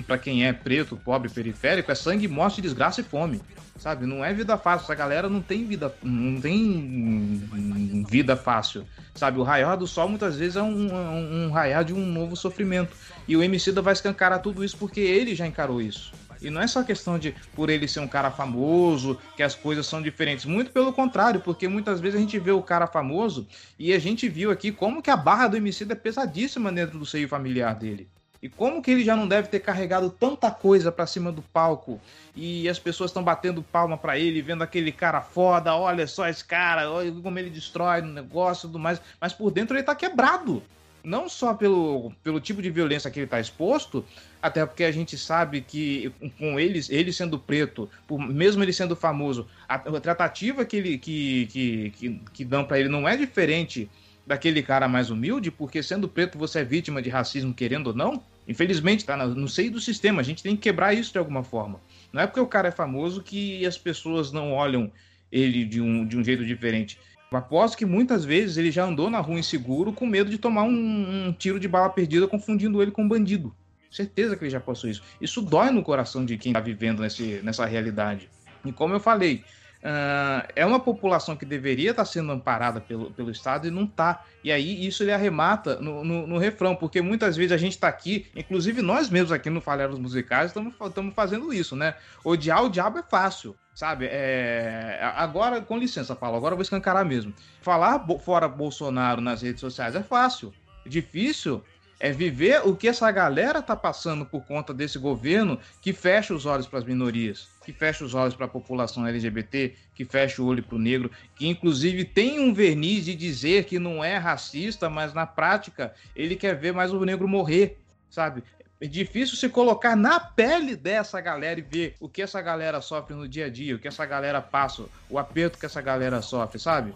[0.03, 3.41] para quem é preto, pobre, periférico, é sangue, morte, desgraça e fome.
[3.79, 4.05] Sabe?
[4.05, 4.85] Não é vida fácil.
[4.85, 8.87] Essa galera não tem vida, não tem vida fácil.
[9.15, 9.39] Sabe?
[9.39, 12.95] O raiar do sol muitas vezes é um, um, um raiar de um novo sofrimento.
[13.27, 16.13] E o Emicida vai escancarar tudo isso porque ele já encarou isso.
[16.43, 19.87] E não é só questão de por ele ser um cara famoso, que as coisas
[19.87, 20.47] são diferentes.
[20.47, 23.47] Muito pelo contrário, porque muitas vezes a gente vê o cara famoso
[23.79, 27.05] e a gente viu aqui como que a barra do Emicida é pesadíssima dentro do
[27.05, 28.09] seio familiar dele.
[28.43, 32.01] E como que ele já não deve ter carregado tanta coisa pra cima do palco
[32.35, 36.45] e as pessoas estão batendo palma pra ele, vendo aquele cara foda, olha só esse
[36.45, 39.95] cara, olha como ele destrói no negócio e tudo mais, mas por dentro ele tá
[39.95, 40.63] quebrado.
[41.03, 44.05] Não só pelo, pelo tipo de violência que ele tá exposto,
[44.43, 48.95] até porque a gente sabe que com eles, ele sendo preto, por, mesmo ele sendo
[48.95, 53.17] famoso, a, a tratativa que, ele, que, que, que, que dão pra ele não é
[53.17, 53.89] diferente
[54.31, 58.23] daquele cara mais humilde, porque sendo preto você é vítima de racismo, querendo ou não.
[58.47, 61.81] Infelizmente, tá no seio do sistema, a gente tem que quebrar isso de alguma forma.
[62.13, 64.89] Não é porque o cara é famoso que as pessoas não olham
[65.33, 66.97] ele de um, de um jeito diferente.
[67.29, 70.63] Eu aposto que muitas vezes ele já andou na rua inseguro com medo de tomar
[70.63, 73.53] um, um tiro de bala perdida confundindo ele com um bandido.
[73.91, 75.03] Certeza que ele já passou isso.
[75.21, 78.29] Isso dói no coração de quem está vivendo nesse, nessa realidade.
[78.65, 79.43] E como eu falei,
[79.81, 83.85] Uh, é uma população que deveria estar tá sendo amparada pelo, pelo Estado e não
[83.85, 84.25] está.
[84.45, 87.89] E aí isso ele arremata no, no, no refrão, porque muitas vezes a gente está
[87.89, 91.95] aqui, inclusive nós mesmos aqui no Falheiros Musicais, estamos fazendo isso, né?
[92.23, 94.07] Odiar o diabo é fácil, sabe?
[94.07, 94.99] É...
[95.17, 97.33] Agora, com licença, Paulo, agora eu vou escancarar mesmo.
[97.63, 100.53] Falar fora Bolsonaro nas redes sociais é fácil.
[100.85, 101.63] Difícil
[102.01, 106.47] é viver o que essa galera tá passando por conta desse governo que fecha os
[106.47, 110.47] olhos para as minorias, que fecha os olhos para a população LGBT, que fecha o
[110.47, 114.89] olho para o negro, que inclusive tem um verniz de dizer que não é racista,
[114.89, 117.79] mas na prática ele quer ver mais o negro morrer,
[118.09, 118.43] sabe?
[118.81, 123.15] É difícil se colocar na pele dessa galera e ver o que essa galera sofre
[123.15, 126.59] no dia a dia, o que essa galera passa, o aperto que essa galera sofre,
[126.59, 126.95] sabe?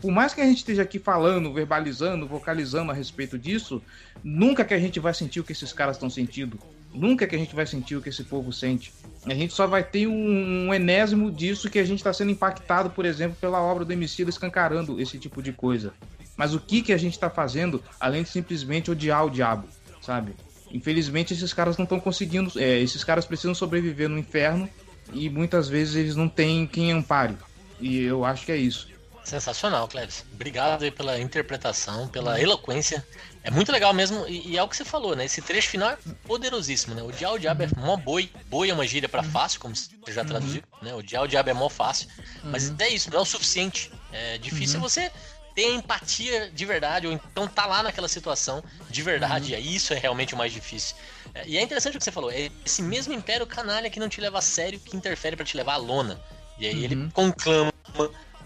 [0.00, 3.82] Por mais que a gente esteja aqui falando, verbalizando, vocalizando a respeito disso,
[4.22, 6.58] nunca que a gente vai sentir o que esses caras estão sentindo.
[6.94, 8.92] Nunca que a gente vai sentir o que esse povo sente.
[9.26, 12.90] A gente só vai ter um, um enésimo disso que a gente está sendo impactado,
[12.90, 15.92] por exemplo, pela obra do Emicida escancarando esse tipo de coisa.
[16.36, 19.68] Mas o que, que a gente está fazendo além de simplesmente odiar o diabo,
[20.00, 20.34] sabe?
[20.70, 22.52] Infelizmente esses caras não estão conseguindo.
[22.56, 24.68] É, esses caras precisam sobreviver no inferno
[25.12, 27.36] e muitas vezes eles não têm quem ampare.
[27.80, 28.88] E eu acho que é isso.
[29.28, 30.24] Sensacional, Cleves.
[30.32, 33.06] Obrigado aí pela interpretação, pela eloquência.
[33.42, 35.26] É muito legal mesmo, e, e é o que você falou, né?
[35.26, 37.02] Esse trecho final é poderosíssimo, né?
[37.02, 38.32] O Dial o diabo é mó boi.
[38.46, 40.94] Boi é uma gíria para fácil, como você já traduziu, né?
[40.94, 42.08] O Dial o diabo é mó fácil.
[42.42, 43.92] Mas é isso, não é o suficiente.
[44.10, 45.12] É difícil você
[45.54, 49.52] ter empatia de verdade, ou então tá lá naquela situação de verdade.
[49.52, 49.60] Uhum.
[49.60, 50.96] E isso é realmente o mais difícil.
[51.34, 54.08] É, e é interessante o que você falou, é esse mesmo império canalha que não
[54.08, 56.18] te leva a sério, que interfere para te levar à lona.
[56.58, 56.84] E aí uhum.
[56.84, 57.72] ele conclama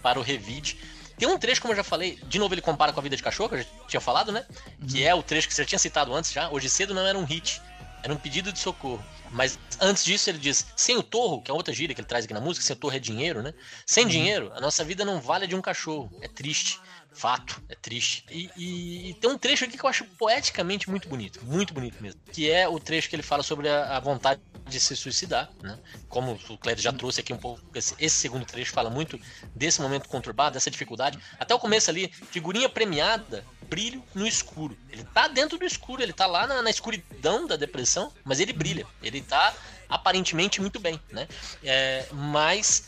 [0.03, 0.77] para o Revide.
[1.17, 3.23] Tem um trecho, como eu já falei, de novo ele compara com a vida de
[3.23, 4.45] cachorro, que eu já tinha falado, né?
[4.81, 4.87] Uhum.
[4.87, 6.49] Que é o trecho que você já tinha citado antes já.
[6.49, 7.61] Hoje cedo não era um hit,
[8.03, 9.03] era um pedido de socorro.
[9.31, 12.25] Mas antes disso ele diz: sem o torro, que é outra gíria que ele traz
[12.25, 13.53] aqui na música, sem o torro é dinheiro, né?
[13.85, 14.09] Sem uhum.
[14.09, 16.11] dinheiro, a nossa vida não vale a de um cachorro.
[16.21, 16.79] É triste.
[17.13, 18.25] Fato, é triste.
[18.29, 22.01] E, e, e, tem um trecho aqui que eu acho poeticamente muito bonito, muito bonito
[22.01, 22.19] mesmo.
[22.31, 25.77] Que é o trecho que ele fala sobre a, a vontade de se suicidar, né?
[26.09, 29.19] Como o Cléber já trouxe aqui um pouco, esse, esse, segundo trecho fala muito
[29.55, 31.19] desse momento conturbado, dessa dificuldade.
[31.39, 34.77] Até o começo ali, figurinha premiada, brilho no escuro.
[34.89, 38.53] Ele tá dentro do escuro, ele tá lá na, na escuridão da depressão, mas ele
[38.53, 38.87] brilha.
[39.01, 39.53] Ele tá
[39.87, 41.27] aparentemente muito bem, né?
[41.63, 42.87] É, mas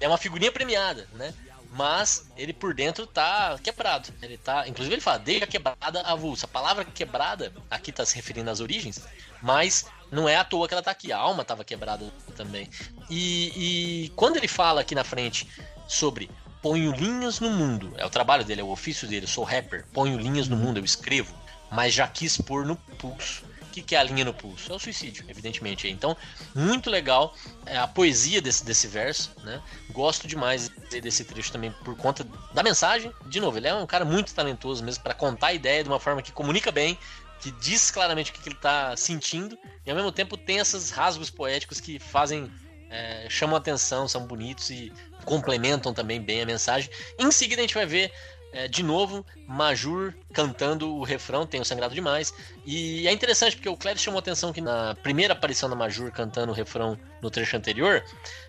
[0.00, 1.32] é uma figurinha premiada, né?
[1.74, 4.08] Mas ele por dentro tá quebrado.
[4.22, 6.46] Ele tá, inclusive ele fala, deixa quebrada avulsa.
[6.46, 9.04] A palavra quebrada aqui tá se referindo às origens,
[9.42, 11.12] mas não é à toa que ela tá aqui.
[11.12, 12.70] A alma tava quebrada também.
[13.10, 15.48] E, e quando ele fala aqui na frente
[15.88, 16.30] sobre
[16.62, 19.84] ponho linhas no mundo, é o trabalho dele, é o ofício dele, eu sou rapper,
[19.92, 21.34] ponho linhas no mundo, eu escrevo,
[21.72, 23.44] mas já quis pôr no pulso
[23.74, 24.72] que, que é a linha no pulso?
[24.72, 25.88] É o suicídio, evidentemente.
[25.88, 26.16] Então,
[26.54, 27.34] muito legal
[27.66, 29.60] é, a poesia desse, desse verso, né?
[29.90, 33.12] Gosto demais desse trecho também por conta da mensagem.
[33.26, 35.98] De novo, ele é um cara muito talentoso mesmo para contar a ideia de uma
[35.98, 36.96] forma que comunica bem,
[37.40, 41.28] que diz claramente o que, ele está sentindo e ao mesmo tempo tem esses rasgos
[41.28, 42.50] poéticos que fazem
[42.90, 44.92] é, chamam atenção, são bonitos e
[45.24, 46.88] complementam também bem a mensagem.
[47.18, 48.12] Em seguida a gente vai ver
[48.54, 52.32] é, de novo, Majur cantando o refrão, tem o Sangrado Demais.
[52.64, 56.52] E é interessante porque o Cleves chamou atenção que na primeira aparição da Majur cantando
[56.52, 58.04] o refrão no trecho anterior,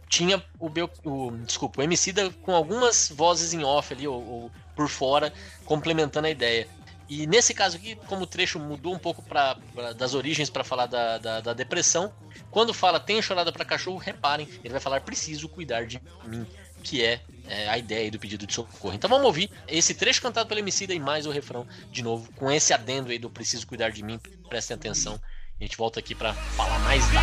[0.08, 4.52] tinha o, Bel, o desculpa, o Emicida com algumas vozes em off ali, ou, ou
[4.76, 5.34] por fora,
[5.66, 6.68] complementando a ideia.
[7.10, 10.64] E nesse caso aqui, como o trecho mudou um pouco pra, pra das origens para
[10.64, 12.14] falar da, da, da, depressão,
[12.52, 16.46] quando fala tenho chorada para cachorro, reparem, ele vai falar preciso cuidar de mim
[16.86, 18.94] que é, é, a ideia do pedido de socorro.
[18.94, 22.52] Então vamos ouvir esse trecho cantado pelo Emicida e mais o refrão de novo, com
[22.52, 25.20] esse adendo aí do Preciso Cuidar de Mim, prestem atenção.
[25.60, 27.22] A gente volta aqui para falar mais da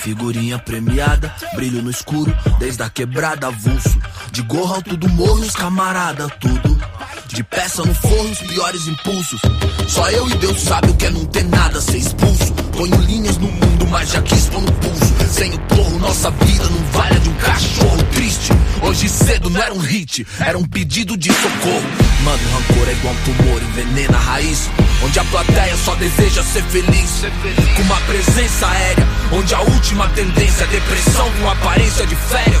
[0.00, 4.00] Figurinha premiada, brilho no escuro, desde a quebrada avulso.
[4.30, 6.78] De gorro alto do morro, os camarada, tudo.
[7.26, 9.40] De peça no forno, os piores impulsos.
[9.88, 12.59] Só eu e Deus sabe o que é não ter nada, ser expulso.
[12.72, 15.14] Ponho linhas no mundo, mas já quis pôr no pulso.
[15.30, 18.52] Sem o porro, nossa vida não vale de um cachorro triste.
[18.82, 21.82] Hoje cedo não era um hit, era um pedido de socorro.
[22.24, 24.70] Mano, rancor é igual um tumor, envenena a raiz.
[25.04, 27.22] Onde a plateia só deseja ser feliz.
[27.76, 32.60] Com uma presença aérea, onde a última tendência é depressão com aparência de férias.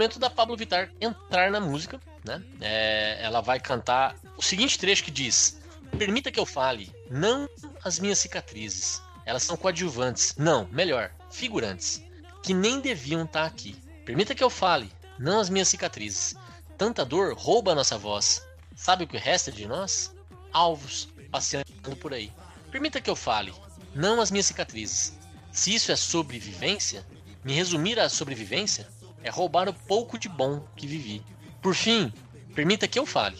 [0.00, 2.42] momento da Pablo Vittar entrar na música, né?
[2.58, 5.60] É, ela vai cantar o seguinte trecho que diz:
[5.98, 7.46] Permita que eu fale, não
[7.84, 9.02] as minhas cicatrizes.
[9.26, 10.34] Elas são coadjuvantes.
[10.38, 12.02] Não, melhor, figurantes.
[12.42, 13.76] Que nem deviam estar aqui.
[14.06, 16.34] Permita que eu fale, não as minhas cicatrizes.
[16.78, 18.42] Tanta dor rouba a nossa voz.
[18.74, 20.14] Sabe o que resta de nós?
[20.50, 21.66] Alvos passeando
[22.00, 22.32] por aí.
[22.70, 23.52] Permita que eu fale,
[23.94, 25.18] não as minhas cicatrizes.
[25.52, 27.04] Se isso é sobrevivência,
[27.44, 28.88] me resumir a sobrevivência
[29.22, 31.22] é roubar o pouco de bom que vivi.
[31.60, 32.12] Por fim,
[32.54, 33.36] permita que eu fale,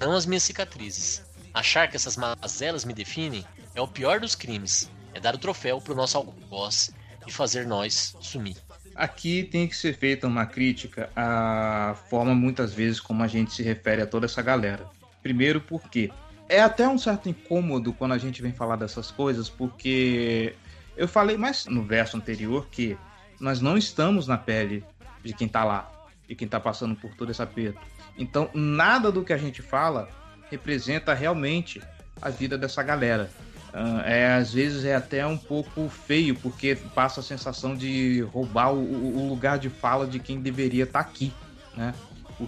[0.00, 1.24] não as minhas cicatrizes.
[1.52, 3.44] Achar que essas mazelas me definem
[3.74, 4.90] é o pior dos crimes.
[5.12, 6.92] É dar o troféu pro nosso algoz
[7.26, 8.56] e fazer nós sumir.
[8.94, 13.62] Aqui tem que ser feita uma crítica à forma, muitas vezes, como a gente se
[13.62, 14.86] refere a toda essa galera.
[15.22, 16.10] Primeiro, porque
[16.48, 20.54] é até um certo incômodo quando a gente vem falar dessas coisas, porque
[20.96, 22.96] eu falei mais no verso anterior que
[23.40, 24.84] nós não estamos na pele
[25.24, 25.90] de quem tá lá,
[26.28, 27.80] de quem tá passando por todo esse aperto.
[28.16, 30.08] Então, nada do que a gente fala
[30.50, 31.82] representa realmente
[32.20, 33.30] a vida dessa galera.
[33.72, 38.72] Uh, é, às vezes é até um pouco feio, porque passa a sensação de roubar
[38.72, 41.32] o, o lugar de fala de quem deveria estar aqui,
[41.76, 41.92] né?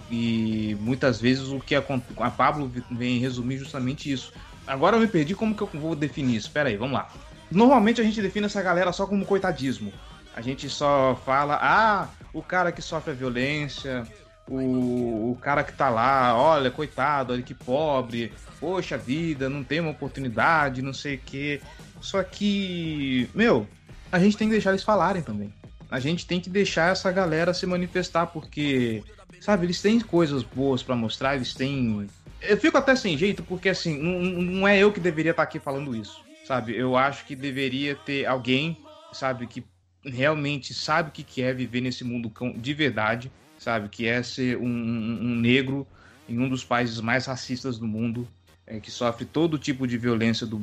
[0.09, 1.83] E muitas vezes o que a,
[2.19, 4.31] a Pablo vem resumir justamente isso.
[4.65, 6.51] Agora eu me perdi, como que eu vou definir isso?
[6.51, 7.09] Pera aí, vamos lá.
[7.49, 9.91] Normalmente a gente define essa galera só como coitadismo.
[10.37, 14.05] A gente só fala, ah, o cara que sofre a violência,
[14.47, 19.79] o, o cara que tá lá, olha, coitado, olha que pobre, poxa vida, não tem
[19.79, 21.59] uma oportunidade, não sei o quê.
[21.99, 23.67] Só que, meu,
[24.11, 25.51] a gente tem que deixar eles falarem também.
[25.89, 29.03] A gente tem que deixar essa galera se manifestar, porque,
[29.41, 32.07] sabe, eles têm coisas boas para mostrar, eles têm.
[32.43, 35.57] Eu fico até sem jeito, porque assim, não, não é eu que deveria estar aqui
[35.57, 36.77] falando isso, sabe?
[36.77, 38.77] Eu acho que deveria ter alguém,
[39.11, 39.65] sabe, que
[40.09, 43.89] realmente sabe o que é viver nesse mundo de verdade, sabe?
[43.89, 45.87] Que é ser um, um negro
[46.27, 48.31] em um dos países mais racistas do mundo,
[48.69, 50.61] é, que sofre todo tipo de violência do,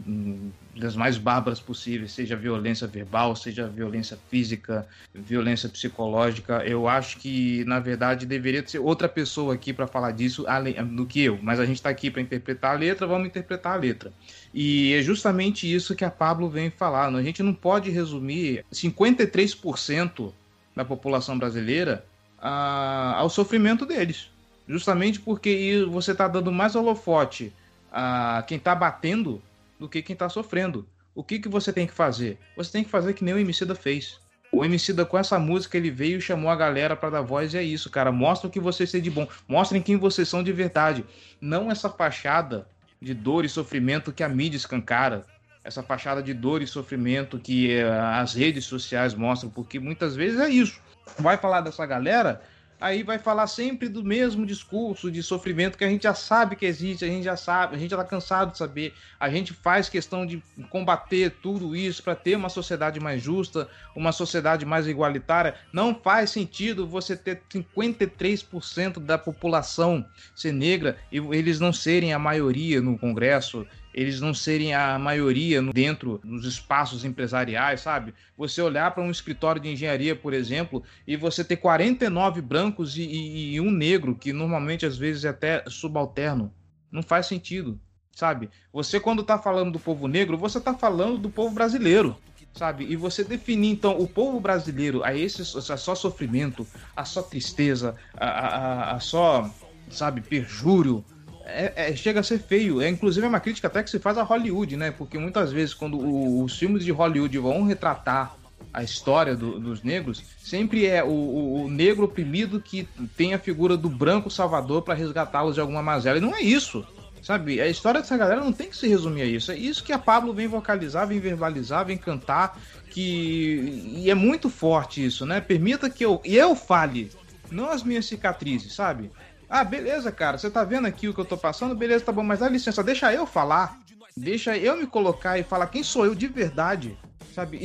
[0.76, 6.62] das mais bárbaras possíveis, seja violência verbal, seja violência física, violência psicológica.
[6.66, 11.06] Eu acho que, na verdade, deveria ser outra pessoa aqui para falar disso além, do
[11.06, 14.12] que eu, mas a gente está aqui para interpretar a letra, vamos interpretar a letra.
[14.52, 17.16] E é justamente isso que a Pablo vem falando.
[17.16, 20.30] A gente não pode resumir 53%
[20.76, 22.04] da população brasileira
[22.38, 24.28] a, ao sofrimento deles.
[24.68, 27.52] Justamente porque você está dando mais holofote
[27.96, 29.40] a quem está batendo
[29.78, 30.88] do que quem está sofrendo.
[31.14, 32.36] O que, que você tem que fazer?
[32.56, 34.18] Você tem que fazer que nem o Emicida fez.
[34.50, 37.58] O Emicida com essa música ele veio e chamou a galera para dar voz e
[37.58, 38.10] é isso, cara.
[38.10, 39.28] Mostra o que vocês têm de bom.
[39.46, 41.04] Mostrem quem vocês são de verdade.
[41.40, 42.66] Não essa fachada
[43.00, 45.24] de dor e sofrimento que a mídia escancara.
[45.62, 50.40] Essa fachada de dor e sofrimento que eh, as redes sociais mostram, porque muitas vezes
[50.40, 50.80] é isso.
[51.18, 52.42] Vai falar dessa galera,
[52.84, 56.66] aí vai falar sempre do mesmo discurso de sofrimento que a gente já sabe que
[56.66, 58.92] existe, a gente já sabe, a gente já tá cansado de saber.
[59.18, 64.12] A gente faz questão de combater tudo isso para ter uma sociedade mais justa, uma
[64.12, 65.54] sociedade mais igualitária.
[65.72, 70.04] Não faz sentido você ter 53% da população
[70.34, 75.62] ser negra e eles não serem a maioria no Congresso eles não serem a maioria
[75.62, 78.12] dentro dos espaços empresariais, sabe?
[78.36, 83.02] Você olhar para um escritório de engenharia, por exemplo, e você ter 49 brancos e,
[83.02, 86.52] e, e um negro, que normalmente às vezes é até subalterno.
[86.90, 87.80] Não faz sentido,
[88.12, 88.50] sabe?
[88.72, 92.16] Você, quando está falando do povo negro, você está falando do povo brasileiro
[92.54, 92.86] sabe?
[92.88, 96.64] E você definir então o povo brasileiro a esse a só sofrimento,
[96.96, 99.50] a só tristeza, a, a, a só,
[99.90, 101.04] sabe, perjúrio,
[101.44, 102.80] é, é, chega a ser feio.
[102.80, 104.90] É inclusive é uma crítica até que se faz a Hollywood, né?
[104.90, 108.36] Porque muitas vezes quando o, os filmes de Hollywood vão retratar
[108.72, 113.38] a história do, dos negros, sempre é o, o, o, negro oprimido que tem a
[113.38, 116.18] figura do branco salvador para resgatá-los de alguma mazela.
[116.18, 116.84] E não é isso.
[117.22, 119.50] Sabe, a história dessa galera não tem que se resumir a isso.
[119.50, 122.60] É isso que a Pablo vem vocalizar, vem verbalizar, vem cantar,
[122.90, 125.40] que e é muito forte isso, né?
[125.40, 127.10] Permita que eu e eu fale,
[127.50, 129.10] não as minhas cicatrizes, sabe?
[129.54, 131.76] Ah, beleza, cara, você tá vendo aqui o que eu tô passando?
[131.76, 133.78] Beleza, tá bom, mas dá licença, deixa eu falar.
[134.16, 136.98] Deixa eu me colocar e falar quem sou eu de verdade,
[137.32, 137.64] sabe?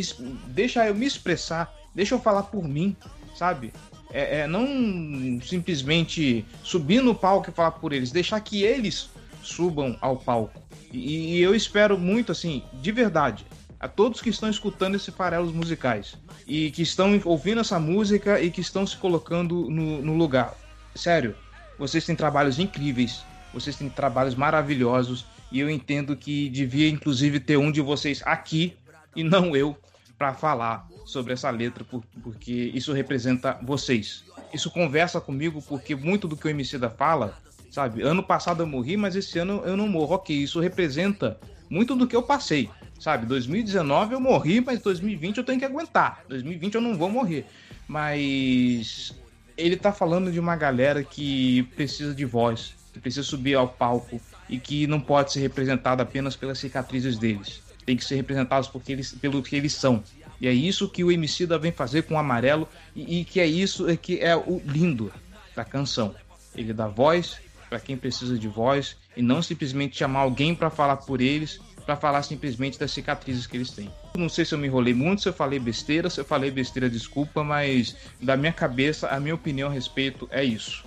[0.49, 2.95] Deixa eu me expressar, deixa eu falar por mim,
[3.35, 3.73] sabe?
[4.11, 9.09] É, é, não simplesmente subir no palco e falar por eles, deixar que eles
[9.41, 10.61] subam ao palco.
[10.93, 13.47] E, e eu espero muito, assim, de verdade,
[13.79, 18.51] a todos que estão escutando esse farelos musicais e que estão ouvindo essa música e
[18.51, 20.53] que estão se colocando no, no lugar.
[20.93, 21.35] Sério,
[21.79, 23.23] vocês têm trabalhos incríveis,
[23.53, 28.77] vocês têm trabalhos maravilhosos e eu entendo que devia inclusive ter um de vocês aqui
[29.15, 29.75] e não eu
[30.17, 31.83] para falar sobre essa letra,
[32.21, 34.23] porque isso representa vocês.
[34.53, 37.35] Isso conversa comigo porque muito do que o MC da fala,
[37.71, 38.01] sabe?
[38.03, 40.15] Ano passado eu morri, mas esse ano eu não morro.
[40.15, 41.39] Ok, isso representa
[41.69, 42.69] muito do que eu passei,
[42.99, 43.25] sabe?
[43.25, 46.23] 2019 eu morri, mas 2020 eu tenho que aguentar.
[46.27, 47.45] 2020 eu não vou morrer.
[47.87, 49.15] Mas
[49.59, 54.19] ele tá falando de uma galera que precisa de voz, que precisa subir ao palco
[54.47, 57.61] e que não pode ser representada apenas pelas cicatrizes deles.
[57.85, 60.03] Tem que ser representados porque eles, pelo que eles são.
[60.41, 63.39] E é isso que o MC da vem fazer com o amarelo e, e que
[63.39, 65.11] é isso é que é o lindo
[65.55, 66.15] da canção.
[66.55, 67.37] Ele dá voz
[67.69, 71.59] para quem precisa de voz e não simplesmente chamar alguém para falar por eles,
[71.89, 73.91] para falar simplesmente das cicatrizes que eles têm.
[74.15, 76.87] Não sei se eu me enrolei muito, se eu falei besteira, se eu falei besteira,
[76.87, 80.83] desculpa, mas da minha cabeça, a minha opinião a respeito é isso.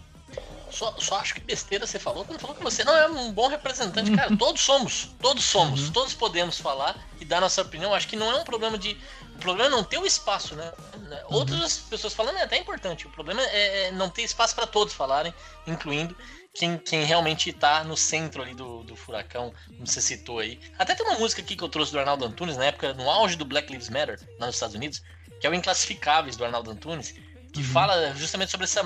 [0.71, 3.49] Só, só acho que besteira você falou quando falou que você não é um bom
[3.49, 4.13] representante.
[4.13, 5.09] Cara, todos somos.
[5.21, 5.89] Todos somos.
[5.89, 5.93] Uhum.
[5.93, 7.93] Todos podemos falar e dar nossa opinião.
[7.93, 8.97] Acho que não é um problema de.
[9.35, 10.73] O problema é não ter o espaço, né?
[10.95, 11.37] Uhum.
[11.37, 13.09] Outras pessoas falando é até importante.
[13.09, 15.35] O problema é, é não ter espaço para todos falarem,
[15.67, 16.17] incluindo
[16.55, 20.61] quem, quem realmente está no centro ali do, do furacão, como você citou aí.
[20.79, 23.37] Até tem uma música aqui que eu trouxe do Arnaldo Antunes, na época, no auge
[23.37, 25.03] do Black Lives Matter, lá nos Estados Unidos,
[25.41, 27.15] que é o Inclassificáveis do Arnaldo Antunes,
[27.53, 27.65] que uhum.
[27.65, 28.83] fala justamente sobre essa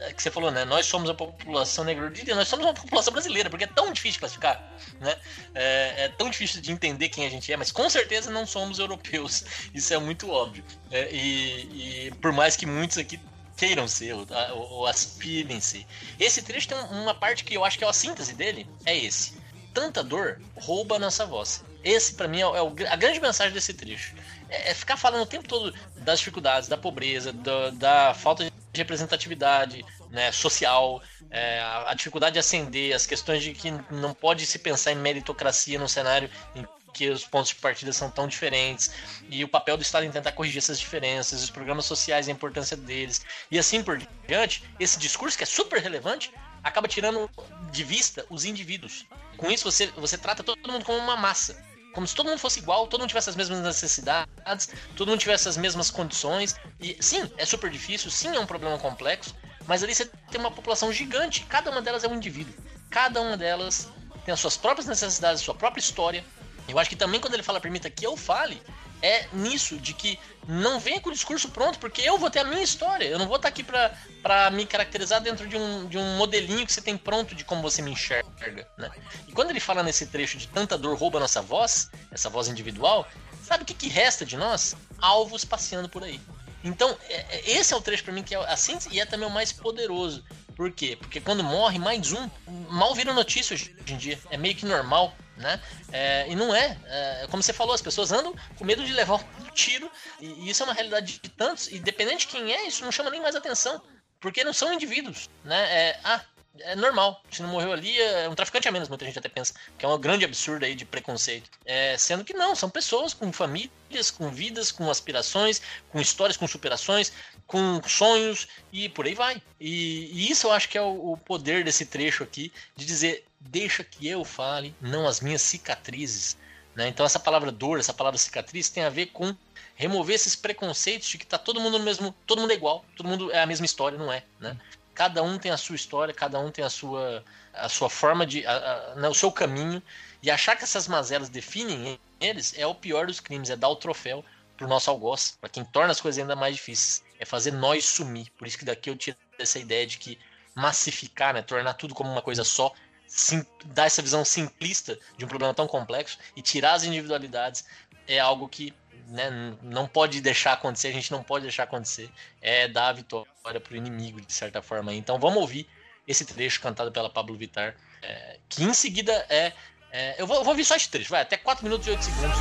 [0.00, 0.64] é que você falou, né?
[0.64, 2.12] Nós somos a população negra.
[2.34, 5.16] Nós somos uma população brasileira, porque é tão difícil de classificar, né?
[5.54, 8.78] É, é, tão difícil de entender quem a gente é, mas com certeza não somos
[8.78, 9.44] europeus.
[9.74, 10.64] Isso é muito óbvio.
[10.90, 13.18] É, e, e, por mais que muitos aqui
[13.58, 15.84] queiram ser ou, ou aspirem ser.
[16.18, 19.36] Esse trecho tem uma parte que eu acho que é a síntese dele, é esse.
[19.74, 21.64] Tanta dor rouba nossa voz.
[21.84, 24.14] Esse, para mim, é, é, a grande mensagem desse trecho.
[24.48, 28.52] É, é, ficar falando o tempo todo das dificuldades, da pobreza, da, da falta de
[28.74, 34.58] representatividade né, social, é, a, dificuldade de ascender, as questões de que não pode se
[34.58, 36.64] pensar em meritocracia num cenário em
[36.98, 38.90] que os pontos de partida são tão diferentes,
[39.30, 42.76] e o papel do Estado em tentar corrigir essas diferenças, os programas sociais a importância
[42.76, 46.32] deles, e assim por diante, esse discurso que é super relevante
[46.64, 47.30] acaba tirando
[47.70, 49.06] de vista os indivíduos.
[49.36, 51.56] Com isso, você, você trata todo mundo como uma massa
[51.94, 55.48] como se todo mundo fosse igual, todo mundo tivesse as mesmas necessidades, todo mundo tivesse
[55.48, 56.54] as mesmas condições.
[56.78, 59.34] E sim, é super difícil, sim, é um problema complexo,
[59.66, 62.54] mas ali você tem uma população gigante, cada uma delas é um indivíduo.
[62.88, 63.88] Cada uma delas
[64.24, 66.24] tem as suas próprias necessidades, sua própria história.
[66.68, 68.62] Eu acho que também quando ele fala permita que eu fale,
[69.02, 72.44] é nisso, de que não venha com o discurso pronto, porque eu vou ter a
[72.44, 73.04] minha história.
[73.04, 76.66] Eu não vou estar aqui pra, pra me caracterizar dentro de um, de um modelinho
[76.66, 78.90] que você tem pronto de como você me enxerga, né?
[79.26, 83.06] E quando ele fala nesse trecho de tanta dor rouba nossa voz, essa voz individual,
[83.42, 84.76] sabe o que, que resta de nós?
[85.00, 86.20] Alvos passeando por aí.
[86.64, 89.06] Então, é, é, esse é o trecho para mim que é a síntese e é
[89.06, 90.24] também o mais poderoso.
[90.56, 90.96] Por quê?
[90.96, 92.28] Porque quando morre mais um,
[92.68, 94.18] mal vira notícia hoje em dia.
[94.28, 95.60] É meio que normal né?
[95.90, 99.14] É, e não é, é, como você falou, as pessoas andam com medo de levar
[99.14, 99.90] um tiro,
[100.20, 103.10] e, isso é uma realidade de tantos, e dependente de quem é, isso não chama
[103.10, 103.82] nem mais atenção,
[104.20, 105.60] porque não são indivíduos, né?
[105.70, 106.20] É, ah,
[106.60, 107.22] é normal.
[107.30, 109.54] Se não morreu ali, é um traficante a menos, muita gente até pensa.
[109.76, 111.50] Que é um grande absurdo aí de preconceito.
[111.64, 116.46] É, sendo que não, são pessoas com famílias, com vidas, com aspirações, com histórias, com
[116.46, 117.12] superações,
[117.46, 119.42] com sonhos e por aí vai.
[119.60, 123.24] E, e isso eu acho que é o, o poder desse trecho aqui, de dizer,
[123.40, 126.36] deixa que eu fale, não as minhas cicatrizes.
[126.74, 126.88] Né?
[126.88, 129.34] Então essa palavra dor, essa palavra cicatriz tem a ver com
[129.74, 133.08] remover esses preconceitos de que tá todo mundo no mesmo, todo mundo é igual, todo
[133.08, 134.56] mundo é a mesma história, não é, né?
[134.94, 138.46] Cada um tem a sua história, cada um tem a sua a sua forma de
[138.46, 139.82] a, a, né, o seu caminho
[140.22, 143.76] e achar que essas mazelas definem eles é o pior dos crimes, é dar o
[143.76, 144.24] troféu
[144.56, 148.28] pro nosso algoz, para quem torna as coisas ainda mais difíceis, é fazer nós sumir.
[148.36, 150.18] Por isso que daqui eu tiro essa ideia de que
[150.54, 152.72] massificar, né, tornar tudo como uma coisa só,
[153.08, 157.64] sim, dar essa visão simplista de um problema tão complexo e tirar as individualidades
[158.06, 158.72] é algo que
[159.08, 162.10] né, não pode deixar acontecer, a gente não pode deixar acontecer,
[162.40, 164.92] é dar a vitória para o inimigo, de certa forma.
[164.94, 165.66] Então vamos ouvir
[166.06, 169.52] esse trecho cantado pela Pablo Vittar, é, que em seguida é.
[169.90, 172.02] é eu, vou, eu, vou, ouvir só esse trecho, vai, até 4 minutos e 8
[172.04, 172.38] segundos.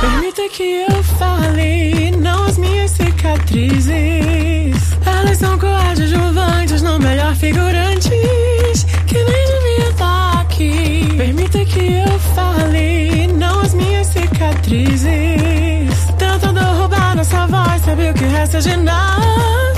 [0.00, 4.29] Permita que eu fale, não as minhas cicatrizes.
[5.20, 11.14] Elas são coadjuvantes, não melhor figurantes, que nem de mim ataque.
[11.14, 15.10] Permita que eu fale, não as minhas cicatrizes.
[16.18, 19.76] Tentando roubar nossa voz, sabe o que resta de nós?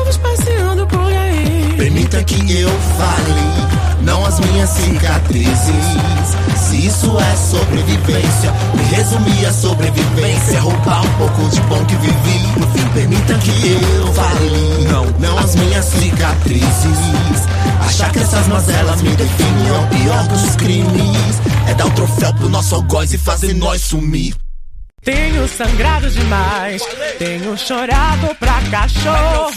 [0.00, 1.74] Ovos passeando por aí.
[1.76, 10.60] Permita que eu fale, não as minhas cicatrizes isso é sobrevivência, me resumir a sobrevivência.
[10.60, 12.46] Roubar um pouco de bom que vivi.
[12.58, 17.44] No fim, permita que eu fale, não, não as minhas cicatrizes.
[17.80, 21.40] Achar que essas mazelas me definem é o pior dos crimes.
[21.68, 24.43] É dar o troféu pro nosso algoz e fazer nós sumir.
[25.04, 26.82] Tenho sangrado demais,
[27.18, 29.52] tenho chorado pra cachorro.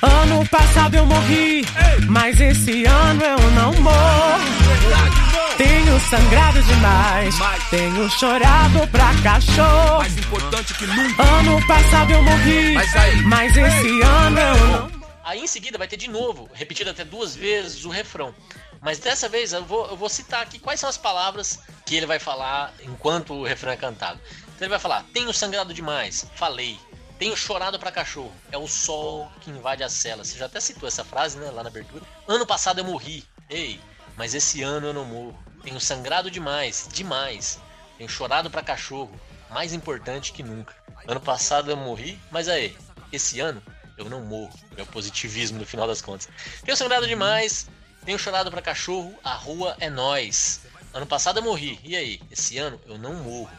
[0.00, 1.62] Ano passado eu morri,
[2.08, 4.40] mas esse ano eu não morro.
[5.58, 7.34] Tenho sangrado demais,
[7.68, 9.98] tenho chorado pra cachorro.
[9.98, 11.22] Mais importante que nunca.
[11.22, 15.96] Ano passado eu morri, Mas mas esse ano eu não Aí em seguida vai ter
[15.96, 18.34] de novo, repetido até duas vezes o refrão.
[18.80, 22.06] Mas dessa vez eu vou, eu vou citar aqui quais são as palavras que ele
[22.06, 24.20] vai falar enquanto o refrão é cantado.
[24.42, 26.78] Então ele vai falar: Tenho sangrado demais, falei.
[27.18, 30.24] Tenho chorado pra cachorro, é o sol que invade a cela.
[30.24, 32.02] Você já até citou essa frase, né, lá na abertura.
[32.26, 33.78] Ano passado eu morri, ei,
[34.16, 35.38] mas esse ano eu não morro.
[35.62, 37.58] Tenho sangrado demais, demais.
[37.98, 39.12] Tenho chorado pra cachorro,
[39.50, 40.74] mais importante que nunca.
[41.06, 42.74] Ano passado eu morri, mas aí,
[43.12, 43.62] esse ano
[43.98, 44.58] eu não morro.
[44.78, 46.26] É o positivismo no final das contas.
[46.64, 47.68] Tenho sangrado demais,
[48.04, 50.62] tenho chorado pra cachorro, a rua é nós.
[50.92, 52.20] Ano passado eu morri, e aí?
[52.30, 53.50] Esse ano eu não morro.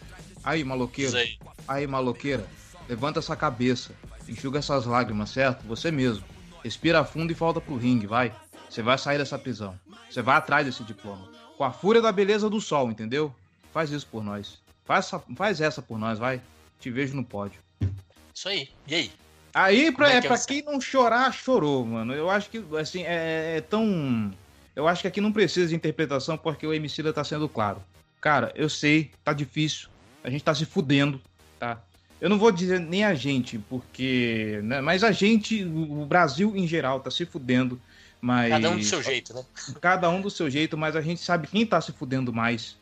[0.43, 1.15] Aí, maloqueiro.
[1.15, 1.38] aí.
[1.68, 2.45] Aí, maloqueira.
[2.89, 3.93] Levanta essa cabeça.
[4.27, 5.65] Enxuga essas lágrimas, certo?
[5.68, 6.23] Você mesmo.
[6.63, 8.34] Respira fundo e volta pro ringue, vai.
[8.69, 9.80] Você vai sair dessa prisão.
[10.09, 11.30] Você vai atrás desse diploma.
[11.57, 13.34] Com a fúria da beleza do sol, entendeu?
[13.72, 14.59] Faz isso por nós.
[14.85, 16.41] Faz essa, faz essa por nós, vai.
[16.80, 17.61] Te vejo no pódio.
[18.34, 18.69] Isso aí.
[18.88, 19.11] E aí?
[19.53, 20.48] Aí, pra, Como é é que é pra você?
[20.48, 22.14] quem não chorar, chorou, mano.
[22.14, 24.32] Eu acho que, assim, é, é tão.
[24.76, 27.84] Eu acho que aqui não precisa de interpretação porque o Emicida tá sendo claro.
[28.22, 29.90] Cara, eu sei, tá difícil.
[30.23, 31.19] A gente tá se fudendo,
[31.60, 31.82] tá?
[32.22, 34.61] Eu não vou dizer nem a gente, porque.
[34.64, 37.82] Né, mas a gente, o o Brasil em geral, tá se fudendo.
[38.22, 38.49] Mas.
[38.49, 39.44] Cada um do seu jeito, né?
[39.82, 42.78] Cada um do seu jeito, mas a gente sabe quem tá se fudendo mais.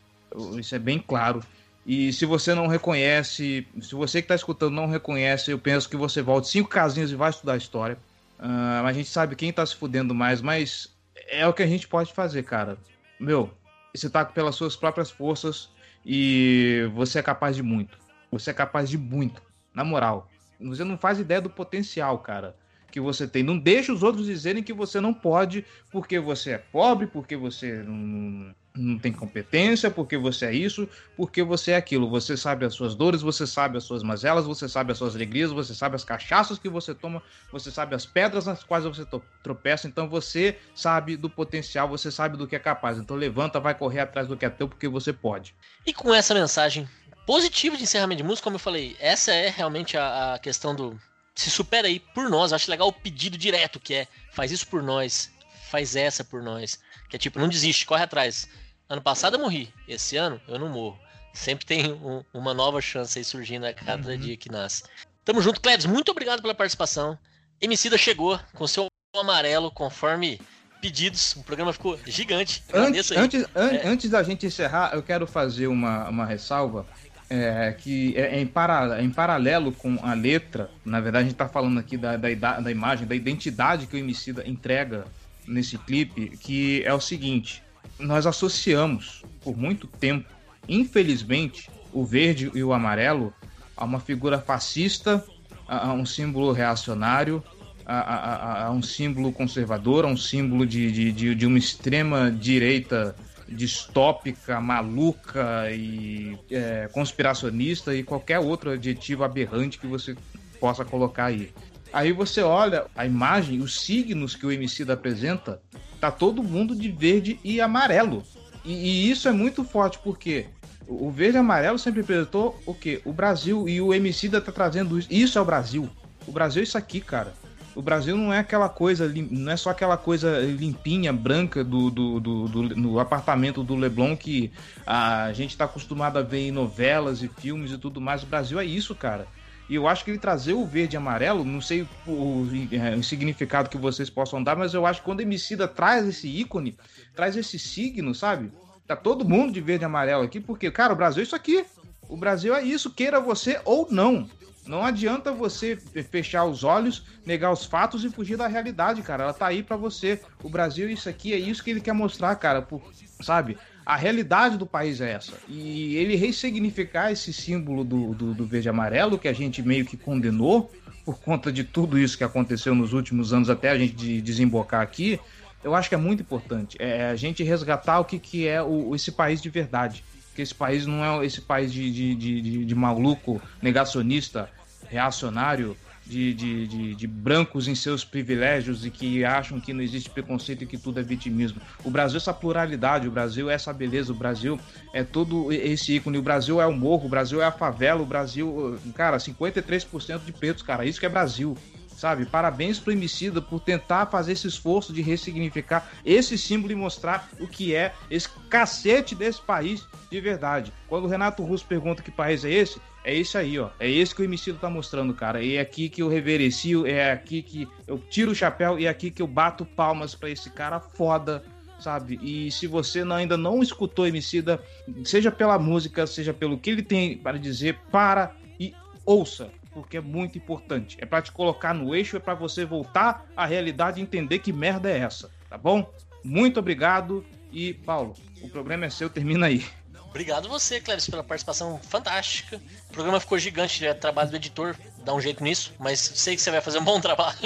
[0.56, 1.42] Isso é bem claro.
[1.86, 5.96] E se você não reconhece, se você que tá escutando não reconhece, eu penso que
[5.96, 7.98] você volte cinco casinhas e vai estudar história.
[8.38, 10.94] Ah, mas a gente sabe quem tá se fudendo mais, mas
[11.28, 12.78] é o que a gente pode fazer, cara.
[13.18, 13.50] Meu,
[13.94, 15.70] você tá pelas suas próprias forças
[16.04, 17.98] e você é capaz de muito.
[18.30, 19.42] Você é capaz de muito,
[19.74, 20.30] na moral.
[20.60, 22.56] Você não faz ideia do potencial, cara,
[22.90, 23.42] que você tem.
[23.42, 27.82] Não deixa os outros dizerem que você não pode porque você é pobre, porque você
[27.82, 32.08] não, não tem competência, porque você é isso, porque você é aquilo.
[32.08, 35.50] Você sabe as suas dores, você sabe as suas mazelas, você sabe as suas alegrias,
[35.50, 39.04] você sabe as cachaças que você toma, você sabe as pedras nas quais você
[39.42, 39.88] tropeça.
[39.88, 42.98] Então você sabe do potencial, você sabe do que é capaz.
[42.98, 45.54] Então levanta, vai correr atrás do que é teu, porque você pode.
[45.84, 46.88] E com essa mensagem
[47.26, 50.98] positiva de encerramento de música, como eu falei, essa é realmente a, a questão do
[51.34, 52.52] se supera aí por nós.
[52.52, 55.30] Acho legal o pedido direto que é faz isso por nós,
[55.70, 56.78] faz essa por nós.
[57.10, 58.48] Que é tipo, não desiste, corre atrás.
[58.88, 60.98] Ano passado eu morri, esse ano eu não morro.
[61.34, 64.82] Sempre tem um- uma nova chance aí surgindo a cada dia que nasce.
[65.24, 67.18] Tamo junto, Cleves, muito obrigado pela participação.
[67.60, 70.40] Emicida chegou com seu amarelo, conforme
[70.80, 71.34] pedidos.
[71.36, 72.62] O programa ficou gigante.
[72.72, 73.86] Antes, antes, an- É.
[73.86, 76.86] antes da gente encerrar, eu quero fazer uma, uma ressalva
[77.28, 80.68] é, que é em, para, em paralelo com a letra.
[80.84, 83.98] Na verdade, a gente está falando aqui da, da, da imagem, da identidade que o
[83.98, 85.04] Emicida entrega
[85.46, 87.62] nesse clipe, que é o seguinte:
[87.98, 90.28] nós associamos por muito tempo,
[90.68, 93.32] infelizmente, o verde e o amarelo
[93.76, 95.24] a uma figura fascista,
[95.66, 97.42] a, um símbolo reacionário,
[97.86, 103.16] a- a um símbolo conservador, a um símbolo de, de, de, de uma extrema direita
[103.48, 110.16] distópica, maluca e é, conspiracionista e qualquer outro adjetivo aberrante que você
[110.60, 111.50] possa colocar aí.
[111.92, 115.60] Aí você olha a imagem, os signos que o Emicida apresenta,
[116.00, 118.22] tá todo mundo de verde e amarelo.
[118.64, 120.46] E, e isso é muito forte porque
[120.86, 123.00] o verde e amarelo sempre representou o quê?
[123.04, 125.08] O Brasil e o Emicida tá trazendo isso.
[125.10, 125.88] Isso é o Brasil.
[126.26, 127.32] O Brasil é isso aqui, cara.
[127.74, 132.18] O Brasil não é aquela coisa, não é só aquela coisa limpinha, branca do, do,
[132.20, 134.50] do, do- no apartamento do Leblon que
[134.84, 138.24] a gente tá acostumado a ver em novelas e filmes e tudo mais.
[138.24, 139.26] O Brasil é isso, cara.
[139.70, 143.04] E eu acho que ele trazer o verde e amarelo, não sei o, é, o
[143.04, 146.76] significado que vocês possam dar, mas eu acho que quando o Emicida traz esse ícone,
[147.14, 148.50] traz esse signo, sabe?
[148.84, 151.64] Tá todo mundo de verde e amarelo aqui, porque, cara, o Brasil é isso aqui.
[152.08, 154.28] O Brasil é isso, queira você ou não.
[154.66, 159.22] Não adianta você fe- fechar os olhos, negar os fatos e fugir da realidade, cara.
[159.22, 160.20] Ela tá aí pra você.
[160.42, 162.60] O Brasil, isso aqui, é isso que ele quer mostrar, cara.
[162.60, 162.82] Por,
[163.22, 163.56] sabe?
[163.84, 165.32] A realidade do país é essa.
[165.48, 169.96] E ele ressignificar esse símbolo do, do, do verde amarelo, que a gente meio que
[169.96, 170.70] condenou,
[171.04, 175.18] por conta de tudo isso que aconteceu nos últimos anos, até a gente desembocar aqui,
[175.62, 176.76] eu acho que é muito importante.
[176.80, 180.04] É a gente resgatar o que, que é o, esse país de verdade.
[180.34, 184.48] Que esse país não é esse país de, de, de, de maluco, negacionista,
[184.88, 185.76] reacionário,
[186.10, 190.64] de, de, de, de, brancos em seus privilégios e que acham que não existe preconceito
[190.64, 191.60] e que tudo é vitimismo.
[191.84, 194.58] O Brasil é essa pluralidade, o Brasil é essa beleza, o Brasil
[194.92, 196.18] é todo esse ícone.
[196.18, 200.32] O Brasil é o morro, o Brasil é a favela, o Brasil, cara, 53% de
[200.32, 201.56] pretos, cara, isso que é Brasil
[202.00, 202.24] sabe?
[202.24, 207.46] Parabéns pro Emicida por tentar fazer esse esforço de ressignificar esse símbolo e mostrar o
[207.46, 210.72] que é esse cacete desse país de verdade.
[210.88, 213.70] Quando o Renato Russo pergunta que país é esse, é esse aí, ó.
[213.78, 215.42] É esse que o Emicida tá mostrando, cara.
[215.42, 218.88] E é aqui que eu reverencio, é aqui que eu tiro o chapéu e é
[218.88, 221.42] aqui que eu bato palmas para esse cara foda,
[221.78, 222.18] sabe?
[222.22, 224.62] E se você não, ainda não escutou Emicida,
[225.04, 228.74] seja pela música, seja pelo que ele tem para dizer, para e
[229.04, 230.96] ouça porque é muito importante.
[231.00, 234.52] É para te colocar no eixo, é para você voltar à realidade e entender que
[234.52, 235.88] merda é essa, tá bom?
[236.24, 239.64] Muito obrigado e Paulo, o programa é seu, termina aí.
[240.10, 242.60] Obrigado você, Cléris, pela participação fantástica.
[242.90, 244.74] O programa ficou gigante, é trabalho do editor,
[245.04, 247.38] dá um jeito nisso, mas sei que você vai fazer um bom trabalho.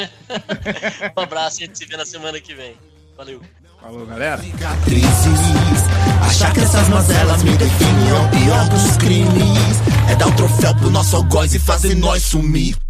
[1.16, 2.76] um abraço e a gente se vê na semana que vem.
[3.16, 3.42] Valeu.
[3.80, 4.42] Falou, galera.
[4.42, 5.84] Cicatrizes,
[6.26, 9.78] achar que essas mazelas me definem é o pior dos crimes.
[10.10, 12.83] É dar o um troféu pro nosso algoz e fazer nós sumir.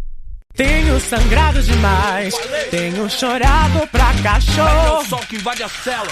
[0.55, 2.33] Tenho sangrado demais,
[2.71, 5.03] tenho chorado pra cachorro.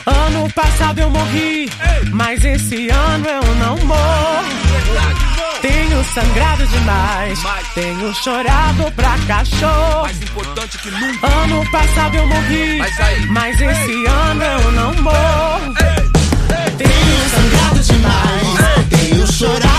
[0.06, 1.72] Ano passado eu morri,
[2.12, 4.44] mas esse ano eu não morro.
[5.62, 7.40] Tenho sangrado demais,
[7.74, 10.02] tenho chorado pra cachorro.
[10.02, 11.28] Mais importante que nunca.
[11.28, 12.80] Ano passado eu morri,
[13.30, 15.74] mas esse ano eu não morro.
[16.78, 19.73] Tenho sangrado demais, tenho chorado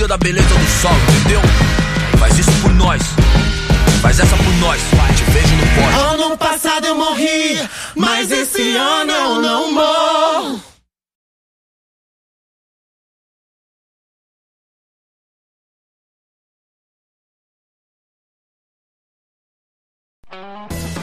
[0.00, 1.40] fúria da beleza do sol, entendeu?
[2.18, 3.02] Faz isso por nós.
[4.00, 4.80] Faz essa por nós.
[5.16, 6.24] Te vejo no pódio.
[6.24, 10.62] Ano passado eu morri, mas esse ano eu não morro.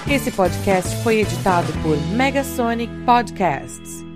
[0.09, 4.06] Esse podcast foi editado por Megasonic Podcasts.